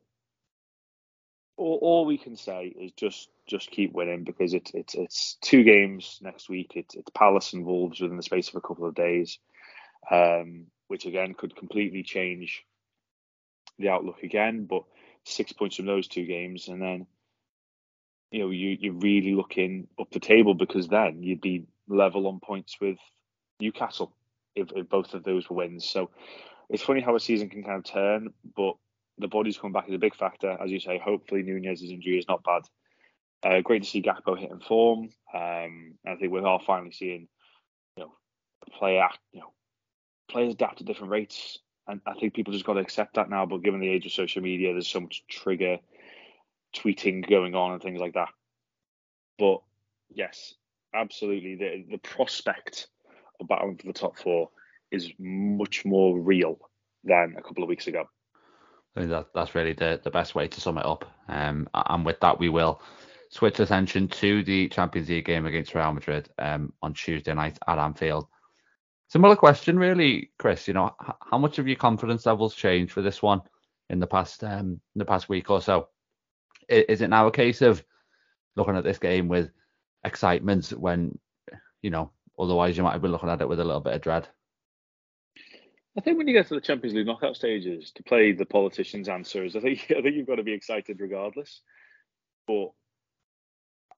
all, 1.57 1.79
all, 1.81 2.05
we 2.05 2.17
can 2.17 2.38
say 2.38 2.67
is 2.67 2.91
just 2.93 3.29
just 3.47 3.71
keep 3.71 3.91
winning 3.91 4.23
because 4.23 4.53
it's 4.53 4.71
it's 4.73 4.95
it's 4.95 5.38
two 5.41 5.63
games 5.63 6.19
next 6.21 6.47
week. 6.49 6.73
It's 6.75 6.95
it's 6.95 7.09
Palace 7.13 7.53
and 7.53 7.65
Wolves 7.65 7.99
within 7.99 8.17
the 8.17 8.23
space 8.23 8.49
of 8.49 8.55
a 8.55 8.62
couple 8.62 8.88
of 8.88 8.95
days, 8.95 9.39
um, 10.09 10.67
which 10.88 11.05
again 11.05 11.33
could 11.33 11.55
completely 11.55 12.03
change 12.03 12.63
the 13.79 13.89
outlook 13.89 14.23
again. 14.23 14.65
But 14.65 14.83
six 15.25 15.51
points 15.51 15.75
from 15.75 15.86
those 15.86 16.07
two 16.07 16.25
games, 16.25 16.67
and 16.67 16.81
then 16.81 17.07
you 18.31 18.39
know 18.39 18.49
you 18.49 18.77
you're 18.79 18.93
really 18.93 19.33
looking 19.33 19.88
up 19.99 20.09
the 20.12 20.19
table 20.19 20.53
because 20.53 20.88
then 20.88 21.23
you'd 21.23 21.41
be 21.41 21.65
level 21.88 22.27
on 22.27 22.39
points 22.39 22.77
with 22.79 22.97
Newcastle 23.59 24.15
if, 24.55 24.69
if 24.75 24.89
both 24.89 25.13
of 25.13 25.23
those 25.23 25.49
were 25.49 25.57
wins. 25.57 25.86
So 25.86 26.09
it's 26.69 26.83
funny 26.83 27.01
how 27.01 27.15
a 27.15 27.19
season 27.19 27.49
can 27.49 27.63
kind 27.63 27.77
of 27.77 27.83
turn, 27.83 28.33
but 28.55 28.75
the 29.17 29.27
body's 29.27 29.57
come 29.57 29.71
back 29.71 29.88
is 29.88 29.95
a 29.95 29.99
big 29.99 30.15
factor, 30.15 30.57
as 30.62 30.71
you 30.71 30.79
say. 30.79 30.97
Hopefully 30.97 31.43
Nunez's 31.43 31.91
injury 31.91 32.17
is 32.17 32.27
not 32.27 32.43
bad. 32.43 32.63
Uh, 33.43 33.62
great 33.62 33.83
to 33.83 33.89
see 33.89 34.01
Gakpo 34.01 34.39
hitting 34.39 34.62
form. 34.62 35.09
Um, 35.33 35.95
I 36.07 36.15
think 36.15 36.31
we 36.31 36.39
are 36.39 36.45
all 36.45 36.63
finally 36.65 36.91
seeing, 36.91 37.27
you 37.97 38.03
know, 38.03 38.13
play 38.71 38.97
act, 38.97 39.19
you 39.33 39.41
know, 39.41 39.51
players 40.29 40.53
adapt 40.53 40.81
at 40.81 40.88
different 40.88 41.12
rates 41.12 41.59
and 41.88 42.02
I 42.06 42.13
think 42.13 42.34
people 42.34 42.54
just 42.54 42.65
got 42.65 42.74
to 42.74 42.80
accept 42.80 43.15
that 43.15 43.30
now. 43.30 43.46
But 43.46 43.63
given 43.63 43.80
the 43.80 43.89
age 43.89 44.06
of 44.06 44.12
social 44.12 44.41
media, 44.41 44.72
there's 44.72 44.88
so 44.88 45.02
much 45.02 45.24
trigger 45.30 45.80
tweeting 46.76 47.28
going 47.30 47.56
on 47.56 47.74
and 47.74 47.82
things 47.82 48.00
like 48.00 48.13
that. 48.13 48.30
But 49.38 49.62
yes, 50.10 50.54
absolutely, 50.93 51.56
the 51.56 51.86
the 51.89 51.98
prospect 51.98 52.88
of 53.39 53.48
battling 53.48 53.78
for 53.78 53.88
the 53.88 53.93
top 53.93 54.17
four 54.17 54.50
is 54.91 55.12
much 55.19 55.86
more 55.86 56.19
real 56.19 56.58
than 57.04 57.36
a 57.38 57.41
couple 57.41 57.63
of 57.63 57.69
weeks 57.69 57.88
ago. 57.88 58.08
I 58.96 59.00
think 59.00 59.12
that 59.12 59.28
that's 59.34 59.56
really 59.56 59.74
the, 59.74 60.00
the 60.04 60.12
best 60.12 60.36
way 60.36 60.48
to 60.48 60.62
sum 60.62 60.78
it 60.78 60.86
up. 60.86 61.06
Um, 61.28 61.67
and 61.74 62.06
with 62.06 62.19
that, 62.19 62.39
we 62.39 62.50
will 62.50 62.82
switch 63.30 63.60
attention 63.60 64.08
to 64.08 64.43
the 64.43 64.69
Champions 64.69 65.10
League 65.10 65.26
game 65.26 65.48
against 65.48 65.74
Real 65.74 65.91
Madrid 65.93 66.30
um, 66.38 66.72
on 66.84 66.93
Tuesday 66.93 67.34
night 67.34 67.58
at 67.67 67.80
Anfield. 67.80 68.28
Similar 69.13 69.36
question, 69.36 69.78
really, 69.78 70.32
Chris. 70.39 70.67
You 70.67 70.73
know, 70.73 70.95
how 71.30 71.38
much 71.38 71.60
of 71.60 71.67
your 71.67 71.76
confidence 71.76 72.26
levels 72.26 72.56
changed 72.56 72.91
for 72.91 73.04
this 73.04 73.21
one 73.21 73.41
in 73.91 73.99
the 73.99 74.08
past 74.08 74.43
um, 74.43 74.82
in 74.95 74.95
the 74.95 75.06
past 75.06 75.30
week 75.30 75.52
or 75.52 75.62
so? 75.62 75.89
Is 76.67 77.02
it 77.02 77.12
now 77.12 77.28
a 77.28 77.32
case 77.32 77.62
of 77.62 77.84
looking 78.56 78.76
at 78.76 78.84
this 78.84 78.97
game 78.97 79.28
with 79.28 79.52
excitement 80.04 80.71
when 80.71 81.15
you 81.84 81.91
know 81.91 82.10
otherwise 82.39 82.76
you 82.76 82.82
might 82.82 82.93
have 82.93 83.04
been 83.04 83.12
looking 83.12 83.30
at 83.30 83.39
it 83.39 83.47
with 83.47 83.60
a 83.60 83.63
little 83.63 83.82
bit 83.82 83.93
of 83.93 84.02
dread? 84.02 84.28
I 85.95 86.02
think 86.02 86.17
when 86.17 86.28
you 86.28 86.34
get 86.34 86.47
to 86.47 86.56
the 86.56 86.62
Champions 86.62 86.95
League 86.95 87.06
knockout 87.06 87.36
stages, 87.36 87.91
to 87.91 88.02
play 88.02 88.32
the 88.32 88.47
politicians' 88.47 89.10
answers, 89.10 89.56
I 89.56 89.60
think 89.60 89.91
I 89.95 90.02
think 90.02 90.15
you've 90.15 90.26
got 90.26 90.38
to 90.38 90.43
be 90.43 90.54
excited 90.54 90.99
regardless. 90.99 91.62
But 92.47 92.71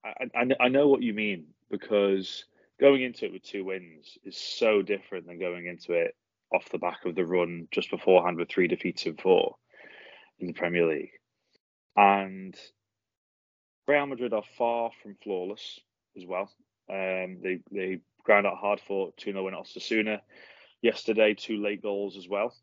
I, 0.04 0.26
I, 0.34 0.64
I 0.66 0.68
know 0.68 0.88
what 0.88 1.02
you 1.02 1.14
mean 1.14 1.46
because 1.70 2.44
going 2.80 3.02
into 3.02 3.26
it 3.26 3.32
with 3.32 3.42
two 3.42 3.64
wins 3.64 4.18
is 4.24 4.36
so 4.36 4.82
different 4.82 5.26
than 5.26 5.38
going 5.38 5.66
into 5.66 5.92
it 5.92 6.14
off 6.52 6.68
the 6.70 6.78
back 6.78 7.04
of 7.04 7.14
the 7.14 7.24
run 7.24 7.68
just 7.70 7.90
beforehand 7.90 8.36
with 8.36 8.48
three 8.48 8.68
defeats 8.68 9.06
in 9.06 9.16
four 9.16 9.56
in 10.38 10.46
the 10.46 10.52
Premier 10.52 10.86
League. 10.86 11.10
And 11.96 12.54
Real 13.86 14.06
Madrid 14.06 14.32
are 14.32 14.44
far 14.58 14.90
from 15.02 15.16
flawless 15.22 15.80
as 16.16 16.24
well. 16.26 16.50
Um, 16.90 17.38
they 17.42 17.60
they 17.70 18.00
ground 18.22 18.46
out 18.46 18.58
hard 18.58 18.80
for 18.80 19.12
2 19.16 19.32
0 19.32 19.44
win 19.44 19.54
at 19.54 19.60
Osasuna 19.60 20.20
yesterday, 20.82 21.34
two 21.34 21.62
late 21.62 21.82
goals 21.82 22.16
as 22.16 22.28
well. 22.28 22.54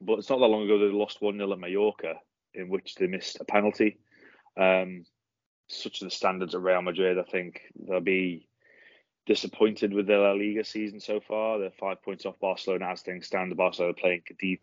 But 0.00 0.18
it's 0.18 0.30
not 0.30 0.38
that 0.38 0.46
long 0.46 0.64
ago 0.64 0.78
they 0.78 0.94
lost 0.94 1.20
1 1.20 1.36
0 1.36 1.52
at 1.52 1.58
Mallorca, 1.58 2.14
in 2.54 2.68
which 2.68 2.94
they 2.94 3.06
missed 3.06 3.38
a 3.40 3.44
penalty. 3.44 3.98
Um, 4.56 5.04
such 5.68 6.00
are 6.00 6.06
the 6.06 6.10
standards 6.10 6.54
of 6.54 6.62
Real 6.62 6.82
Madrid, 6.82 7.18
I 7.18 7.30
think 7.30 7.60
they'll 7.76 8.00
be 8.00 8.47
disappointed 9.28 9.92
with 9.92 10.06
their 10.06 10.20
La 10.20 10.32
Liga 10.32 10.64
season 10.64 10.98
so 10.98 11.20
far. 11.20 11.58
They're 11.58 11.70
five 11.70 12.02
points 12.02 12.24
off 12.24 12.40
Barcelona 12.40 12.88
as 12.88 13.02
things 13.02 13.26
stand. 13.26 13.54
Barcelona 13.56 13.92
playing 13.92 14.22
Cadiz 14.26 14.58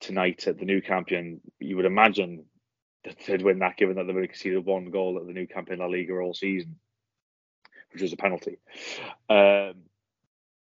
tonight 0.00 0.48
at 0.48 0.58
the 0.58 0.64
Nou 0.64 0.80
Camp, 0.80 1.10
and 1.10 1.40
you 1.60 1.76
would 1.76 1.84
imagine 1.84 2.46
that 3.04 3.18
they'd 3.26 3.42
win 3.42 3.58
that 3.58 3.76
given 3.76 3.96
that 3.96 4.06
they've 4.06 4.16
only 4.16 4.28
conceded 4.28 4.64
one 4.64 4.90
goal 4.90 5.18
at 5.18 5.26
the 5.26 5.32
Nou 5.34 5.46
Camp 5.46 5.70
in 5.70 5.78
La 5.78 5.86
Liga 5.86 6.14
all 6.14 6.32
season, 6.32 6.76
which 7.92 8.00
was 8.00 8.14
a 8.14 8.16
penalty. 8.16 8.58
Um, 9.28 9.74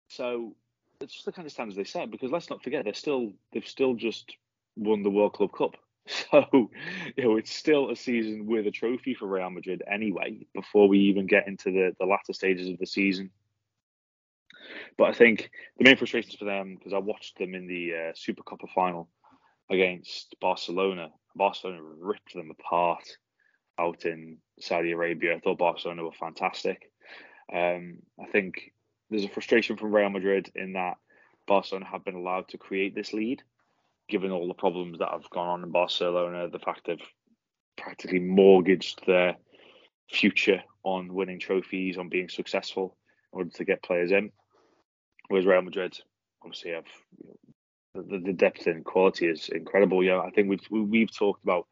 so 0.08 0.56
it's 1.00 1.14
just 1.14 1.24
the 1.24 1.32
kind 1.32 1.46
of 1.46 1.52
standards 1.52 1.76
they 1.76 1.84
set 1.84 2.10
because 2.10 2.32
let's 2.32 2.50
not 2.50 2.64
forget 2.64 2.84
they're 2.84 2.94
still 2.94 3.32
they've 3.52 3.66
still 3.66 3.94
just 3.94 4.34
won 4.76 5.04
the 5.04 5.10
World 5.10 5.34
Club 5.34 5.52
Cup. 5.56 5.76
So, 6.30 6.70
you 7.16 7.24
know, 7.24 7.36
it's 7.36 7.54
still 7.54 7.90
a 7.90 7.96
season 7.96 8.46
with 8.46 8.66
a 8.66 8.70
trophy 8.70 9.14
for 9.14 9.26
Real 9.26 9.50
Madrid 9.50 9.82
anyway, 9.90 10.46
before 10.54 10.88
we 10.88 10.98
even 11.00 11.26
get 11.26 11.46
into 11.46 11.70
the, 11.70 11.94
the 11.98 12.06
latter 12.06 12.32
stages 12.32 12.68
of 12.68 12.78
the 12.78 12.86
season. 12.86 13.30
But 14.96 15.10
I 15.10 15.12
think 15.12 15.50
the 15.78 15.84
main 15.84 15.96
frustrations 15.96 16.34
for 16.34 16.44
them, 16.44 16.76
because 16.76 16.92
I 16.92 16.98
watched 16.98 17.38
them 17.38 17.54
in 17.54 17.66
the 17.66 17.94
uh, 17.94 18.12
Super 18.14 18.42
Cup 18.42 18.60
final 18.74 19.08
against 19.70 20.34
Barcelona, 20.40 21.10
Barcelona 21.34 21.80
ripped 21.82 22.34
them 22.34 22.50
apart 22.50 23.04
out 23.78 24.04
in 24.04 24.38
Saudi 24.60 24.92
Arabia. 24.92 25.36
I 25.36 25.40
thought 25.40 25.58
Barcelona 25.58 26.04
were 26.04 26.12
fantastic. 26.12 26.90
Um, 27.52 27.98
I 28.20 28.26
think 28.26 28.72
there's 29.08 29.24
a 29.24 29.28
frustration 29.28 29.76
from 29.76 29.94
Real 29.94 30.10
Madrid 30.10 30.50
in 30.54 30.74
that 30.74 30.98
Barcelona 31.46 31.86
have 31.86 32.04
been 32.04 32.14
allowed 32.14 32.48
to 32.48 32.58
create 32.58 32.94
this 32.94 33.12
lead 33.12 33.42
given 34.10 34.30
all 34.30 34.48
the 34.48 34.54
problems 34.54 34.98
that 34.98 35.10
have 35.10 35.30
gone 35.30 35.48
on 35.48 35.62
in 35.62 35.70
Barcelona, 35.70 36.48
the 36.50 36.58
fact 36.58 36.82
they've 36.86 36.98
practically 37.78 38.18
mortgaged 38.18 39.00
their 39.06 39.36
future 40.10 40.62
on 40.82 41.14
winning 41.14 41.38
trophies, 41.38 41.96
on 41.96 42.08
being 42.08 42.28
successful 42.28 42.96
in 43.32 43.38
order 43.38 43.50
to 43.50 43.64
get 43.64 43.82
players 43.82 44.10
in. 44.10 44.30
Whereas 45.28 45.46
Real 45.46 45.62
Madrid 45.62 45.96
obviously 46.42 46.72
have 46.72 46.86
the, 47.94 48.18
the, 48.18 48.32
depth 48.32 48.66
and 48.66 48.84
quality 48.84 49.26
is 49.26 49.48
incredible. 49.48 50.02
Yeah, 50.02 50.20
I 50.20 50.30
think 50.30 50.48
we've 50.48 50.66
we've 50.70 51.16
talked 51.16 51.42
about 51.44 51.66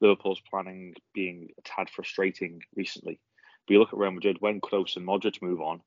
Liverpool's 0.00 0.42
planning 0.50 0.94
being 1.14 1.48
a 1.58 1.62
tad 1.62 1.90
frustrating 1.90 2.60
recently. 2.76 3.20
But 3.66 3.74
you 3.74 3.78
look 3.78 3.92
at 3.92 3.98
Real 3.98 4.10
Madrid 4.10 4.36
when 4.40 4.60
Kroos 4.60 4.96
and 4.96 5.06
Modric 5.06 5.42
move 5.42 5.60
on, 5.60 5.80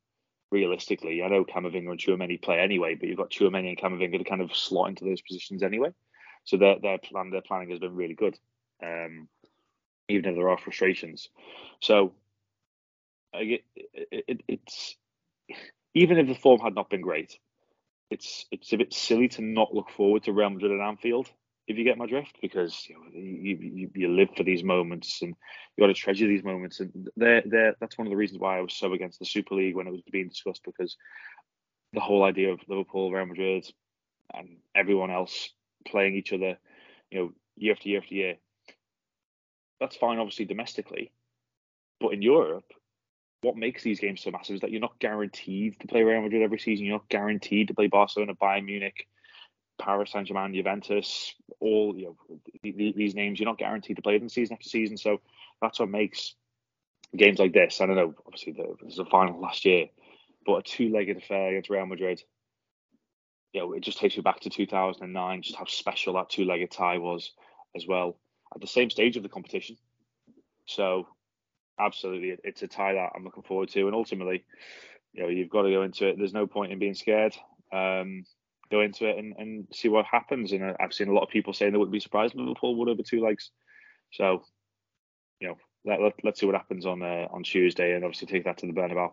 realistically. 0.52 1.24
I 1.24 1.28
know 1.28 1.44
Camavinga 1.44 1.92
and 1.92 2.00
Tchouameni 2.00 2.42
play 2.42 2.60
anyway, 2.60 2.96
but 2.96 3.10
you've 3.10 3.18
got 3.18 3.30
Tchouameni 3.30 3.70
and 3.70 3.78
Camavinga 3.78 4.18
to 4.18 4.24
kind 4.24 4.42
of 4.42 4.56
slot 4.56 4.90
into 4.90 5.06
those 5.06 5.22
positions 5.22 5.64
anyway. 5.64 5.90
So 6.46 6.58
their 6.58 6.80
their 6.80 6.98
plan, 6.98 7.30
their 7.30 7.42
planning 7.42 7.70
has 7.72 7.80
been 7.80 7.96
really 7.96 8.14
good, 8.14 8.38
um, 8.82 9.28
even 10.08 10.30
if 10.30 10.36
there 10.36 10.50
are 10.50 10.58
frustrations. 10.58 11.30
So 11.82 12.14
it, 13.34 13.64
it, 13.94 14.42
it's 14.48 14.96
even 15.94 16.18
if 16.18 16.28
the 16.28 16.36
form 16.36 16.62
had 16.62 16.76
not 16.76 16.90
been 16.90 17.02
great, 17.02 17.38
it's 18.10 18.46
it's 18.52 18.72
a 18.72 18.78
bit 18.78 18.94
silly 18.94 19.28
to 19.30 19.42
not 19.42 19.74
look 19.74 19.90
forward 19.90 20.24
to 20.24 20.34
Real 20.34 20.50
Madrid 20.50 20.72
at 20.72 20.88
Anfield 20.88 21.30
if 21.67 21.77
you 21.77 21.84
get 21.84 21.97
my 21.97 22.08
drift, 22.08 22.38
because 22.41 22.88
you, 22.88 22.95
know, 22.95 23.01
you, 23.13 23.58
you, 23.62 23.91
you 23.93 24.08
live 24.08 24.30
for 24.36 24.43
these 24.43 24.63
moments 24.63 25.21
and 25.21 25.36
you 25.75 25.84
got 25.84 25.88
to 25.88 25.93
treasure 25.93 26.25
these 26.25 26.43
moments. 26.43 26.80
And 26.80 27.10
they're, 27.17 27.43
they're, 27.45 27.75
that's 27.80 27.97
one 27.97 28.08
of 28.08 28.12
the 28.12 28.17
reasons 28.17 28.39
why 28.39 28.58
I 28.58 28.62
was 28.62 28.73
so 28.73 28.93
against 28.93 29.19
the 29.19 29.25
Super 29.25 29.56
League 29.56 29.75
when 29.75 29.88
it 29.88 29.91
was 29.91 30.01
being 30.10 30.30
discussed, 30.30 30.62
because 30.63 30.95
the 31.91 31.99
whole 31.99 32.23
idea 32.23 32.53
of 32.53 32.62
Liverpool, 32.69 33.12
Real 33.12 33.25
Madrid, 33.25 33.69
and 34.34 34.58
everyone 34.75 35.12
else 35.12 35.49
playing 35.86 36.15
each 36.15 36.32
other, 36.32 36.58
you 37.12 37.19
know, 37.19 37.34
year 37.58 37.73
after 37.73 37.89
year 37.89 37.99
after 37.99 38.15
year, 38.15 38.36
that's 39.80 39.97
fine, 39.97 40.19
obviously, 40.19 40.45
domestically. 40.45 41.12
But 41.99 42.13
in 42.13 42.21
Europe, 42.21 42.71
what 43.41 43.58
makes 43.58 43.84
these 43.84 43.99
games 43.99 44.21
so 44.21 44.32
massive 44.32 44.56
is 44.56 44.62
that 44.62 44.71
you're 44.71 44.82
not 44.82 44.99
guaranteed 44.99 45.80
to 45.80 45.88
play 45.88 46.03
Real 46.03 46.21
Madrid 46.21 46.41
every 46.41 46.60
season. 46.60 46.86
You're 46.86 46.97
not 46.97 47.10
guaranteed 47.10 47.67
to 47.67 47.73
play 47.73 47.88
Barcelona, 47.88 48.36
Bayern 48.36 48.65
Munich, 48.65 49.08
Paris 49.78 50.12
Saint 50.12 50.28
Germain, 50.28 50.54
Juventus, 50.54 51.34
all 51.60 51.96
you 51.96 52.16
know 52.30 52.40
these 52.63 53.16
names. 53.16 53.40
You're 53.40 53.50
not 53.50 53.58
guaranteed 53.58 53.96
to 53.98 54.02
play 54.02 54.18
them 54.18 54.30
season 54.30 54.54
after 54.54 54.70
season, 54.70 54.98
so 54.98 55.22
that's 55.62 55.80
what 55.80 55.90
makes 55.90 56.36
games 57.16 57.40
like 57.40 57.54
this. 57.54 57.80
I 57.82 57.86
don't 57.86 57.96
know. 57.96 58.13
Obviously, 58.26 58.54
there 58.54 58.68
was 58.84 59.00
a 59.00 59.06
final 59.06 59.40
last 59.40 59.66
year, 59.66 59.88
but 60.46 60.56
a 60.58 60.62
two-legged 60.63 61.18
affair 61.18 61.50
against 61.50 61.70
Real 61.70 61.86
Madrid. 61.86 62.22
You 63.54 63.62
know, 63.62 63.74
it 63.74 63.82
just 63.82 63.98
takes 63.98 64.18
you 64.18 64.24
back 64.24 64.42
to 64.42 64.50
2009, 64.50 65.42
just 65.42 65.58
how 65.58 65.66
special 65.66 66.16
that 66.16 66.30
two-legged 66.30 66.72
tie 66.72 66.98
was 66.98 67.32
as 67.76 67.88
well 67.88 68.18
at 68.54 68.62
the 68.62 68.68
same 68.68 68.90
stage 68.90 69.18
of 69.18 69.24
the 69.24 69.30
competition. 69.30 69.78
So, 70.66 71.08
absolutely, 71.80 72.36
it's 72.44 72.62
a 72.62 72.68
tie 72.68 72.94
that 72.94 73.12
I'm 73.16 73.24
looking 73.24 73.44
forward 73.44 73.70
to, 73.70 73.86
and 73.86 73.96
ultimately, 73.96 74.44
you 75.13 75.24
know, 75.24 75.30
you've 75.30 75.50
got 75.50 75.63
to 75.63 75.72
go 75.72 75.84
into 75.84 76.08
it. 76.08 76.18
There's 76.18 76.34
no 76.34 76.48
point 76.48 76.72
in 76.72 76.80
being 76.80 76.94
scared. 76.94 77.36
Um, 77.72 78.26
go 78.69 78.82
into 78.82 79.08
it 79.08 79.17
and, 79.17 79.34
and 79.38 79.67
see 79.71 79.89
what 79.89 80.06
happens. 80.06 80.51
And 80.51 80.75
I've 80.80 80.93
seen 80.93 81.10
a 81.10 81.13
lot 81.13 81.23
of 81.23 81.30
people 81.30 81.53
saying 81.53 81.71
they 81.71 81.77
wouldn't 81.77 81.93
be 81.93 81.99
surprised 81.99 82.34
if 82.34 82.39
Liverpool 82.39 82.75
would 82.75 82.89
over 82.89 83.03
two 83.03 83.23
legs. 83.23 83.51
So, 84.12 84.43
you 85.39 85.49
know, 85.49 85.58
let, 85.86 86.01
let, 86.01 86.13
let's 86.23 86.39
see 86.39 86.45
what 86.45 86.56
happens 86.56 86.86
on 86.86 87.01
uh, 87.01 87.27
on 87.32 87.43
Tuesday 87.43 87.93
and 87.93 88.03
obviously 88.03 88.27
take 88.27 88.45
that 88.45 88.58
to 88.60 88.67
the 88.67 88.73
Bernabeu. 88.73 89.12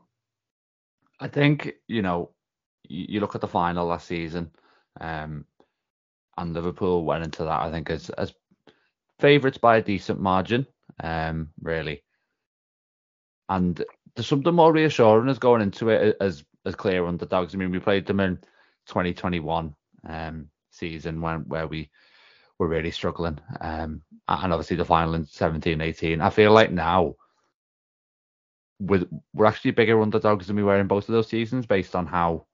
I 1.20 1.28
think, 1.28 1.72
you 1.86 2.02
know, 2.02 2.30
you, 2.88 3.20
look 3.20 3.34
at 3.34 3.40
the 3.40 3.48
final 3.48 3.86
last 3.86 4.08
season 4.08 4.50
um, 5.00 5.44
and 6.36 6.52
Liverpool 6.52 7.04
went 7.04 7.24
into 7.24 7.44
that, 7.44 7.62
I 7.62 7.70
think, 7.70 7.88
as, 7.90 8.10
as 8.10 8.34
favourites 9.20 9.58
by 9.58 9.76
a 9.76 9.82
decent 9.82 10.20
margin, 10.20 10.66
um, 11.02 11.50
really. 11.60 12.02
And 13.48 13.82
there's 14.14 14.26
something 14.26 14.54
more 14.54 14.72
reassuring 14.72 15.28
as 15.28 15.38
going 15.38 15.62
into 15.62 15.90
it 15.90 16.16
as 16.20 16.44
as 16.66 16.74
clear 16.74 17.06
underdogs. 17.06 17.54
I 17.54 17.58
mean, 17.58 17.70
we 17.70 17.78
played 17.78 18.06
them 18.06 18.20
in 18.20 18.38
2021 18.86 19.74
um, 20.08 20.48
season 20.70 21.20
when 21.20 21.40
where 21.40 21.66
we 21.66 21.90
were 22.58 22.68
really 22.68 22.90
struggling. 22.90 23.38
Um, 23.60 24.02
and 24.28 24.52
obviously 24.52 24.76
the 24.76 24.84
final 24.84 25.14
in 25.14 25.26
17 25.26 25.80
18. 25.80 26.20
I 26.20 26.30
feel 26.30 26.52
like 26.52 26.70
now 26.70 27.16
with 28.80 29.08
we're 29.32 29.46
actually 29.46 29.70
bigger 29.72 30.00
underdogs 30.00 30.46
than 30.46 30.56
we 30.56 30.62
were 30.62 30.78
in 30.78 30.86
both 30.86 31.08
of 31.08 31.12
those 31.12 31.28
seasons 31.28 31.66
based 31.66 31.94
on 31.94 32.06
how 32.06 32.46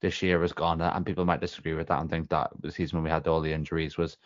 this 0.00 0.22
year 0.22 0.40
has 0.42 0.52
gone. 0.52 0.80
And 0.80 1.06
people 1.06 1.24
might 1.24 1.40
disagree 1.40 1.74
with 1.74 1.88
that 1.88 2.00
and 2.00 2.10
think 2.10 2.28
that 2.30 2.50
the 2.60 2.70
season 2.70 2.98
when 2.98 3.04
we 3.04 3.10
had 3.10 3.26
all 3.26 3.40
the 3.40 3.52
injuries 3.52 3.96
was 3.96 4.16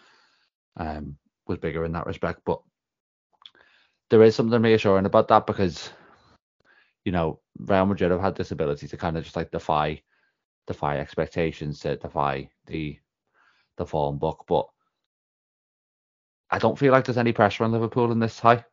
um, 0.77 1.16
was 1.47 1.59
bigger 1.59 1.85
in 1.85 1.92
that 1.92 2.07
respect. 2.07 2.40
But 2.45 2.61
there 4.11 4.23
is 4.23 4.35
something 4.35 4.62
reassuring 4.62 5.07
about 5.07 5.29
that 5.29 5.47
because 5.47 5.90
you 7.05 7.12
know 7.12 7.40
Real 7.59 7.87
Madrid 7.87 8.11
have 8.11 8.21
had 8.21 8.37
this 8.37 8.51
ability 8.51 8.88
to 8.88 8.97
kind 8.97 9.16
of 9.16 9.25
just 9.25 9.37
like 9.37 9.51
defy 9.51 10.03
defy 10.66 10.98
expectations, 10.98 11.81
to 11.81 11.96
defy 11.96 12.48
the 12.66 12.98
the 13.76 13.87
form 13.87 14.18
book. 14.18 14.44
But 14.48 14.66
I 16.50 16.59
don't 16.59 16.79
feel 16.79 16.92
like 16.92 17.05
there's 17.05 17.18
any 17.18 17.33
pressure 17.33 17.64
on 17.64 17.72
Liverpool 17.72 18.12
in 18.12 18.20
this 18.20 18.37
tie. 18.37 18.64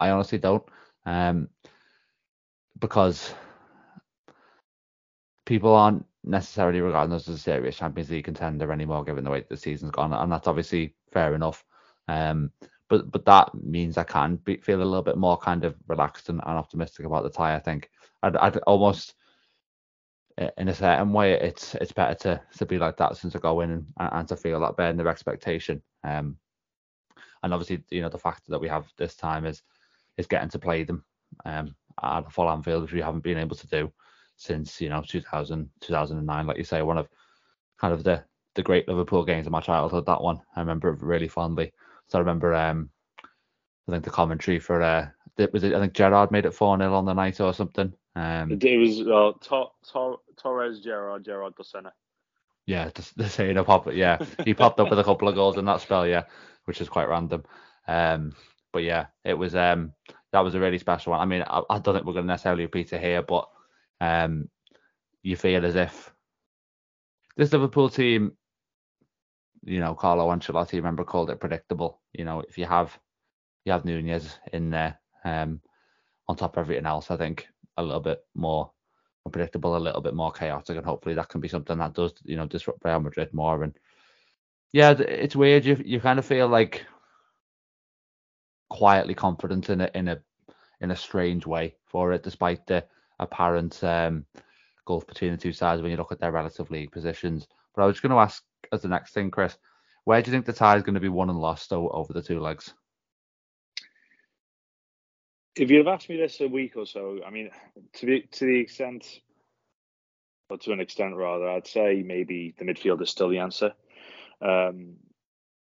I 0.00 0.10
honestly 0.10 0.38
don't. 0.38 0.64
Um, 1.04 1.48
because 2.78 3.32
people 5.44 5.74
aren't 5.74 6.04
necessarily 6.24 6.80
regarding 6.80 7.14
us 7.14 7.28
as 7.28 7.36
a 7.36 7.38
serious 7.38 7.76
Champions 7.76 8.10
League 8.10 8.24
contender 8.24 8.70
anymore, 8.72 9.04
given 9.04 9.24
the 9.24 9.30
way 9.30 9.44
the 9.48 9.56
season's 9.56 9.90
gone, 9.90 10.12
and 10.12 10.30
that's 10.30 10.46
obviously 10.46 10.94
fair 11.10 11.34
enough. 11.34 11.64
Um, 12.06 12.52
but 12.88 13.10
but 13.10 13.24
that 13.24 13.50
means 13.54 13.98
I 13.98 14.04
can 14.04 14.36
be, 14.36 14.56
feel 14.58 14.82
a 14.82 14.84
little 14.84 15.02
bit 15.02 15.16
more 15.16 15.36
kind 15.36 15.64
of 15.64 15.74
relaxed 15.88 16.28
and, 16.28 16.40
and 16.46 16.58
optimistic 16.58 17.06
about 17.06 17.22
the 17.22 17.30
tie. 17.30 17.54
I 17.54 17.60
think 17.60 17.90
I'd, 18.22 18.36
I'd 18.36 18.56
almost 18.58 19.14
in 20.56 20.68
a 20.68 20.74
certain 20.74 21.12
way, 21.12 21.32
it's 21.32 21.74
it's 21.76 21.92
better 21.92 22.14
to 22.14 22.40
to 22.58 22.66
be 22.66 22.78
like 22.78 22.96
that 22.98 23.16
since 23.16 23.34
I 23.34 23.38
go 23.38 23.60
in 23.60 23.70
and, 23.70 23.86
and 23.98 24.28
to 24.28 24.36
feel 24.36 24.60
that 24.60 24.82
in 24.90 24.96
their 24.96 25.08
expectation. 25.08 25.82
Um, 26.04 26.36
and 27.42 27.52
obviously, 27.52 27.82
you 27.90 28.02
know, 28.02 28.08
the 28.08 28.18
factor 28.18 28.50
that 28.50 28.60
we 28.60 28.68
have 28.68 28.86
this 28.96 29.16
time 29.16 29.46
is 29.46 29.62
is 30.16 30.26
getting 30.26 30.48
to 30.50 30.58
play 30.58 30.84
them 30.84 31.04
um, 31.44 31.74
at 32.02 32.26
a 32.26 32.30
full 32.30 32.50
Anfield, 32.50 32.82
which 32.82 32.92
we 32.92 33.00
haven't 33.00 33.22
been 33.22 33.38
able 33.38 33.56
to 33.56 33.66
do 33.68 33.92
since 34.36 34.80
you 34.80 34.88
know 34.88 35.02
2000 35.06 35.68
2009. 35.80 36.46
Like 36.46 36.58
you 36.58 36.64
say, 36.64 36.82
one 36.82 36.98
of 36.98 37.08
kind 37.78 37.92
of 37.92 38.04
the 38.04 38.22
the 38.54 38.62
great 38.62 38.88
Liverpool 38.88 39.24
games 39.24 39.46
of 39.46 39.52
my 39.52 39.60
childhood. 39.60 40.06
That 40.06 40.22
one 40.22 40.40
I 40.56 40.60
remember 40.60 40.90
it 40.90 41.02
really 41.02 41.28
fondly. 41.28 41.72
So 42.08 42.18
I 42.18 42.20
remember 42.20 42.54
um, 42.54 42.90
I 43.88 43.92
think 43.92 44.04
the 44.04 44.10
commentary 44.10 44.58
for 44.58 44.82
uh, 44.82 45.08
was 45.52 45.64
it, 45.64 45.74
I 45.74 45.80
think 45.80 45.94
Gerrard 45.94 46.30
made 46.30 46.46
it 46.46 46.54
four 46.54 46.76
0 46.76 46.92
on 46.94 47.04
the 47.04 47.12
night 47.12 47.40
or 47.40 47.54
something. 47.54 47.92
Um, 48.16 48.58
it 48.60 48.78
was 48.78 49.00
uh, 49.02 49.32
Tor- 49.40 49.72
Torres, 50.38 50.80
Gerrard, 50.80 51.24
Gerrard 51.24 51.54
dos. 51.56 51.74
Yeah, 52.66 52.90
the 53.16 53.28
saying 53.28 53.56
a 53.56 53.64
pop. 53.64 53.92
Yeah, 53.92 54.18
he 54.44 54.54
popped 54.54 54.78
up 54.78 54.90
with 54.90 54.98
a 54.98 55.04
couple 55.04 55.28
of 55.28 55.34
goals 55.34 55.56
in 55.56 55.64
that 55.64 55.80
spell. 55.80 56.06
Yeah, 56.06 56.24
which 56.66 56.80
is 56.80 56.88
quite 56.88 57.08
random. 57.08 57.44
Um, 57.86 58.34
but 58.72 58.82
yeah, 58.82 59.06
it 59.24 59.34
was 59.34 59.54
um 59.54 59.94
that 60.32 60.40
was 60.40 60.54
a 60.54 60.60
really 60.60 60.78
special 60.78 61.12
one. 61.12 61.20
I 61.20 61.24
mean, 61.24 61.42
I, 61.46 61.62
I 61.70 61.78
don't 61.78 61.94
think 61.94 62.06
we're 62.06 62.12
going 62.12 62.26
to 62.26 62.32
necessarily 62.32 62.64
repeat 62.64 62.92
it 62.92 63.00
here, 63.00 63.22
but 63.22 63.48
um, 64.00 64.48
you 65.22 65.36
feel 65.36 65.64
as 65.64 65.74
if 65.74 66.12
this 67.36 67.52
Liverpool 67.52 67.88
team, 67.88 68.32
you 69.64 69.80
know, 69.80 69.94
Carlo 69.94 70.28
Ancelotti, 70.28 70.74
remember 70.74 71.04
called 71.04 71.30
it 71.30 71.40
predictable. 71.40 72.00
You 72.12 72.24
know, 72.24 72.40
if 72.40 72.58
you 72.58 72.66
have 72.66 72.98
you 73.64 73.72
have 73.72 73.84
Nunez 73.84 74.38
in 74.52 74.70
there, 74.70 75.00
um, 75.24 75.60
on 76.26 76.36
top 76.36 76.56
of 76.56 76.60
everything 76.60 76.86
else, 76.86 77.10
I 77.10 77.16
think 77.16 77.48
a 77.76 77.82
little 77.82 78.00
bit 78.00 78.20
more 78.34 78.70
unpredictable, 79.28 79.76
a 79.76 79.78
little 79.78 80.00
bit 80.00 80.14
more 80.14 80.32
chaotic, 80.32 80.76
and 80.76 80.86
hopefully 80.86 81.14
that 81.14 81.28
can 81.28 81.40
be 81.40 81.48
something 81.48 81.78
that 81.78 81.94
does, 81.94 82.12
you 82.24 82.36
know, 82.36 82.46
disrupt 82.46 82.84
Real 82.84 83.00
Madrid 83.00 83.32
more. 83.32 83.62
And 83.62 83.78
yeah, 84.72 84.90
it's 84.90 85.36
weird. 85.36 85.64
You 85.64 85.80
you 85.84 86.00
kind 86.00 86.18
of 86.18 86.26
feel 86.26 86.48
like 86.48 86.84
quietly 88.70 89.14
confident 89.14 89.70
in 89.70 89.80
a 89.80 89.90
in 89.94 90.08
a 90.08 90.18
in 90.80 90.90
a 90.90 90.96
strange 90.96 91.46
way 91.46 91.76
for 91.86 92.12
it, 92.12 92.22
despite 92.22 92.66
the 92.66 92.84
apparent 93.18 93.82
um, 93.84 94.24
gulf 94.86 95.06
between 95.06 95.32
the 95.32 95.36
two 95.36 95.52
sides 95.52 95.82
when 95.82 95.90
you 95.90 95.96
look 95.96 96.12
at 96.12 96.20
their 96.20 96.32
relative 96.32 96.70
league 96.70 96.92
positions. 96.92 97.46
But 97.74 97.82
I 97.82 97.86
was 97.86 98.00
going 98.00 98.12
to 98.12 98.18
ask 98.18 98.42
as 98.72 98.82
the 98.82 98.88
next 98.88 99.12
thing, 99.12 99.30
Chris, 99.30 99.56
where 100.04 100.20
do 100.22 100.30
you 100.30 100.36
think 100.36 100.46
the 100.46 100.52
tie 100.52 100.76
is 100.76 100.82
going 100.82 100.94
to 100.94 101.00
be 101.00 101.08
won 101.08 101.30
and 101.30 101.40
lost 101.40 101.72
over 101.72 102.12
the 102.12 102.22
two 102.22 102.40
legs? 102.40 102.72
If 105.58 105.70
you'd 105.70 105.84
have 105.84 105.92
asked 105.92 106.08
me 106.08 106.16
this 106.16 106.40
a 106.40 106.46
week 106.46 106.76
or 106.76 106.86
so, 106.86 107.18
I 107.26 107.30
mean, 107.30 107.50
to 107.94 108.06
be 108.06 108.20
to 108.20 108.46
the 108.46 108.60
extent, 108.60 109.20
or 110.48 110.58
to 110.58 110.72
an 110.72 110.80
extent 110.80 111.16
rather, 111.16 111.48
I'd 111.48 111.66
say 111.66 112.04
maybe 112.06 112.54
the 112.56 112.64
midfield 112.64 113.02
is 113.02 113.10
still 113.10 113.28
the 113.28 113.40
answer. 113.40 113.72
Um, 114.40 114.94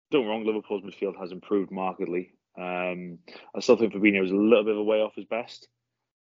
don't 0.09 0.25
wrong, 0.25 0.43
Liverpool's 0.43 0.83
midfield 0.83 1.19
has 1.19 1.31
improved 1.31 1.71
markedly. 1.71 2.33
Um, 2.57 3.19
I 3.55 3.59
still 3.59 3.77
think 3.77 3.93
Fabinho 3.93 4.25
is 4.25 4.31
a 4.31 4.35
little 4.35 4.63
bit 4.63 4.73
of 4.73 4.79
a 4.79 4.83
way 4.83 5.01
off 5.01 5.13
his 5.15 5.25
best, 5.25 5.67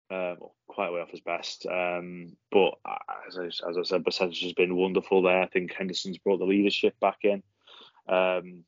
uh, 0.10 0.36
well, 0.40 0.56
quite 0.68 0.88
a 0.88 0.94
way 0.94 1.02
off 1.02 1.12
his 1.12 1.22
best. 1.22 1.68
Um, 1.68 2.36
but 2.52 2.80
as 3.28 3.38
I, 3.38 3.46
as 3.46 3.78
I 3.78 3.84
said, 3.84 4.04
Bajcetic 4.04 4.42
has 4.42 4.54
been 4.54 4.76
wonderful 4.76 5.22
there. 5.22 5.42
I 5.42 5.48
think 5.48 5.72
Henderson's 5.72 6.18
brought 6.18 6.40
the 6.40 6.46
leadership 6.46 7.00
back 7.00 7.20
in, 7.24 7.44
um, 8.08 8.64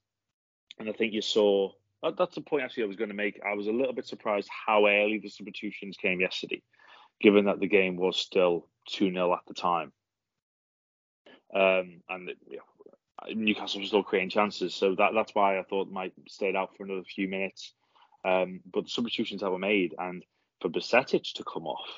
and 0.77 0.87
I 0.87 0.91
think 0.91 1.13
you 1.13 1.21
saw 1.21 1.71
that, 2.03 2.17
that's 2.17 2.35
the 2.35 2.41
point 2.41 2.63
actually 2.63 2.83
I 2.83 2.87
was 2.87 2.97
going 2.97 3.09
to 3.09 3.15
make. 3.15 3.39
I 3.45 3.55
was 3.55 3.67
a 3.67 3.71
little 3.71 3.93
bit 3.93 4.05
surprised 4.05 4.49
how 4.65 4.87
early 4.87 5.19
the 5.19 5.29
substitutions 5.29 5.97
came 5.97 6.19
yesterday, 6.19 6.61
given 7.21 7.45
that 7.45 7.59
the 7.59 7.67
game 7.67 7.95
was 7.95 8.17
still 8.17 8.67
2 8.89 9.11
0 9.11 9.33
at 9.33 9.39
the 9.47 9.53
time. 9.53 9.91
Um, 11.55 12.01
and 12.09 12.31
Newcastle 13.29 13.79
was 13.79 13.89
still 13.89 14.03
creating 14.03 14.29
chances, 14.29 14.75
so 14.75 14.95
that 14.95 15.11
that's 15.13 15.33
why 15.33 15.57
I 15.57 15.63
thought 15.63 15.89
might 15.89 16.13
stayed 16.27 16.55
out 16.55 16.75
for 16.75 16.83
another 16.83 17.03
few 17.03 17.27
minutes. 17.27 17.73
Um, 18.25 18.61
but 18.71 18.85
the 18.85 18.89
substitutions 18.89 19.41
that 19.41 19.51
were 19.51 19.59
made, 19.59 19.95
and 19.97 20.23
for 20.61 20.69
Bajcetic 20.69 21.33
to 21.35 21.43
come 21.43 21.67
off, 21.67 21.89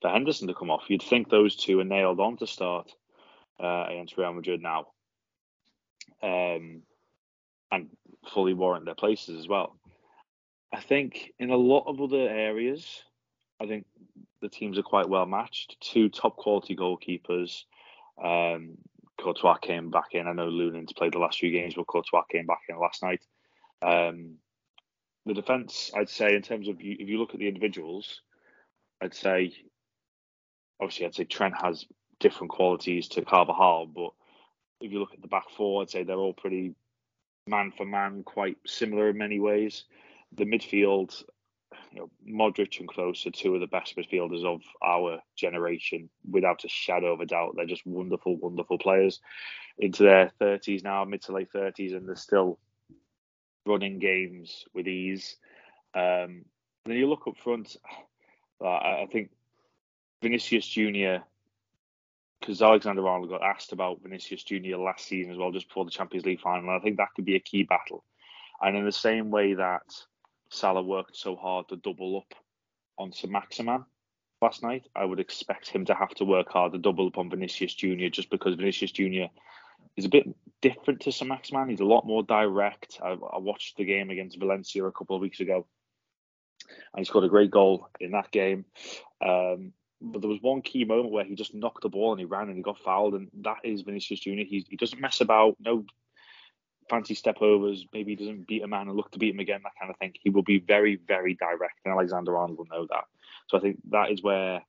for 0.00 0.10
Henderson 0.10 0.48
to 0.48 0.54
come 0.54 0.70
off, 0.70 0.84
you'd 0.88 1.02
think 1.02 1.28
those 1.28 1.56
two 1.56 1.80
are 1.80 1.84
nailed 1.84 2.20
on 2.20 2.36
to 2.38 2.46
start 2.46 2.90
uh, 3.62 3.86
against 3.88 4.16
Real 4.16 4.32
Madrid 4.32 4.62
now. 4.62 4.86
Um, 6.22 6.82
and 7.70 7.88
fully 8.32 8.54
warrant 8.54 8.84
their 8.84 8.94
places 8.94 9.38
as 9.38 9.48
well. 9.48 9.76
I 10.72 10.80
think 10.80 11.32
in 11.38 11.50
a 11.50 11.56
lot 11.56 11.84
of 11.86 12.00
other 12.00 12.28
areas, 12.28 13.02
I 13.60 13.66
think 13.66 13.86
the 14.40 14.48
teams 14.48 14.78
are 14.78 14.82
quite 14.82 15.08
well 15.08 15.26
matched. 15.26 15.76
Two 15.80 16.08
top 16.08 16.36
quality 16.36 16.76
goalkeepers. 16.76 17.64
Um, 18.22 18.78
Courtois 19.20 19.56
came 19.58 19.90
back 19.90 20.12
in. 20.12 20.28
I 20.28 20.32
know 20.32 20.48
Lunin's 20.48 20.92
played 20.92 21.12
the 21.12 21.18
last 21.18 21.38
few 21.38 21.50
games, 21.50 21.74
but 21.74 21.86
Courtois 21.86 22.22
came 22.30 22.46
back 22.46 22.62
in 22.68 22.78
last 22.78 23.02
night. 23.02 23.24
Um, 23.82 24.36
the 25.26 25.34
defence, 25.34 25.90
I'd 25.94 26.08
say, 26.08 26.34
in 26.34 26.42
terms 26.42 26.68
of 26.68 26.76
if 26.78 27.08
you 27.08 27.18
look 27.18 27.34
at 27.34 27.40
the 27.40 27.48
individuals, 27.48 28.22
I'd 29.02 29.14
say, 29.14 29.52
obviously, 30.80 31.06
I'd 31.06 31.14
say 31.14 31.24
Trent 31.24 31.54
has 31.60 31.86
different 32.20 32.50
qualities 32.52 33.08
to 33.08 33.24
Carvajal, 33.24 33.86
but 33.86 34.10
if 34.80 34.92
you 34.92 35.00
look 35.00 35.14
at 35.14 35.22
the 35.22 35.28
back 35.28 35.50
four, 35.56 35.82
I'd 35.82 35.90
say 35.90 36.04
they're 36.04 36.16
all 36.16 36.32
pretty 36.32 36.74
man 37.48 37.72
for 37.76 37.84
man, 37.84 38.22
quite 38.24 38.56
similar 38.66 39.10
in 39.10 39.18
many 39.18 39.40
ways. 39.40 39.84
The 40.36 40.44
midfield, 40.44 41.22
you 41.92 42.00
know, 42.00 42.10
Modric 42.28 42.80
and 42.80 42.88
Kroos 42.88 43.26
are 43.26 43.30
two 43.30 43.54
of 43.54 43.60
the 43.60 43.66
best 43.66 43.96
midfielders 43.96 44.44
of 44.44 44.62
our 44.84 45.20
generation, 45.36 46.08
without 46.30 46.64
a 46.64 46.68
shadow 46.68 47.12
of 47.12 47.20
a 47.20 47.26
doubt. 47.26 47.54
They're 47.56 47.66
just 47.66 47.86
wonderful, 47.86 48.36
wonderful 48.36 48.78
players 48.78 49.20
into 49.78 50.02
their 50.02 50.32
30s 50.40 50.84
now, 50.84 51.04
mid 51.04 51.22
to 51.22 51.32
late 51.32 51.52
30s, 51.54 51.96
and 51.96 52.06
they're 52.06 52.16
still 52.16 52.58
running 53.66 53.98
games 53.98 54.64
with 54.74 54.86
ease. 54.86 55.36
Um, 55.94 56.44
then 56.84 56.96
you 56.96 57.08
look 57.08 57.26
up 57.26 57.36
front, 57.38 57.76
I 58.64 59.06
think 59.12 59.30
Vinicius 60.22 60.66
Junior 60.66 61.22
because 62.48 62.62
Alexander 62.62 63.06
Arnold 63.06 63.28
got 63.28 63.42
asked 63.42 63.72
about 63.72 64.00
Vinicius 64.02 64.42
Junior 64.42 64.78
last 64.78 65.04
season 65.04 65.30
as 65.30 65.36
well, 65.36 65.52
just 65.52 65.68
before 65.68 65.84
the 65.84 65.90
Champions 65.90 66.24
League 66.24 66.40
final. 66.40 66.70
I 66.70 66.78
think 66.78 66.96
that 66.96 67.12
could 67.14 67.26
be 67.26 67.36
a 67.36 67.40
key 67.40 67.62
battle. 67.62 68.04
And 68.62 68.74
in 68.74 68.86
the 68.86 68.90
same 68.90 69.30
way 69.30 69.52
that 69.52 69.82
Salah 70.48 70.80
worked 70.80 71.14
so 71.14 71.36
hard 71.36 71.68
to 71.68 71.76
double 71.76 72.16
up 72.16 72.38
on 72.96 73.12
Saint-Maximin 73.12 73.84
last 74.40 74.62
night, 74.62 74.86
I 74.96 75.04
would 75.04 75.20
expect 75.20 75.68
him 75.68 75.84
to 75.84 75.94
have 75.94 76.14
to 76.14 76.24
work 76.24 76.48
hard 76.48 76.72
to 76.72 76.78
double 76.78 77.08
up 77.08 77.18
on 77.18 77.28
Vinicius 77.28 77.74
Junior, 77.74 78.08
just 78.08 78.30
because 78.30 78.54
Vinicius 78.54 78.92
Junior 78.92 79.28
is 79.98 80.06
a 80.06 80.08
bit 80.08 80.26
different 80.62 81.00
to 81.00 81.12
Saint-Maximin. 81.12 81.68
He's 81.68 81.80
a 81.80 81.84
lot 81.84 82.06
more 82.06 82.22
direct. 82.22 82.98
I, 83.04 83.10
I 83.10 83.38
watched 83.40 83.76
the 83.76 83.84
game 83.84 84.08
against 84.08 84.38
Valencia 84.38 84.86
a 84.86 84.90
couple 84.90 85.14
of 85.14 85.20
weeks 85.20 85.40
ago, 85.40 85.66
and 86.94 87.00
he 87.00 87.04
scored 87.04 87.24
a 87.24 87.28
great 87.28 87.50
goal 87.50 87.90
in 88.00 88.12
that 88.12 88.30
game. 88.30 88.64
Um, 89.22 89.74
but 90.00 90.20
there 90.20 90.30
was 90.30 90.42
one 90.42 90.62
key 90.62 90.84
moment 90.84 91.10
where 91.10 91.24
he 91.24 91.34
just 91.34 91.54
knocked 91.54 91.82
the 91.82 91.88
ball 91.88 92.12
and 92.12 92.20
he 92.20 92.24
ran 92.24 92.48
and 92.48 92.56
he 92.56 92.62
got 92.62 92.78
fouled, 92.78 93.14
and 93.14 93.28
that 93.42 93.58
is 93.64 93.82
Vinicius 93.82 94.20
Junior. 94.20 94.44
He 94.44 94.64
he 94.68 94.76
doesn't 94.76 95.00
mess 95.00 95.20
about, 95.20 95.56
no 95.60 95.84
fancy 96.88 97.14
step 97.14 97.42
overs. 97.42 97.84
Maybe 97.92 98.12
he 98.12 98.16
doesn't 98.16 98.46
beat 98.46 98.62
a 98.62 98.68
man 98.68 98.88
and 98.88 98.96
look 98.96 99.10
to 99.12 99.18
beat 99.18 99.34
him 99.34 99.40
again, 99.40 99.60
that 99.62 99.72
kind 99.78 99.90
of 99.90 99.98
thing. 99.98 100.12
He 100.20 100.30
will 100.30 100.42
be 100.42 100.58
very 100.58 100.96
very 100.96 101.34
direct, 101.34 101.80
and 101.84 101.92
Alexander 101.92 102.36
Arnold 102.36 102.58
will 102.58 102.66
know 102.66 102.86
that. 102.90 103.04
So 103.48 103.58
I 103.58 103.60
think 103.60 103.78
that 103.90 104.10
is 104.10 104.22
where 104.22 104.62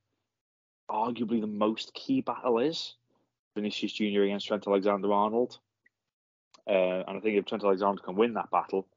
arguably 0.89 1.39
the 1.39 1.47
most 1.47 1.93
key 1.93 2.21
battle 2.21 2.59
is 2.59 2.95
Vinicius 3.55 3.93
Junior 3.93 4.23
against 4.23 4.47
Trent 4.47 4.67
Alexander 4.67 5.11
Arnold. 5.13 5.59
Uh, 6.67 7.03
and 7.07 7.17
I 7.17 7.19
think 7.19 7.37
if 7.37 7.45
Trent 7.45 7.63
Alexander 7.63 8.01
can 8.01 8.15
win 8.15 8.33
that 8.33 8.51
battle, 8.51 8.87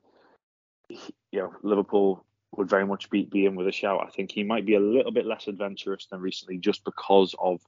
you 0.89 0.99
know, 1.33 1.53
Liverpool 1.63 2.25
would 2.57 2.69
very 2.69 2.87
much 2.87 3.09
be, 3.11 3.25
be 3.25 3.47
in 3.47 3.55
with 3.55 3.67
a 3.67 3.73
shout. 3.73 4.05
I 4.07 4.11
think 4.11 4.31
he 4.31 4.45
might 4.45 4.67
be 4.67 4.75
a 4.75 4.81
little 4.81 5.13
bit 5.13 5.27
less 5.27 5.49
adventurous 5.49 6.07
than 6.07 6.21
recently 6.21 6.59
just 6.59 6.85
because 6.85 7.35
of 7.39 7.61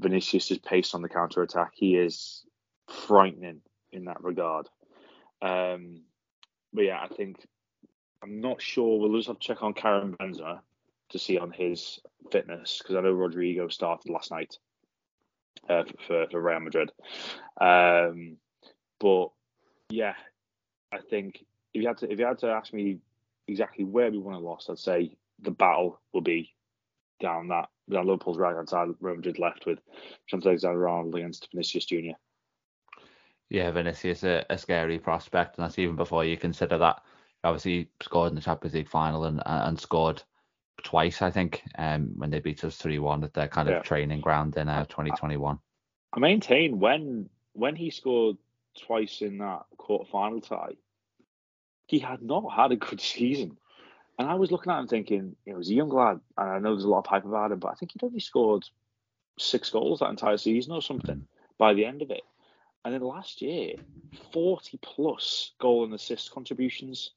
Vinicius's 0.00 0.58
pace 0.58 0.94
on 0.94 1.02
the 1.02 1.08
counter 1.08 1.42
attack. 1.42 1.72
He 1.74 1.96
is 1.96 2.44
frightening 2.88 3.60
in 3.92 4.06
that 4.06 4.22
regard. 4.22 4.68
Um, 5.42 6.02
but 6.72 6.82
yeah, 6.82 7.00
I 7.02 7.08
think 7.14 7.36
I'm 8.22 8.40
not 8.40 8.62
sure. 8.62 8.98
We'll 8.98 9.16
just 9.18 9.28
have 9.28 9.38
to 9.38 9.46
check 9.46 9.62
on 9.62 9.74
Karim 9.74 10.16
Benzema 10.16 10.60
to 11.10 11.18
see 11.18 11.38
on 11.38 11.50
his 11.50 12.00
fitness 12.32 12.78
because 12.78 12.96
I 12.96 13.00
know 13.02 13.14
Rodrygo 13.14 13.70
started 13.70 14.10
last 14.10 14.30
night 14.30 14.58
uh, 15.68 15.84
for, 16.06 16.26
for 16.30 16.40
Real 16.40 16.60
Madrid. 16.60 16.90
Um, 17.60 18.38
but 18.98 19.28
yeah, 19.90 20.14
I 20.90 20.98
think 20.98 21.44
if 21.74 21.82
you 21.82 21.88
had 21.88 21.98
to 21.98 22.10
if 22.10 22.18
you 22.18 22.24
had 22.24 22.38
to 22.38 22.48
ask 22.48 22.72
me 22.72 22.98
exactly 23.48 23.84
where 23.84 24.10
we 24.10 24.18
won 24.18 24.34
and 24.34 24.44
lost, 24.44 24.70
I'd 24.70 24.78
say 24.78 25.16
the 25.40 25.50
battle 25.50 26.00
will 26.12 26.20
be 26.20 26.54
down 27.20 27.48
that 27.48 27.68
down 27.90 28.06
Liverpool's 28.06 28.38
right 28.38 28.56
hand 28.56 28.68
side, 28.68 28.88
Real 29.00 29.16
Madrid 29.16 29.38
left 29.38 29.66
with 29.66 29.78
Trent 30.28 30.46
Alexander-Arnold 30.46 31.14
against 31.14 31.50
Vinicius 31.50 31.84
Junior. 31.84 32.14
Yeah, 33.50 33.70
Vinicius 33.70 34.24
a, 34.24 34.44
a 34.48 34.56
scary 34.56 34.98
prospect, 34.98 35.58
and 35.58 35.64
that's 35.64 35.78
even 35.78 35.96
before 35.96 36.24
you 36.24 36.36
consider 36.36 36.78
that 36.78 37.02
obviously 37.44 37.90
scored 38.02 38.30
in 38.30 38.34
the 38.34 38.40
Champions 38.40 38.74
League 38.74 38.88
final 38.88 39.24
and 39.24 39.42
and 39.44 39.78
scored 39.78 40.22
twice, 40.82 41.22
I 41.22 41.30
think, 41.30 41.62
um, 41.78 42.12
when 42.16 42.30
they 42.30 42.40
beat 42.40 42.64
us 42.64 42.76
three 42.76 42.98
one 42.98 43.22
at 43.22 43.34
their 43.34 43.48
kind 43.48 43.68
of 43.68 43.74
Yeah. 43.74 43.82
training 43.82 44.20
ground 44.20 44.56
in 44.56 44.68
uh, 44.68 44.84
2021. 44.86 45.58
I 46.12 46.18
maintain 46.18 46.78
when 46.78 47.28
when 47.52 47.76
he 47.76 47.90
scored 47.90 48.36
twice 48.86 49.20
in 49.20 49.38
that 49.38 49.66
quarter 49.76 50.10
final 50.10 50.40
tie, 50.40 50.76
he 51.94 52.00
had 52.00 52.22
not 52.22 52.52
had 52.54 52.72
a 52.72 52.76
good 52.76 53.00
season. 53.14 53.56
And 54.18 54.28
I 54.28 54.34
was 54.34 54.50
looking 54.50 54.72
at 54.72 54.78
him 54.78 54.88
thinking, 54.88 55.36
you 55.44 55.52
know, 55.52 55.58
he's 55.58 55.70
a 55.70 55.74
young 55.74 55.90
lad, 55.90 56.20
and 56.38 56.50
I 56.50 56.58
know 56.58 56.70
there's 56.70 56.84
a 56.84 56.88
lot 56.88 57.00
of 57.00 57.06
hype 57.06 57.24
about 57.24 57.50
him, 57.50 57.58
but 57.58 57.72
I 57.72 57.74
think 57.74 57.92
he'd 57.92 58.04
only 58.04 58.20
scored 58.20 58.64
six 59.38 59.70
goals 59.70 59.98
that 59.98 60.10
entire 60.10 60.36
season 60.36 60.72
or 60.72 60.82
something 60.82 61.26
by 61.58 61.74
the 61.74 61.84
end 61.84 62.02
of 62.02 62.10
it. 62.10 62.22
And 62.84 62.94
then 62.94 63.00
last 63.00 63.42
year, 63.42 63.74
40 64.32 64.78
plus 64.82 65.52
goal 65.60 65.84
and 65.84 65.94
assist 65.94 66.30
contributions. 66.30 67.10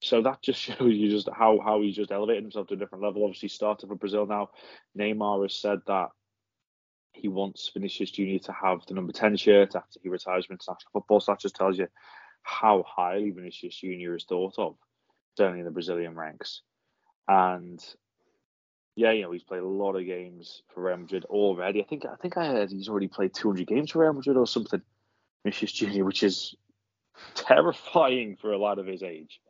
So 0.00 0.22
that 0.22 0.40
just 0.40 0.60
shows 0.68 0.94
you 0.94 1.10
just 1.10 1.28
how 1.28 1.60
how 1.62 1.82
he's 1.82 1.96
just 1.96 2.12
elevated 2.12 2.44
himself 2.44 2.68
to 2.68 2.74
a 2.74 2.78
different 2.78 3.04
level. 3.04 3.24
Obviously, 3.24 3.48
started 3.48 3.88
for 3.88 3.96
Brazil 3.96 4.26
now. 4.26 4.50
Neymar 4.96 5.42
has 5.42 5.54
said 5.54 5.80
that 5.86 6.08
he 7.12 7.28
wants 7.28 7.70
Vinicius 7.72 8.10
Junior 8.10 8.38
to 8.40 8.52
have 8.52 8.86
the 8.86 8.94
number 8.94 9.12
10 9.12 9.36
shirt 9.36 9.76
after 9.76 10.00
he 10.02 10.08
retires 10.08 10.46
from 10.46 10.54
international 10.54 10.90
football. 10.92 11.20
So 11.20 11.32
that 11.32 11.40
just 11.40 11.54
tells 11.54 11.78
you 11.78 11.88
how 12.44 12.84
highly 12.86 13.30
Vinicius 13.30 13.74
Junior 13.74 14.14
is 14.14 14.24
thought 14.24 14.54
of, 14.58 14.76
certainly 15.36 15.60
in 15.60 15.64
the 15.64 15.72
Brazilian 15.72 16.14
ranks. 16.14 16.60
And 17.26 17.82
yeah, 18.94 19.10
you 19.10 19.22
know, 19.22 19.32
he's 19.32 19.42
played 19.42 19.62
a 19.62 19.66
lot 19.66 19.96
of 19.96 20.06
games 20.06 20.62
for 20.72 20.84
Real 20.84 20.98
Madrid 20.98 21.24
already. 21.24 21.82
I 21.82 21.84
think 21.84 22.04
I 22.04 22.14
think 22.16 22.36
I 22.36 22.46
heard 22.46 22.70
he's 22.70 22.88
already 22.88 23.08
played 23.08 23.34
200 23.34 23.66
games 23.66 23.90
for 23.90 24.00
Real 24.00 24.12
Madrid 24.12 24.36
or 24.36 24.46
something. 24.46 24.82
Vinicius 25.42 25.72
Junior, 25.72 26.04
which 26.04 26.22
is 26.22 26.54
terrifying 27.34 28.36
for 28.40 28.52
a 28.52 28.58
lad 28.58 28.78
of 28.78 28.86
his 28.86 29.02
age. 29.02 29.40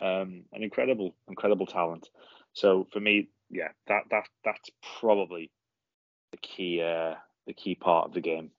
Um, 0.00 0.42
an 0.52 0.62
incredible, 0.62 1.14
incredible 1.28 1.66
talent. 1.66 2.08
So 2.52 2.86
for 2.92 3.00
me, 3.00 3.28
yeah, 3.48 3.68
that 3.86 4.02
that 4.10 4.24
that's 4.44 4.70
probably 5.00 5.50
the 6.32 6.36
key 6.38 6.82
uh, 6.82 7.14
the 7.46 7.54
key 7.54 7.74
part 7.74 8.08
of 8.08 8.14
the 8.14 8.20
game. 8.20 8.50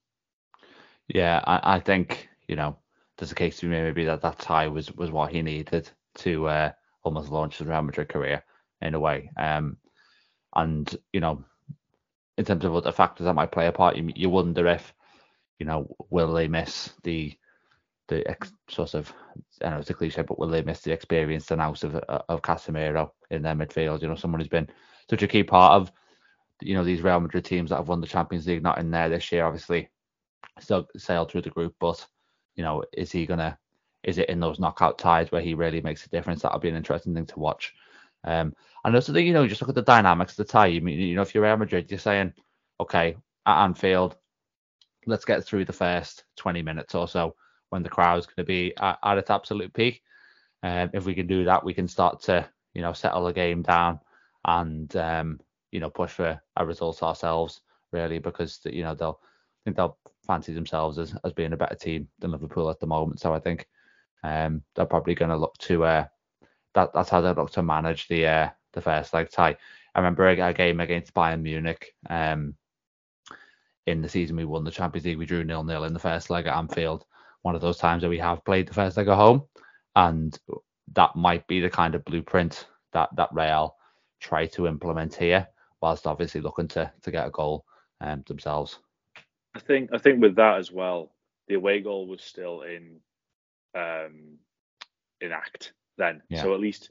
Yeah, 1.08 1.42
I, 1.46 1.76
I 1.76 1.80
think 1.82 2.30
you 2.48 2.56
know 2.56 2.78
there's 3.18 3.32
a 3.32 3.36
case 3.36 3.58
to 3.58 3.66
be 3.66 3.70
made 3.70 3.84
maybe 3.84 4.06
that 4.06 4.22
that 4.22 4.40
tie 4.40 4.68
was 4.68 4.92
was 4.94 5.12
what 5.12 5.32
he 5.32 5.42
needed 5.42 5.90
to 6.16 6.48
uh, 6.48 6.72
almost 7.04 7.30
launch 7.30 7.58
his 7.58 7.68
Real 7.68 7.82
Madrid 7.82 8.10
career 8.10 8.44
in 8.82 8.94
a 8.94 9.00
way. 9.00 9.30
Um, 9.38 9.78
and 10.56 10.94
you 11.14 11.20
know, 11.20 11.44
in 12.38 12.46
terms 12.46 12.66
of 12.66 12.76
other 12.76 12.92
factors 12.92 13.26
that 13.26 13.34
might 13.34 13.52
play 13.52 13.68
a 13.68 13.72
part, 13.72 13.96
you, 13.96 14.12
you 14.16 14.30
wonder 14.30 14.68
if 14.68 14.94
you 15.60 15.66
know 15.66 15.96
will 16.10 16.34
they 16.34 16.48
miss 16.48 16.92
the 17.04 17.38
the 18.08 18.28
ex- 18.30 18.54
sort 18.70 18.94
of 18.94 19.12
I 19.64 19.70
know 19.70 19.80
it's 19.80 19.90
a 19.90 19.94
cliche, 19.94 20.22
but 20.22 20.40
will 20.40 20.50
they 20.50 20.62
miss 20.62 20.82
the 20.82 20.92
experience 20.92 21.52
and 21.52 21.62
out 21.62 21.84
of 21.84 21.96
of 21.96 22.42
Casemiro 22.42 23.12
in 23.32 23.42
their 23.42 23.56
midfield? 23.56 24.02
You 24.02 24.08
know, 24.08 24.16
someone 24.16 24.42
who's 24.42 24.48
been 24.48 24.70
such 25.10 25.24
a 25.24 25.28
key 25.28 25.44
part 25.44 25.82
of 25.82 25.92
you 26.62 26.76
know 26.76 26.84
these 26.84 27.02
Real 27.02 27.20
Madrid 27.20 27.46
teams 27.46 27.70
that 27.70 27.78
have 27.78 27.88
won 27.88 28.02
the 28.02 28.08
Champions 28.08 28.48
League, 28.48 28.64
not 28.64 28.78
in 28.78 28.92
there 28.92 29.10
this 29.10 29.32
year, 29.32 29.46
obviously 29.46 29.90
still 30.60 30.88
sailed 30.98 31.32
through 31.32 31.42
the 31.42 31.50
group, 31.50 31.76
but 31.80 32.06
you 32.56 32.64
know, 32.64 32.84
is 32.94 33.12
he 33.12 33.26
gonna 33.26 33.58
is 34.04 34.18
it 34.20 34.30
in 34.30 34.40
those 34.40 34.60
knockout 34.60 35.00
ties 35.00 35.32
where 35.32 35.42
he 35.42 35.56
really 35.56 35.82
makes 35.82 36.06
a 36.06 36.10
difference? 36.10 36.42
That'll 36.44 36.60
be 36.60 36.70
an 36.70 36.76
interesting 36.76 37.14
thing 37.14 37.26
to 37.26 37.40
watch. 37.40 37.74
Um, 38.24 38.54
and 38.84 38.96
also, 38.96 39.14
you 39.16 39.34
know, 39.34 39.48
just 39.48 39.62
look 39.62 39.70
at 39.70 39.76
the 39.76 39.82
dynamics 39.82 40.34
of 40.34 40.38
the 40.38 40.52
tie. 40.52 40.68
You 40.68 40.82
mean, 40.82 41.00
you 41.00 41.16
know, 41.16 41.24
if 41.24 41.34
you're 41.34 41.44
Real 41.44 41.58
Madrid, 41.58 41.90
you're 41.90 42.00
saying, 42.00 42.34
okay, 42.80 43.18
at 43.46 43.64
Anfield, 43.64 44.16
let's 45.08 45.26
get 45.26 45.44
through 45.44 45.66
the 45.66 45.74
first 45.74 46.26
20 46.36 46.62
minutes 46.62 46.94
or 46.96 47.08
so 47.08 47.36
when 47.70 47.84
the 47.84 47.90
crowd's 47.90 48.26
going 48.28 48.38
to 48.38 48.44
be 48.44 48.74
at, 48.78 49.00
at 49.04 49.18
its 49.18 49.30
absolute 49.30 49.74
peak. 49.74 50.02
Um, 50.64 50.90
if 50.94 51.06
we 51.06 51.16
can 51.16 51.28
do 51.28 51.44
that, 51.46 51.64
we 51.64 51.74
can 51.74 51.88
start 51.88 52.22
to, 52.24 52.48
you 52.74 52.82
know, 52.82 52.94
settle 52.94 53.26
the 53.26 53.34
game 53.34 53.62
down 53.62 54.00
and, 54.46 54.96
um, 54.96 55.40
you 55.72 55.80
know, 55.80 55.90
push 55.90 56.12
for 56.12 56.40
a 56.58 56.66
result 56.66 57.04
ourselves, 57.04 57.62
really, 57.92 58.20
because, 58.20 58.60
you 58.66 58.84
know, 58.84 58.96
they'll, 58.96 59.20
I 59.22 59.60
think 59.64 59.78
they'll 59.78 59.98
fancy 60.26 60.54
themselves 60.54 60.98
as, 60.98 61.16
as 61.24 61.34
being 61.34 61.54
a 61.54 61.58
better 61.58 61.76
team 61.76 62.08
than 62.20 62.32
Liverpool 62.32 62.70
at 62.70 62.80
the 62.80 62.88
moment. 62.88 63.20
So 63.20 63.34
I 63.34 63.40
think 63.40 63.68
um, 64.24 64.62
they're 64.76 64.86
probably 64.86 65.16
going 65.16 65.32
to 65.32 65.38
look 65.38 65.58
to 65.60 65.84
uh, 65.86 66.06
that. 66.74 66.92
That's 66.94 67.10
how 67.10 67.22
they 67.22 67.32
look 67.34 67.52
to 67.52 67.64
manage 67.64 68.08
the 68.08 68.28
uh, 68.28 68.50
the 68.74 68.82
first 68.82 69.14
leg 69.14 69.30
tie. 69.30 69.56
I 69.94 70.00
remember 70.00 70.28
a, 70.28 70.40
a 70.40 70.54
game 70.54 70.80
against 70.80 71.14
Bayern 71.14 71.42
Munich 71.42 71.94
um, 72.10 72.56
in 73.88 74.02
the 74.02 74.10
season 74.10 74.36
we 74.36 74.46
won 74.46 74.64
the 74.64 74.72
Champions 74.72 75.06
League. 75.06 75.18
We 75.18 75.26
drew 75.26 75.44
nil 75.44 75.64
nil 75.64 75.86
in 75.86 75.94
the 75.94 76.00
first 76.00 76.30
leg 76.30 76.48
at 76.48 76.56
Anfield. 76.56 77.06
One 77.44 77.56
of 77.56 77.62
those 77.62 77.78
times 77.78 78.02
that 78.02 78.10
we 78.10 78.20
have 78.20 78.44
played 78.44 78.68
the 78.68 78.74
first 78.74 78.98
leg 78.98 79.08
at 79.08 79.16
home, 79.16 79.44
and 79.96 80.38
that 80.94 81.16
might 81.16 81.46
be 81.48 81.60
the 81.60 81.70
kind 81.70 81.96
of 81.96 82.06
blueprint 82.06 82.68
that 82.94 83.10
that 83.16 83.30
Real 83.32 83.76
try 84.20 84.48
to 84.48 84.68
implement 84.68 85.14
here, 85.16 85.48
whilst 85.82 86.08
obviously 86.08 86.42
looking 86.42 86.68
to 86.70 86.92
to 87.04 87.12
get 87.12 87.28
a 87.28 87.32
goal 87.32 87.66
um, 88.02 88.24
themselves. 88.28 88.80
I 89.56 89.60
think 89.60 89.92
I 89.94 89.98
think 89.98 90.22
with 90.22 90.36
that 90.36 90.58
as 90.60 90.72
well, 90.72 91.14
the 91.48 91.56
away 91.56 91.80
goal 91.80 92.08
was 92.08 92.22
still 92.22 92.62
in 92.62 93.00
um, 93.74 94.38
in 95.22 95.32
act 95.32 95.74
then. 95.98 96.22
Yeah. 96.30 96.44
So 96.44 96.54
at 96.54 96.60
least 96.60 96.90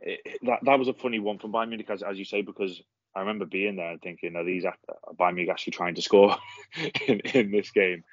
it, 0.00 0.38
that 0.42 0.60
that 0.62 0.78
was 0.78 0.88
a 0.88 0.94
funny 0.94 1.18
one 1.18 1.38
from 1.38 1.52
Bayern 1.52 1.68
Munich, 1.68 1.90
as, 1.90 2.02
as 2.02 2.18
you 2.18 2.24
say, 2.24 2.42
because 2.42 2.80
I 3.16 3.20
remember 3.20 3.46
being 3.46 3.76
there 3.76 3.90
and 3.90 4.00
thinking, 4.00 4.36
are 4.36 4.44
these 4.44 4.64
are 4.64 4.76
Bayern 5.18 5.34
Munich 5.34 5.50
actually 5.50 5.72
trying 5.72 5.96
to 5.96 6.02
score 6.02 6.36
in, 7.08 7.20
in 7.20 7.50
this 7.50 7.72
game? 7.72 8.04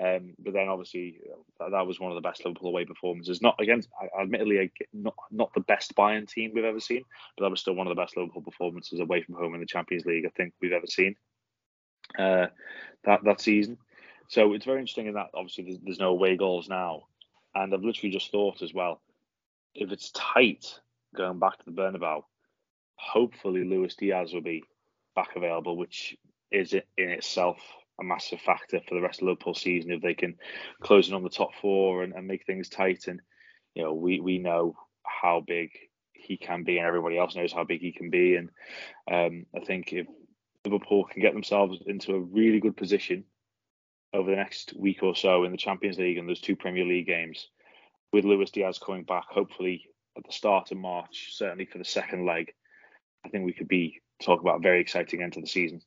Um, 0.00 0.34
but 0.38 0.52
then 0.52 0.68
obviously 0.68 1.18
that, 1.58 1.72
that 1.72 1.86
was 1.86 1.98
one 1.98 2.12
of 2.12 2.14
the 2.14 2.28
best 2.28 2.44
Liverpool 2.44 2.68
away 2.68 2.84
performances. 2.84 3.42
Not 3.42 3.56
against, 3.60 3.88
admittedly, 4.20 4.58
a- 4.58 4.72
not 4.92 5.14
not 5.32 5.52
the 5.54 5.60
best 5.60 5.96
Bayern 5.96 6.28
team 6.28 6.52
we've 6.54 6.64
ever 6.64 6.78
seen, 6.78 7.02
but 7.36 7.44
that 7.44 7.50
was 7.50 7.60
still 7.60 7.74
one 7.74 7.88
of 7.88 7.96
the 7.96 8.00
best 8.00 8.16
Liverpool 8.16 8.42
performances 8.42 9.00
away 9.00 9.22
from 9.22 9.34
home 9.34 9.54
in 9.54 9.60
the 9.60 9.66
Champions 9.66 10.04
League 10.06 10.24
I 10.24 10.30
think 10.36 10.54
we've 10.60 10.72
ever 10.72 10.86
seen. 10.86 11.16
Uh, 12.16 12.46
that 13.04 13.20
that 13.24 13.40
season. 13.40 13.78
So 14.28 14.52
it's 14.52 14.64
very 14.66 14.80
interesting 14.80 15.06
in 15.06 15.14
that 15.14 15.30
obviously 15.34 15.64
there's, 15.64 15.78
there's 15.82 15.98
no 15.98 16.10
away 16.10 16.36
goals 16.36 16.68
now, 16.68 17.04
and 17.54 17.72
I've 17.72 17.82
literally 17.82 18.12
just 18.12 18.30
thought 18.30 18.62
as 18.62 18.74
well, 18.74 19.00
if 19.74 19.90
it's 19.90 20.10
tight 20.10 20.80
going 21.16 21.38
back 21.38 21.58
to 21.58 21.64
the 21.64 21.72
Bernabeu, 21.72 22.22
hopefully 22.96 23.64
Luis 23.64 23.94
Diaz 23.96 24.32
will 24.32 24.42
be 24.42 24.64
back 25.14 25.36
available, 25.36 25.76
which 25.76 26.16
is 26.50 26.72
in 26.74 26.82
itself 26.96 27.58
a 28.00 28.04
massive 28.04 28.40
factor 28.40 28.80
for 28.86 28.94
the 28.94 29.00
rest 29.00 29.20
of 29.20 29.26
Liverpool 29.26 29.54
season 29.54 29.90
if 29.90 30.02
they 30.02 30.14
can 30.14 30.36
close 30.80 31.08
in 31.08 31.14
on 31.14 31.22
the 31.22 31.28
top 31.28 31.50
four 31.60 32.02
and, 32.02 32.12
and 32.14 32.26
make 32.26 32.46
things 32.46 32.68
tight. 32.68 33.06
And 33.06 33.20
you 33.74 33.82
know 33.82 33.94
we 33.94 34.20
we 34.20 34.38
know 34.38 34.76
how 35.04 35.42
big 35.46 35.70
he 36.12 36.36
can 36.36 36.64
be, 36.64 36.78
and 36.78 36.86
everybody 36.86 37.18
else 37.18 37.34
knows 37.34 37.52
how 37.52 37.64
big 37.64 37.80
he 37.80 37.92
can 37.92 38.10
be. 38.10 38.36
And 38.36 38.50
um, 39.10 39.46
I 39.56 39.64
think 39.64 39.92
if 39.92 40.06
Liverpool 40.68 41.04
can 41.04 41.22
get 41.22 41.32
themselves 41.32 41.78
into 41.86 42.14
a 42.14 42.20
really 42.20 42.60
good 42.60 42.76
position 42.76 43.24
over 44.12 44.30
the 44.30 44.36
next 44.36 44.74
week 44.76 45.02
or 45.02 45.14
so 45.14 45.44
in 45.44 45.52
the 45.52 45.58
Champions 45.58 45.98
League 45.98 46.18
and 46.18 46.28
those 46.28 46.40
two 46.40 46.56
Premier 46.56 46.84
League 46.84 47.06
games, 47.06 47.48
with 48.12 48.24
Luis 48.24 48.50
Diaz 48.50 48.78
coming 48.78 49.04
back, 49.04 49.24
hopefully 49.28 49.84
at 50.16 50.24
the 50.24 50.32
start 50.32 50.70
of 50.70 50.78
March, 50.78 51.28
certainly 51.32 51.66
for 51.66 51.78
the 51.78 51.84
second 51.84 52.26
leg, 52.26 52.52
I 53.24 53.28
think 53.28 53.44
we 53.44 53.52
could 53.52 53.68
be 53.68 54.00
talking 54.22 54.46
about 54.46 54.58
a 54.58 54.62
very 54.62 54.80
exciting 54.80 55.22
end 55.22 55.34
to 55.34 55.40
the 55.40 55.46
season. 55.46 55.80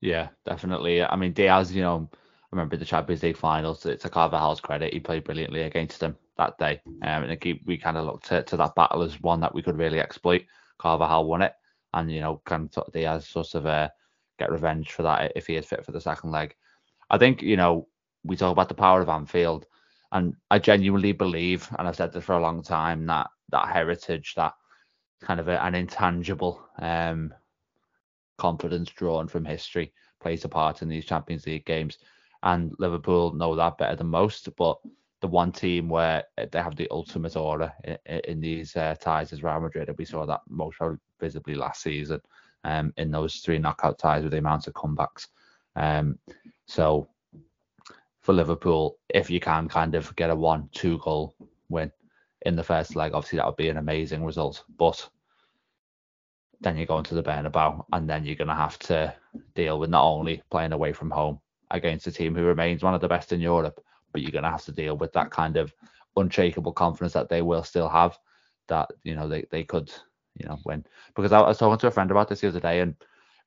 Yeah, 0.00 0.28
definitely. 0.46 1.02
I 1.02 1.16
mean, 1.16 1.32
Diaz, 1.32 1.72
you 1.72 1.82
know, 1.82 2.08
I 2.12 2.16
remember 2.52 2.76
the 2.76 2.84
Champions 2.84 3.22
League 3.22 3.36
finals. 3.36 3.80
To, 3.80 3.96
to 3.96 4.08
Carvajal's 4.08 4.60
credit, 4.60 4.92
he 4.92 5.00
played 5.00 5.24
brilliantly 5.24 5.62
against 5.62 6.00
them 6.00 6.16
that 6.38 6.58
day. 6.58 6.80
Um, 6.86 7.24
and 7.24 7.60
we 7.66 7.76
kind 7.76 7.96
of 7.96 8.06
looked 8.06 8.26
to, 8.26 8.42
to 8.44 8.56
that 8.56 8.74
battle 8.74 9.02
as 9.02 9.20
one 9.20 9.40
that 9.40 9.54
we 9.54 9.62
could 9.62 9.76
really 9.76 10.00
exploit. 10.00 10.44
Carvajal 10.78 11.26
won 11.26 11.42
it, 11.42 11.52
and 11.94 12.10
you 12.10 12.20
know, 12.20 12.40
can 12.44 12.70
sort 12.70 12.88
of 12.88 12.92
Diaz 12.92 13.26
sort 13.26 13.54
of 13.54 13.66
uh, 13.66 13.88
get 14.38 14.50
revenge 14.50 14.92
for 14.92 15.02
that 15.02 15.32
if 15.36 15.46
he 15.46 15.56
is 15.56 15.66
fit 15.66 15.84
for 15.84 15.92
the 15.92 16.00
second 16.00 16.30
leg. 16.30 16.54
I 17.10 17.18
think 17.18 17.42
you 17.42 17.56
know 17.56 17.88
we 18.24 18.36
talk 18.36 18.52
about 18.52 18.68
the 18.68 18.74
power 18.74 19.00
of 19.00 19.08
Anfield, 19.08 19.66
and 20.12 20.34
I 20.50 20.58
genuinely 20.58 21.12
believe, 21.12 21.68
and 21.78 21.86
I've 21.88 21.96
said 21.96 22.12
this 22.12 22.24
for 22.24 22.36
a 22.36 22.42
long 22.42 22.62
time, 22.62 23.06
that 23.06 23.28
that 23.50 23.68
heritage, 23.68 24.34
that 24.36 24.54
kind 25.20 25.40
of 25.40 25.48
a, 25.48 25.62
an 25.64 25.74
intangible 25.74 26.62
um, 26.78 27.32
confidence 28.38 28.90
drawn 28.90 29.28
from 29.28 29.44
history 29.44 29.92
plays 30.20 30.44
a 30.44 30.48
part 30.48 30.82
in 30.82 30.88
these 30.88 31.04
Champions 31.04 31.46
League 31.46 31.66
games. 31.66 31.98
And 32.42 32.72
Liverpool 32.78 33.34
know 33.34 33.54
that 33.54 33.78
better 33.78 33.96
than 33.96 34.06
most. 34.06 34.48
But 34.56 34.78
the 35.20 35.28
one 35.28 35.52
team 35.52 35.88
where 35.88 36.24
they 36.50 36.60
have 36.60 36.76
the 36.76 36.88
ultimate 36.90 37.36
aura 37.36 37.74
in, 37.84 38.20
in 38.20 38.40
these 38.40 38.74
uh, 38.76 38.94
ties 38.98 39.32
is 39.32 39.42
Real 39.42 39.60
Madrid. 39.60 39.88
And 39.88 39.98
we 39.98 40.04
saw 40.04 40.24
that 40.26 40.40
most 40.48 40.80
visibly 41.20 41.54
last 41.54 41.82
season 41.82 42.20
um, 42.64 42.92
in 42.96 43.10
those 43.10 43.36
three 43.36 43.58
knockout 43.58 43.98
ties 43.98 44.22
with 44.22 44.32
the 44.32 44.38
amount 44.38 44.66
of 44.66 44.74
comebacks. 44.74 45.28
Um, 45.76 46.18
so 46.66 47.08
for 48.20 48.32
Liverpool, 48.32 48.98
if 49.08 49.30
you 49.30 49.40
can 49.40 49.68
kind 49.68 49.94
of 49.94 50.14
get 50.16 50.30
a 50.30 50.34
one, 50.34 50.68
two 50.72 50.98
goal 50.98 51.34
win 51.68 51.90
in 52.42 52.56
the 52.56 52.64
first 52.64 52.96
leg, 52.96 53.12
obviously 53.14 53.38
that 53.38 53.46
would 53.46 53.56
be 53.56 53.68
an 53.68 53.76
amazing 53.76 54.24
result. 54.24 54.64
But 54.76 55.08
then 56.60 56.76
you 56.76 56.86
go 56.86 56.98
into 56.98 57.14
the 57.14 57.22
Bernabeu, 57.22 57.84
and 57.92 58.08
then 58.08 58.24
you're 58.24 58.36
going 58.36 58.48
to 58.48 58.54
have 58.54 58.78
to 58.80 59.14
deal 59.54 59.78
with 59.78 59.90
not 59.90 60.04
only 60.04 60.42
playing 60.50 60.72
away 60.72 60.92
from 60.92 61.10
home 61.10 61.40
against 61.70 62.06
a 62.06 62.12
team 62.12 62.34
who 62.34 62.44
remains 62.44 62.82
one 62.82 62.94
of 62.94 63.00
the 63.00 63.08
best 63.08 63.32
in 63.32 63.40
Europe, 63.40 63.82
but 64.12 64.20
you're 64.20 64.30
going 64.30 64.44
to 64.44 64.50
have 64.50 64.64
to 64.64 64.72
deal 64.72 64.96
with 64.96 65.12
that 65.12 65.30
kind 65.30 65.56
of 65.56 65.72
unshakable 66.16 66.72
confidence 66.72 67.12
that 67.14 67.28
they 67.28 67.42
will 67.42 67.62
still 67.62 67.88
have. 67.88 68.18
That 68.68 68.90
you 69.02 69.16
know 69.16 69.26
they, 69.26 69.46
they 69.50 69.64
could 69.64 69.90
you 70.40 70.48
know, 70.48 70.58
win. 70.64 70.84
Because 71.14 71.32
I 71.32 71.40
was 71.40 71.58
talking 71.58 71.78
to 71.78 71.86
a 71.86 71.90
friend 71.90 72.10
about 72.10 72.28
this 72.28 72.40
the 72.40 72.48
other 72.48 72.60
day, 72.60 72.80
and 72.80 72.94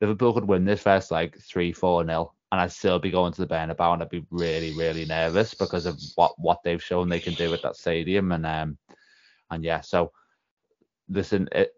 Liverpool 0.01 0.33
could 0.33 0.47
win 0.47 0.65
this 0.65 0.81
first 0.81 1.11
like 1.11 1.37
three, 1.39 1.71
four 1.71 2.03
nil, 2.03 2.33
and 2.51 2.61
I'd 2.61 2.71
still 2.71 2.99
be 2.99 3.11
going 3.11 3.33
to 3.33 3.41
the 3.41 3.47
Bernabeu, 3.47 3.93
and 3.93 4.03
I'd 4.03 4.09
be 4.09 4.25
really, 4.29 4.73
really 4.73 5.05
nervous 5.05 5.53
because 5.53 5.85
of 5.85 5.99
what 6.15 6.37
what 6.37 6.61
they've 6.63 6.83
shown 6.83 7.09
they 7.09 7.19
can 7.19 7.33
do 7.33 7.53
at 7.53 7.63
that 7.63 7.75
stadium, 7.75 8.31
and 8.31 8.45
um, 8.45 8.77
and 9.49 9.63
yeah, 9.63 9.81
so 9.81 10.11
listen, 11.09 11.47
it, 11.51 11.73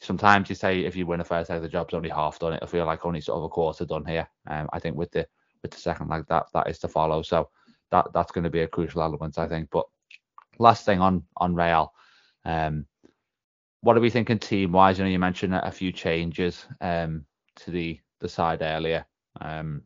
sometimes 0.00 0.48
you 0.48 0.54
say 0.54 0.80
if 0.80 0.96
you 0.96 1.06
win 1.06 1.20
a 1.20 1.24
first 1.24 1.50
leg, 1.50 1.62
the 1.62 1.68
job's 1.68 1.94
only 1.94 2.10
half 2.10 2.38
done. 2.38 2.52
It'll 2.52 2.66
feel 2.66 2.86
like 2.86 3.06
only 3.06 3.20
sort 3.20 3.38
of 3.38 3.44
a 3.44 3.48
quarter 3.48 3.84
done 3.84 4.04
here. 4.04 4.28
Um, 4.46 4.68
I 4.72 4.78
think 4.78 4.96
with 4.96 5.10
the 5.10 5.26
with 5.62 5.70
the 5.70 5.78
second 5.78 6.08
leg, 6.08 6.24
that 6.28 6.46
that 6.52 6.68
is 6.68 6.78
to 6.80 6.88
follow. 6.88 7.22
So 7.22 7.48
that 7.90 8.06
that's 8.12 8.32
going 8.32 8.44
to 8.44 8.50
be 8.50 8.60
a 8.60 8.68
crucial 8.68 9.02
element, 9.02 9.38
I 9.38 9.48
think. 9.48 9.70
But 9.70 9.86
last 10.58 10.84
thing 10.84 11.00
on 11.00 11.24
on 11.36 11.54
Real, 11.54 11.92
um, 12.44 12.86
what 13.84 13.96
are 13.96 14.00
we 14.00 14.10
thinking 14.10 14.38
team 14.38 14.72
wise? 14.72 14.98
You 14.98 15.04
know, 15.04 15.10
you 15.10 15.18
mentioned 15.18 15.54
a 15.54 15.70
few 15.70 15.92
changes 15.92 16.66
um 16.80 17.24
to 17.56 17.70
the 17.70 18.00
the 18.20 18.28
side 18.28 18.62
earlier, 18.62 19.04
um, 19.40 19.82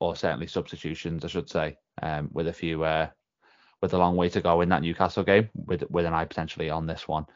or 0.00 0.16
certainly 0.16 0.46
substitutions, 0.46 1.24
I 1.24 1.28
should 1.28 1.48
say, 1.50 1.76
um, 2.02 2.30
with 2.32 2.48
a 2.48 2.52
few 2.52 2.82
uh, 2.84 3.08
with 3.82 3.92
a 3.94 3.98
long 3.98 4.16
way 4.16 4.28
to 4.30 4.40
go 4.40 4.62
in 4.62 4.68
that 4.70 4.82
Newcastle 4.82 5.22
game, 5.22 5.48
with 5.54 5.84
with 5.90 6.06
an 6.06 6.14
eye 6.14 6.24
potentially 6.24 6.70
on 6.70 6.86
this 6.86 7.06
one. 7.06 7.26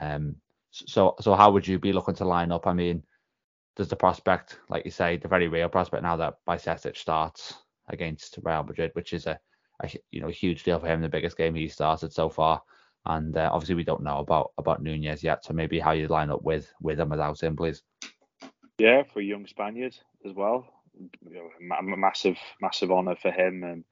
Um, 0.00 0.36
so 0.70 1.14
so 1.20 1.34
how 1.34 1.50
would 1.50 1.66
you 1.66 1.78
be 1.78 1.92
looking 1.92 2.14
to 2.16 2.24
line 2.24 2.50
up? 2.50 2.66
I 2.66 2.72
mean, 2.72 3.02
there's 3.76 3.88
the 3.88 3.96
prospect, 3.96 4.58
like 4.68 4.84
you 4.84 4.90
say, 4.90 5.16
the 5.16 5.28
very 5.28 5.48
real 5.48 5.68
prospect 5.68 6.02
now 6.02 6.16
that 6.16 6.38
Bajcetic 6.48 6.96
starts 6.96 7.54
against 7.88 8.38
Real 8.42 8.62
Madrid, 8.62 8.92
which 8.94 9.12
is 9.12 9.26
a, 9.26 9.38
a 9.82 9.90
you 10.10 10.20
know 10.20 10.28
a 10.28 10.32
huge 10.32 10.64
deal 10.64 10.78
for 10.78 10.86
him, 10.86 11.00
the 11.02 11.08
biggest 11.08 11.36
game 11.36 11.54
he 11.54 11.68
started 11.68 12.12
so 12.12 12.28
far. 12.28 12.62
And 13.06 13.36
uh, 13.36 13.50
obviously 13.52 13.76
we 13.76 13.84
don't 13.84 14.02
know 14.02 14.18
about 14.18 14.52
about 14.58 14.82
Nunez 14.82 15.22
yet, 15.22 15.44
so 15.44 15.54
maybe 15.54 15.80
how 15.80 15.92
you 15.92 16.08
line 16.08 16.30
up 16.30 16.42
with 16.42 16.72
with 16.80 17.00
him 17.00 17.08
without 17.08 17.42
him, 17.42 17.56
please. 17.56 17.82
Yeah, 18.78 19.02
for 19.02 19.20
young 19.20 19.46
Spaniard 19.46 19.96
as 20.24 20.32
well, 20.32 20.66
you 20.98 21.34
know, 21.34 21.76
a 21.78 21.82
massive 21.82 22.38
massive 22.60 22.90
honour 22.90 23.16
for 23.16 23.30
him 23.30 23.64
and 23.64 23.84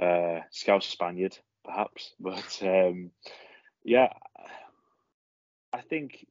uh, 0.00 0.42
Scouse 0.50 0.86
Spaniard 0.86 1.36
perhaps, 1.64 2.14
but 2.20 2.58
um, 2.62 3.10
yeah, 3.84 4.08
I 5.72 5.80
think 5.80 6.26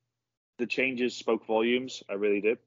the 0.57 0.67
changes 0.67 1.15
spoke 1.15 1.45
volumes. 1.45 2.03
I 2.09 2.13
really 2.13 2.41
did 2.41 2.57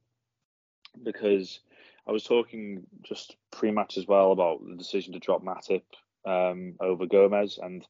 because 1.03 1.61
I 2.07 2.13
was 2.13 2.25
talking 2.25 2.85
just 3.03 3.37
pre-match 3.51 3.97
as 3.97 4.07
well 4.07 4.33
about 4.33 4.61
the 4.67 4.77
decision 4.77 5.13
to 5.13 5.19
drop 5.19 5.43
Matip 5.43 5.83
um, 6.25 6.75
over 6.81 7.07
Gomez, 7.07 7.59
and 7.63 7.87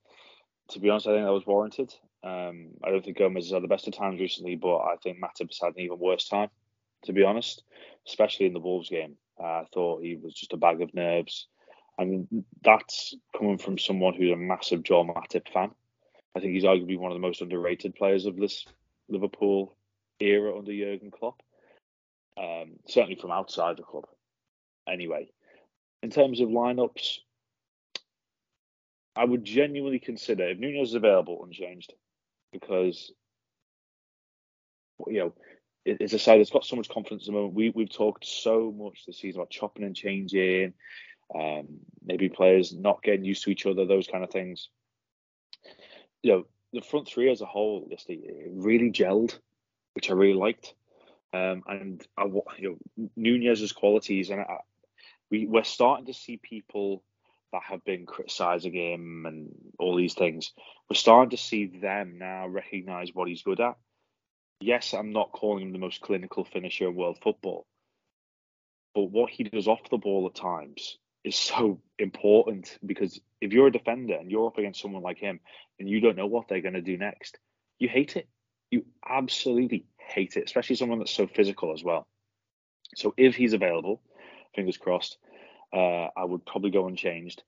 to 0.73 0.81
be 0.81 0.91
honest, 0.91 1.07
I 1.07 1.13
think 1.15 1.25
that 1.25 1.33
was 1.33 1.47
warranted. 1.47 1.95
Um, 2.25 2.69
I 2.85 2.91
don't 2.91 3.05
think 3.05 3.19
Gomez 3.19 3.47
has 3.47 3.53
had 3.53 3.63
the 3.63 3.69
best 3.69 3.89
of 3.89 3.95
times 3.97 4.21
recently, 4.21 4.57
but 4.57 4.79
I 4.79 4.97
think 5.03 5.19
Matip 5.19 5.49
has 5.49 5.59
had 5.61 5.75
an 5.75 5.81
even 5.81 5.99
worse 5.99 6.29
time, 6.29 6.49
to 7.05 7.13
be 7.13 7.25
honest, 7.25 7.65
especially 8.07 8.47
in 8.47 8.53
the 8.53 8.61
Wolves 8.61 8.89
game. 8.89 9.17
Uh, 9.41 9.45
I 9.45 9.65
thought 9.73 10.03
he 10.03 10.17
was 10.17 10.35
just 10.35 10.53
a 10.53 10.57
bag 10.57 10.83
of 10.83 10.95
nerves, 10.95 11.47
and 11.99 12.45
that's 12.63 13.15
coming 13.37 13.59
from 13.59 13.79
someone 13.79 14.15
who's 14.15 14.33
a 14.33 14.37
massive 14.37 14.83
Joel 14.83 15.07
Matip 15.07 15.49
fan. 15.53 15.71
I 16.37 16.41
think 16.41 16.53
he's 16.53 16.65
arguably 16.65 16.99
one 16.99 17.11
of 17.11 17.17
the 17.17 17.27
most 17.27 17.43
underrated 17.43 17.95
players 17.95 18.27
of 18.27 18.37
this 18.37 18.65
Liverpool 19.09 19.77
era 20.21 20.57
under 20.57 20.73
Jurgen 20.73 21.11
Klopp 21.11 21.43
um, 22.37 22.73
certainly 22.89 23.17
from 23.17 23.31
outside 23.31 23.77
the 23.77 23.83
club. 23.83 24.05
Anyway, 24.89 25.29
in 26.03 26.11
terms 26.11 26.41
of 26.41 26.49
lineups, 26.49 27.19
I 29.15 29.25
would 29.25 29.45
genuinely 29.45 29.99
consider 29.99 30.49
if 30.49 30.59
Nunez 30.59 30.91
is 30.91 30.95
available 30.95 31.45
unchanged 31.45 31.93
because 32.53 33.13
you 35.07 35.19
know 35.19 35.35
it's 35.85 36.13
a 36.13 36.19
side 36.19 36.39
that's 36.39 36.51
got 36.51 36.65
so 36.65 36.77
much 36.77 36.89
confidence 36.89 37.25
at 37.25 37.27
the 37.27 37.33
moment. 37.33 37.55
We 37.55 37.71
we've 37.71 37.93
talked 37.93 38.25
so 38.25 38.73
much 38.77 39.05
this 39.07 39.19
season 39.19 39.41
about 39.41 39.51
chopping 39.51 39.85
and 39.85 39.97
changing, 39.97 40.75
um, 41.35 41.67
maybe 42.05 42.29
players 42.29 42.75
not 42.75 43.03
getting 43.03 43.25
used 43.25 43.45
to 43.45 43.51
each 43.51 43.67
other, 43.67 43.85
those 43.85 44.07
kind 44.07 44.23
of 44.23 44.31
things. 44.31 44.69
You 46.23 46.33
know, 46.33 46.47
the 46.73 46.83
front 46.83 47.09
three 47.09 47.31
as 47.31 47.41
a 47.41 47.47
whole, 47.47 47.89
just 47.91 48.09
really 48.09 48.93
gelled, 48.93 49.39
which 49.95 50.11
I 50.11 50.15
really 50.15 50.35
liked. 50.35 50.75
Um, 51.35 51.63
and 51.67 52.07
I, 52.17 52.27
you 52.59 52.79
know, 52.97 53.09
Nunez's 53.17 53.73
qualities, 53.73 54.31
and 54.31 54.41
I, 54.41 54.59
we 55.31 55.47
we're 55.47 55.65
starting 55.65 56.07
to 56.07 56.15
see 56.15 56.37
people 56.37 57.03
that 57.53 57.63
have 57.63 57.85
been 57.85 58.07
criticising 58.07 58.75
him 58.75 59.27
and 59.27 59.55
all 59.79 59.97
these 59.97 60.15
things. 60.15 60.53
We're 60.89 60.95
starting 60.95 61.31
to 61.31 61.37
see 61.37 61.67
them 61.67 62.19
now 62.19 62.49
recognise 62.49 63.15
what 63.15 63.29
he's 63.29 63.43
good 63.43 63.61
at. 63.61 63.77
Yes, 64.61 64.95
I'm 64.95 65.13
not 65.13 65.33
calling 65.33 65.65
him 65.65 65.73
the 65.73 65.79
most 65.79 66.01
clinical 66.01 66.45
finisher 66.45 66.89
in 66.89 66.95
world 66.95 67.19
football, 67.23 67.67
but 68.95 69.11
what 69.11 69.31
he 69.31 69.45
does 69.45 69.69
off 69.69 69.91
the 69.91 69.99
ball 69.99 70.27
at 70.27 70.35
times 70.35 70.99
is 71.25 71.37
so 71.37 71.81
important 71.99 72.79
because 72.85 73.21
if 73.41 73.53
you're 73.53 73.69
a 73.69 73.73
defender 73.73 74.15
and 74.15 74.31
you're 74.31 74.47
up 74.47 74.59
against 74.59 74.81
someone 74.81 75.03
like 75.03 75.19
him 75.19 75.41
and 75.79 75.89
you 75.89 76.01
don't 76.01 76.17
know 76.17 76.27
what 76.27 76.49
they're 76.49 76.61
going 76.61 76.75
to 76.75 76.81
do 76.81 76.97
next, 76.97 77.39
you 77.79 77.89
hate 77.89 78.17
it. 78.17 78.29
You 78.71 78.85
absolutely 79.07 79.85
hate 79.99 80.37
it, 80.37 80.45
especially 80.45 80.77
someone 80.77 80.99
that's 80.99 81.15
so 81.15 81.27
physical 81.27 81.73
as 81.73 81.85
well. 81.85 82.07
So 82.95 83.15
if 83.17 83.35
he's 83.35 83.53
available, 83.53 84.01
fingers 84.55 84.77
crossed, 84.77 85.19
uh, 85.73 86.09
I 86.17 86.25
would 86.25 86.45
probably 86.45 86.71
go 86.71 86.87
unchanged. 86.87 87.43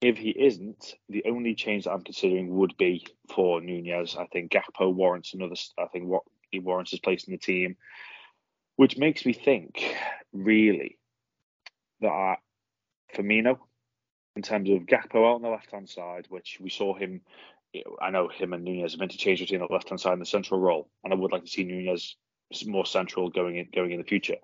If 0.00 0.16
he 0.16 0.30
isn't, 0.30 0.94
the 1.08 1.24
only 1.26 1.54
change 1.54 1.84
that 1.84 1.92
I'm 1.92 2.02
considering 2.02 2.54
would 2.56 2.76
be 2.78 3.06
for 3.28 3.60
Nunez. 3.60 4.16
I 4.16 4.26
think 4.26 4.52
Gakpo 4.52 4.92
warrants 4.94 5.34
another. 5.34 5.56
I 5.78 5.86
think 5.86 6.06
what 6.06 6.22
he 6.50 6.58
warrants 6.58 6.90
his 6.90 7.00
place 7.00 7.24
in 7.24 7.32
the 7.32 7.38
team, 7.38 7.76
which 8.76 8.96
makes 8.96 9.26
me 9.26 9.32
think 9.32 9.94
really 10.32 10.98
that 12.00 12.36
Firmino, 13.14 13.58
in 14.36 14.42
terms 14.42 14.70
of 14.70 14.86
Gakpo 14.86 15.16
out 15.16 15.36
on 15.36 15.42
the 15.42 15.48
left 15.48 15.70
hand 15.70 15.88
side, 15.88 16.26
which 16.30 16.58
we 16.60 16.70
saw 16.70 16.94
him 16.94 17.20
I 18.00 18.10
know 18.10 18.28
him 18.28 18.52
and 18.52 18.64
Nunez 18.64 18.92
have 18.92 19.00
interchanged 19.00 19.42
between 19.42 19.60
the 19.60 19.72
left 19.72 19.88
hand 19.88 20.00
side 20.00 20.14
and 20.14 20.22
the 20.22 20.26
central 20.26 20.60
role, 20.60 20.90
and 21.04 21.12
I 21.12 21.16
would 21.16 21.32
like 21.32 21.44
to 21.44 21.50
see 21.50 21.64
Nunez 21.64 22.16
more 22.66 22.86
central 22.86 23.30
going 23.30 23.58
in 23.58 23.68
going 23.72 23.92
in 23.92 23.98
the 23.98 24.04
future. 24.04 24.36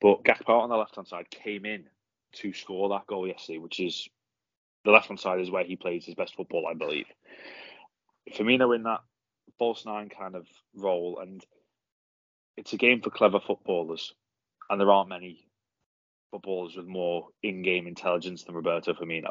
But 0.00 0.24
Gakpo 0.24 0.60
on 0.60 0.68
the 0.68 0.76
left 0.76 0.96
hand 0.96 1.08
side 1.08 1.30
came 1.30 1.64
in 1.64 1.84
to 2.34 2.52
score 2.52 2.90
that 2.90 3.06
goal 3.06 3.26
yesterday, 3.26 3.58
which 3.58 3.80
is 3.80 4.08
the 4.84 4.90
left 4.90 5.08
hand 5.08 5.20
side 5.20 5.40
is 5.40 5.50
where 5.50 5.64
he 5.64 5.76
plays 5.76 6.04
his 6.04 6.14
best 6.14 6.34
football, 6.34 6.66
I 6.66 6.74
believe. 6.74 7.06
Firmino 8.32 8.74
in 8.74 8.82
that 8.84 9.00
false 9.58 9.84
nine 9.84 10.08
kind 10.08 10.34
of 10.34 10.46
role, 10.74 11.18
and 11.20 11.44
it's 12.56 12.72
a 12.72 12.76
game 12.76 13.00
for 13.00 13.10
clever 13.10 13.40
footballers, 13.40 14.14
and 14.68 14.80
there 14.80 14.90
aren't 14.90 15.08
many 15.08 15.46
footballers 16.30 16.76
with 16.76 16.86
more 16.86 17.28
in-game 17.42 17.86
intelligence 17.86 18.44
than 18.44 18.54
Roberto 18.54 18.92
Firmino. 18.92 19.30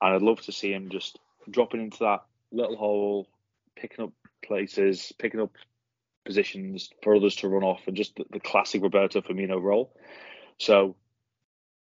And 0.00 0.14
I'd 0.14 0.22
love 0.22 0.40
to 0.42 0.52
see 0.52 0.72
him 0.72 0.90
just 0.90 1.18
dropping 1.48 1.80
into 1.80 1.98
that 2.00 2.20
little 2.50 2.76
hole, 2.76 3.28
picking 3.76 4.04
up 4.04 4.12
places, 4.44 5.12
picking 5.18 5.40
up 5.40 5.52
positions 6.28 6.90
for 7.02 7.16
others 7.16 7.36
to 7.36 7.48
run 7.48 7.64
off, 7.64 7.80
and 7.86 7.96
just 7.96 8.14
the, 8.16 8.26
the 8.30 8.38
classic 8.38 8.82
Roberto 8.82 9.22
Firmino 9.22 9.60
role. 9.60 9.96
So 10.58 10.94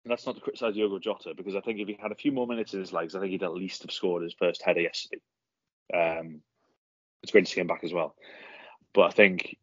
that's 0.04 0.24
not 0.24 0.36
to 0.36 0.40
criticise 0.40 0.74
Diogo 0.74 1.00
Jota 1.00 1.34
because 1.36 1.56
I 1.56 1.60
think 1.60 1.80
if 1.80 1.88
he 1.88 1.98
had 2.00 2.12
a 2.12 2.16
few 2.16 2.30
more 2.30 2.46
minutes 2.46 2.72
in 2.72 2.80
his 2.80 2.92
legs, 2.92 3.16
I 3.16 3.20
think 3.20 3.32
he'd 3.32 3.42
at 3.42 3.54
least 3.54 3.82
have 3.82 3.90
scored 3.90 4.22
his 4.22 4.34
first 4.34 4.62
header 4.62 4.82
yesterday. 4.82 5.20
Um, 5.92 6.42
it's 7.24 7.32
great 7.32 7.46
to 7.46 7.50
see 7.50 7.60
him 7.60 7.66
back 7.66 7.82
as 7.82 7.92
well. 7.92 8.14
But 8.94 9.08
I 9.08 9.10
think 9.10 9.56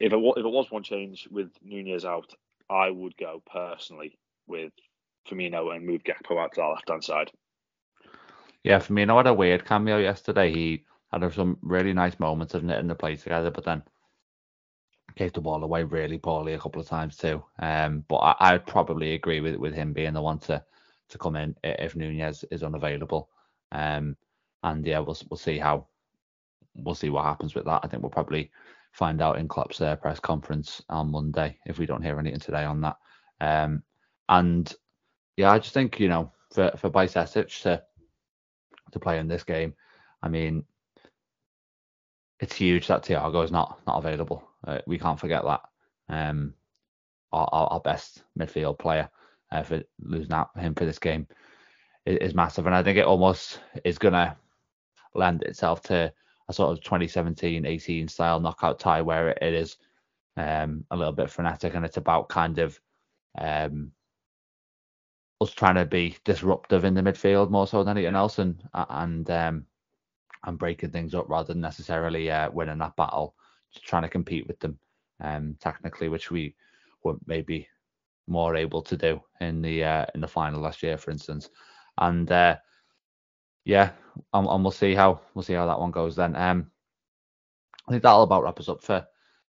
if 0.00 0.12
it, 0.12 0.18
if 0.18 0.44
it 0.44 0.50
was 0.50 0.70
one 0.70 0.82
change 0.82 1.28
with 1.30 1.50
Nunez 1.62 2.04
out, 2.04 2.34
I 2.68 2.90
would 2.90 3.16
go 3.16 3.42
personally 3.46 4.18
with 4.48 4.72
Firmino 5.28 5.74
and 5.74 5.86
move 5.86 6.02
Gakpo 6.02 6.42
out 6.42 6.54
to 6.54 6.60
the 6.62 6.66
left 6.66 6.88
hand 6.88 7.04
side. 7.04 7.30
Yeah, 8.64 8.82
I 8.90 9.16
had 9.16 9.26
a 9.28 9.34
weird 9.34 9.64
cameo 9.64 9.98
yesterday. 9.98 10.52
He 10.52 10.84
had 11.12 11.32
some 11.32 11.58
really 11.62 11.92
nice 11.92 12.18
moments 12.18 12.54
of 12.54 12.64
knitting 12.64 12.88
the 12.88 12.94
play 12.94 13.16
together, 13.16 13.50
but 13.50 13.64
then 13.64 13.82
gave 15.16 15.32
the 15.32 15.40
ball 15.40 15.62
away 15.62 15.84
really 15.84 16.18
poorly 16.18 16.54
a 16.54 16.58
couple 16.58 16.80
of 16.80 16.88
times 16.88 17.16
too. 17.16 17.42
Um, 17.58 18.04
but 18.08 18.16
I, 18.16 18.52
would 18.52 18.66
probably 18.66 19.14
agree 19.14 19.40
with 19.40 19.56
with 19.56 19.74
him 19.74 19.92
being 19.92 20.14
the 20.14 20.22
one 20.22 20.38
to 20.40 20.62
to 21.08 21.18
come 21.18 21.36
in 21.36 21.56
if 21.64 21.96
Nunez 21.96 22.44
is 22.50 22.62
unavailable. 22.62 23.28
Um, 23.72 24.16
and 24.62 24.86
yeah, 24.86 24.98
we'll 25.00 25.16
we'll 25.28 25.38
see 25.38 25.58
how 25.58 25.86
we'll 26.76 26.94
see 26.94 27.10
what 27.10 27.24
happens 27.24 27.54
with 27.54 27.64
that. 27.66 27.80
I 27.82 27.88
think 27.88 28.02
we'll 28.02 28.10
probably 28.10 28.50
find 28.92 29.22
out 29.22 29.38
in 29.38 29.48
Klopp's 29.48 29.80
uh, 29.80 29.96
press 29.96 30.20
conference 30.20 30.82
on 30.88 31.10
Monday 31.10 31.58
if 31.66 31.78
we 31.78 31.86
don't 31.86 32.02
hear 32.02 32.18
anything 32.18 32.40
today 32.40 32.64
on 32.64 32.80
that. 32.80 32.96
Um, 33.40 33.82
and 34.28 34.72
yeah, 35.36 35.50
I 35.50 35.58
just 35.58 35.74
think 35.74 35.98
you 36.00 36.08
know 36.08 36.32
for 36.52 36.72
for 36.76 36.90
Bajcetic 36.90 37.62
to 37.62 37.82
to 38.92 38.98
play 38.98 39.18
in 39.18 39.28
this 39.28 39.44
game. 39.44 39.74
I 40.22 40.28
mean, 40.28 40.64
it's 42.40 42.54
huge 42.54 42.86
that 42.88 43.04
Thiago 43.04 43.44
is 43.44 43.50
not 43.50 43.80
not 43.86 43.98
available. 43.98 44.49
Uh, 44.66 44.78
we 44.86 44.98
can't 44.98 45.20
forget 45.20 45.42
that. 45.44 45.60
Um, 46.08 46.54
our, 47.32 47.48
our 47.52 47.80
best 47.80 48.24
midfield 48.38 48.78
player 48.78 49.08
uh, 49.52 49.62
for 49.62 49.82
losing 50.00 50.32
out 50.32 50.50
him 50.58 50.74
for 50.74 50.84
this 50.84 50.98
game 50.98 51.26
is, 52.04 52.18
is, 52.18 52.34
massive, 52.34 52.66
and 52.66 52.74
I 52.74 52.82
think 52.82 52.98
it 52.98 53.06
almost 53.06 53.60
is 53.84 53.98
gonna 53.98 54.36
lend 55.14 55.42
itself 55.42 55.82
to 55.82 56.12
a 56.48 56.52
sort 56.52 56.76
of 56.76 56.82
2017-18 56.84 58.10
style 58.10 58.40
knockout 58.40 58.80
tie 58.80 59.02
where 59.02 59.28
it 59.30 59.54
is 59.54 59.76
um, 60.36 60.84
a 60.90 60.96
little 60.96 61.12
bit 61.12 61.30
frenetic 61.30 61.74
and 61.74 61.84
it's 61.84 61.96
about 61.96 62.28
kind 62.28 62.58
of 62.58 62.80
um, 63.38 63.92
us 65.40 65.52
trying 65.52 65.76
to 65.76 65.84
be 65.84 66.16
disruptive 66.24 66.84
in 66.84 66.94
the 66.94 67.02
midfield 67.02 67.50
more 67.50 67.66
so 67.66 67.82
than 67.84 67.96
anything 67.96 68.16
else 68.16 68.38
and 68.38 68.62
and 68.74 69.30
um, 69.30 69.66
and 70.44 70.58
breaking 70.58 70.90
things 70.90 71.14
up 71.14 71.28
rather 71.28 71.52
than 71.52 71.60
necessarily 71.60 72.30
uh, 72.30 72.50
winning 72.50 72.78
that 72.78 72.96
battle, 72.96 73.34
trying 73.84 74.02
to 74.02 74.08
compete 74.08 74.46
with 74.46 74.58
them 74.60 74.78
um, 75.20 75.56
technically, 75.60 76.08
which 76.08 76.30
we 76.30 76.54
were 77.04 77.16
maybe 77.26 77.68
more 78.26 78.56
able 78.56 78.82
to 78.82 78.96
do 78.96 79.20
in 79.40 79.62
the 79.62 79.84
uh, 79.84 80.06
in 80.14 80.20
the 80.20 80.28
final 80.28 80.60
last 80.60 80.82
year, 80.82 80.96
for 80.96 81.10
instance. 81.10 81.50
And 81.98 82.30
uh, 82.30 82.56
yeah, 83.64 83.90
and, 84.32 84.46
and, 84.46 84.62
we'll 84.62 84.70
see 84.70 84.94
how 84.94 85.20
we'll 85.34 85.42
see 85.42 85.54
how 85.54 85.66
that 85.66 85.80
one 85.80 85.90
goes 85.90 86.16
then. 86.16 86.34
Um, 86.36 86.70
I 87.88 87.92
think 87.92 88.02
that'll 88.02 88.22
about 88.22 88.42
wrap 88.42 88.60
us 88.60 88.68
up 88.68 88.82
for 88.82 89.04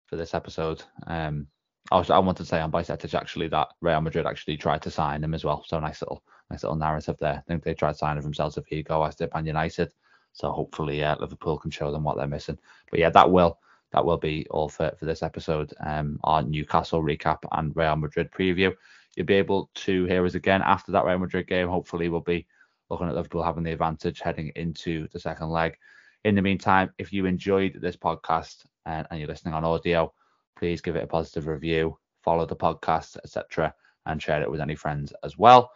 for 0.05 0.15
this 0.15 0.33
episode. 0.33 0.83
Um, 1.07 1.47
I 1.91 1.97
was 1.97 2.09
I 2.09 2.19
wanted 2.19 2.43
to 2.43 2.45
say 2.45 2.59
on 2.59 2.71
Bajcetic 2.71 3.13
actually 3.13 3.47
that 3.49 3.69
Real 3.81 4.01
Madrid 4.01 4.25
actually 4.25 4.57
tried 4.57 4.81
to 4.83 4.91
sign 4.91 5.23
him 5.23 5.33
as 5.33 5.43
well. 5.43 5.63
So 5.65 5.79
nice 5.79 6.01
little 6.01 6.23
nice 6.49 6.63
little 6.63 6.77
narrative 6.77 7.17
there. 7.19 7.35
I 7.35 7.41
think 7.47 7.63
they 7.63 7.73
tried 7.73 7.97
signing 7.97 8.23
themselves 8.23 8.57
if 8.57 8.65
he 8.65 8.83
go 8.83 9.03
as 9.03 9.15
did 9.15 9.33
Man 9.33 9.45
United. 9.45 9.93
So 10.33 10.51
hopefully 10.51 11.03
uh, 11.03 11.15
Liverpool 11.19 11.57
can 11.57 11.71
show 11.71 11.91
them 11.91 12.03
what 12.03 12.15
they're 12.17 12.27
missing. 12.27 12.59
But 12.91 12.99
yeah, 12.99 13.09
that 13.09 13.31
will 13.31 13.59
that 13.91 14.05
will 14.05 14.17
be 14.17 14.45
all 14.49 14.69
for, 14.69 14.91
for 14.97 15.05
this 15.05 15.23
episode. 15.23 15.73
Um, 15.85 16.19
our 16.23 16.43
Newcastle 16.43 17.01
recap 17.01 17.39
and 17.51 17.75
Real 17.75 17.95
Madrid 17.95 18.31
preview. 18.31 18.73
You'll 19.15 19.25
be 19.25 19.35
able 19.35 19.69
to 19.75 20.05
hear 20.05 20.25
us 20.25 20.35
again 20.35 20.61
after 20.61 20.91
that 20.91 21.05
Real 21.05 21.17
Madrid 21.17 21.47
game. 21.47 21.67
Hopefully, 21.67 22.09
we'll 22.09 22.21
be 22.21 22.45
looking 22.89 23.07
at 23.07 23.15
Liverpool 23.15 23.43
having 23.43 23.63
the 23.63 23.71
advantage 23.71 24.19
heading 24.19 24.51
into 24.55 25.07
the 25.13 25.19
second 25.19 25.49
leg. 25.49 25.77
In 26.23 26.35
the 26.35 26.41
meantime, 26.41 26.91
if 26.97 27.13
you 27.13 27.25
enjoyed 27.25 27.79
this 27.81 27.95
podcast 27.95 28.65
and, 28.85 29.07
and 29.09 29.19
you're 29.19 29.29
listening 29.29 29.53
on 29.53 29.63
audio, 29.63 30.13
please 30.57 30.81
give 30.81 30.95
it 30.95 31.03
a 31.03 31.07
positive 31.07 31.47
review, 31.47 31.97
follow 32.23 32.45
the 32.45 32.55
podcast, 32.55 33.17
etc., 33.23 33.73
and 34.05 34.21
share 34.21 34.41
it 34.41 34.49
with 34.49 34.61
any 34.61 34.75
friends 34.75 35.13
as 35.23 35.37
well. 35.37 35.71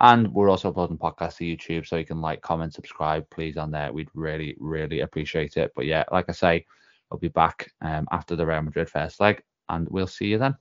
And 0.00 0.32
we're 0.32 0.50
also 0.50 0.68
uploading 0.68 0.98
podcasts 0.98 1.38
to 1.38 1.44
YouTube, 1.44 1.86
so 1.86 1.96
you 1.96 2.04
can 2.04 2.20
like, 2.20 2.40
comment, 2.40 2.74
subscribe, 2.74 3.28
please, 3.30 3.56
on 3.56 3.70
there. 3.70 3.92
We'd 3.92 4.10
really, 4.14 4.56
really 4.60 5.00
appreciate 5.00 5.56
it. 5.56 5.72
But 5.74 5.86
yeah, 5.86 6.04
like 6.12 6.26
I 6.28 6.32
say, 6.32 6.66
I'll 7.10 7.18
be 7.18 7.28
back 7.28 7.70
um, 7.80 8.06
after 8.10 8.36
the 8.36 8.46
Real 8.46 8.62
Madrid 8.62 8.88
first 8.88 9.20
leg, 9.20 9.42
and 9.68 9.88
we'll 9.90 10.06
see 10.06 10.26
you 10.26 10.38
then. 10.38 10.56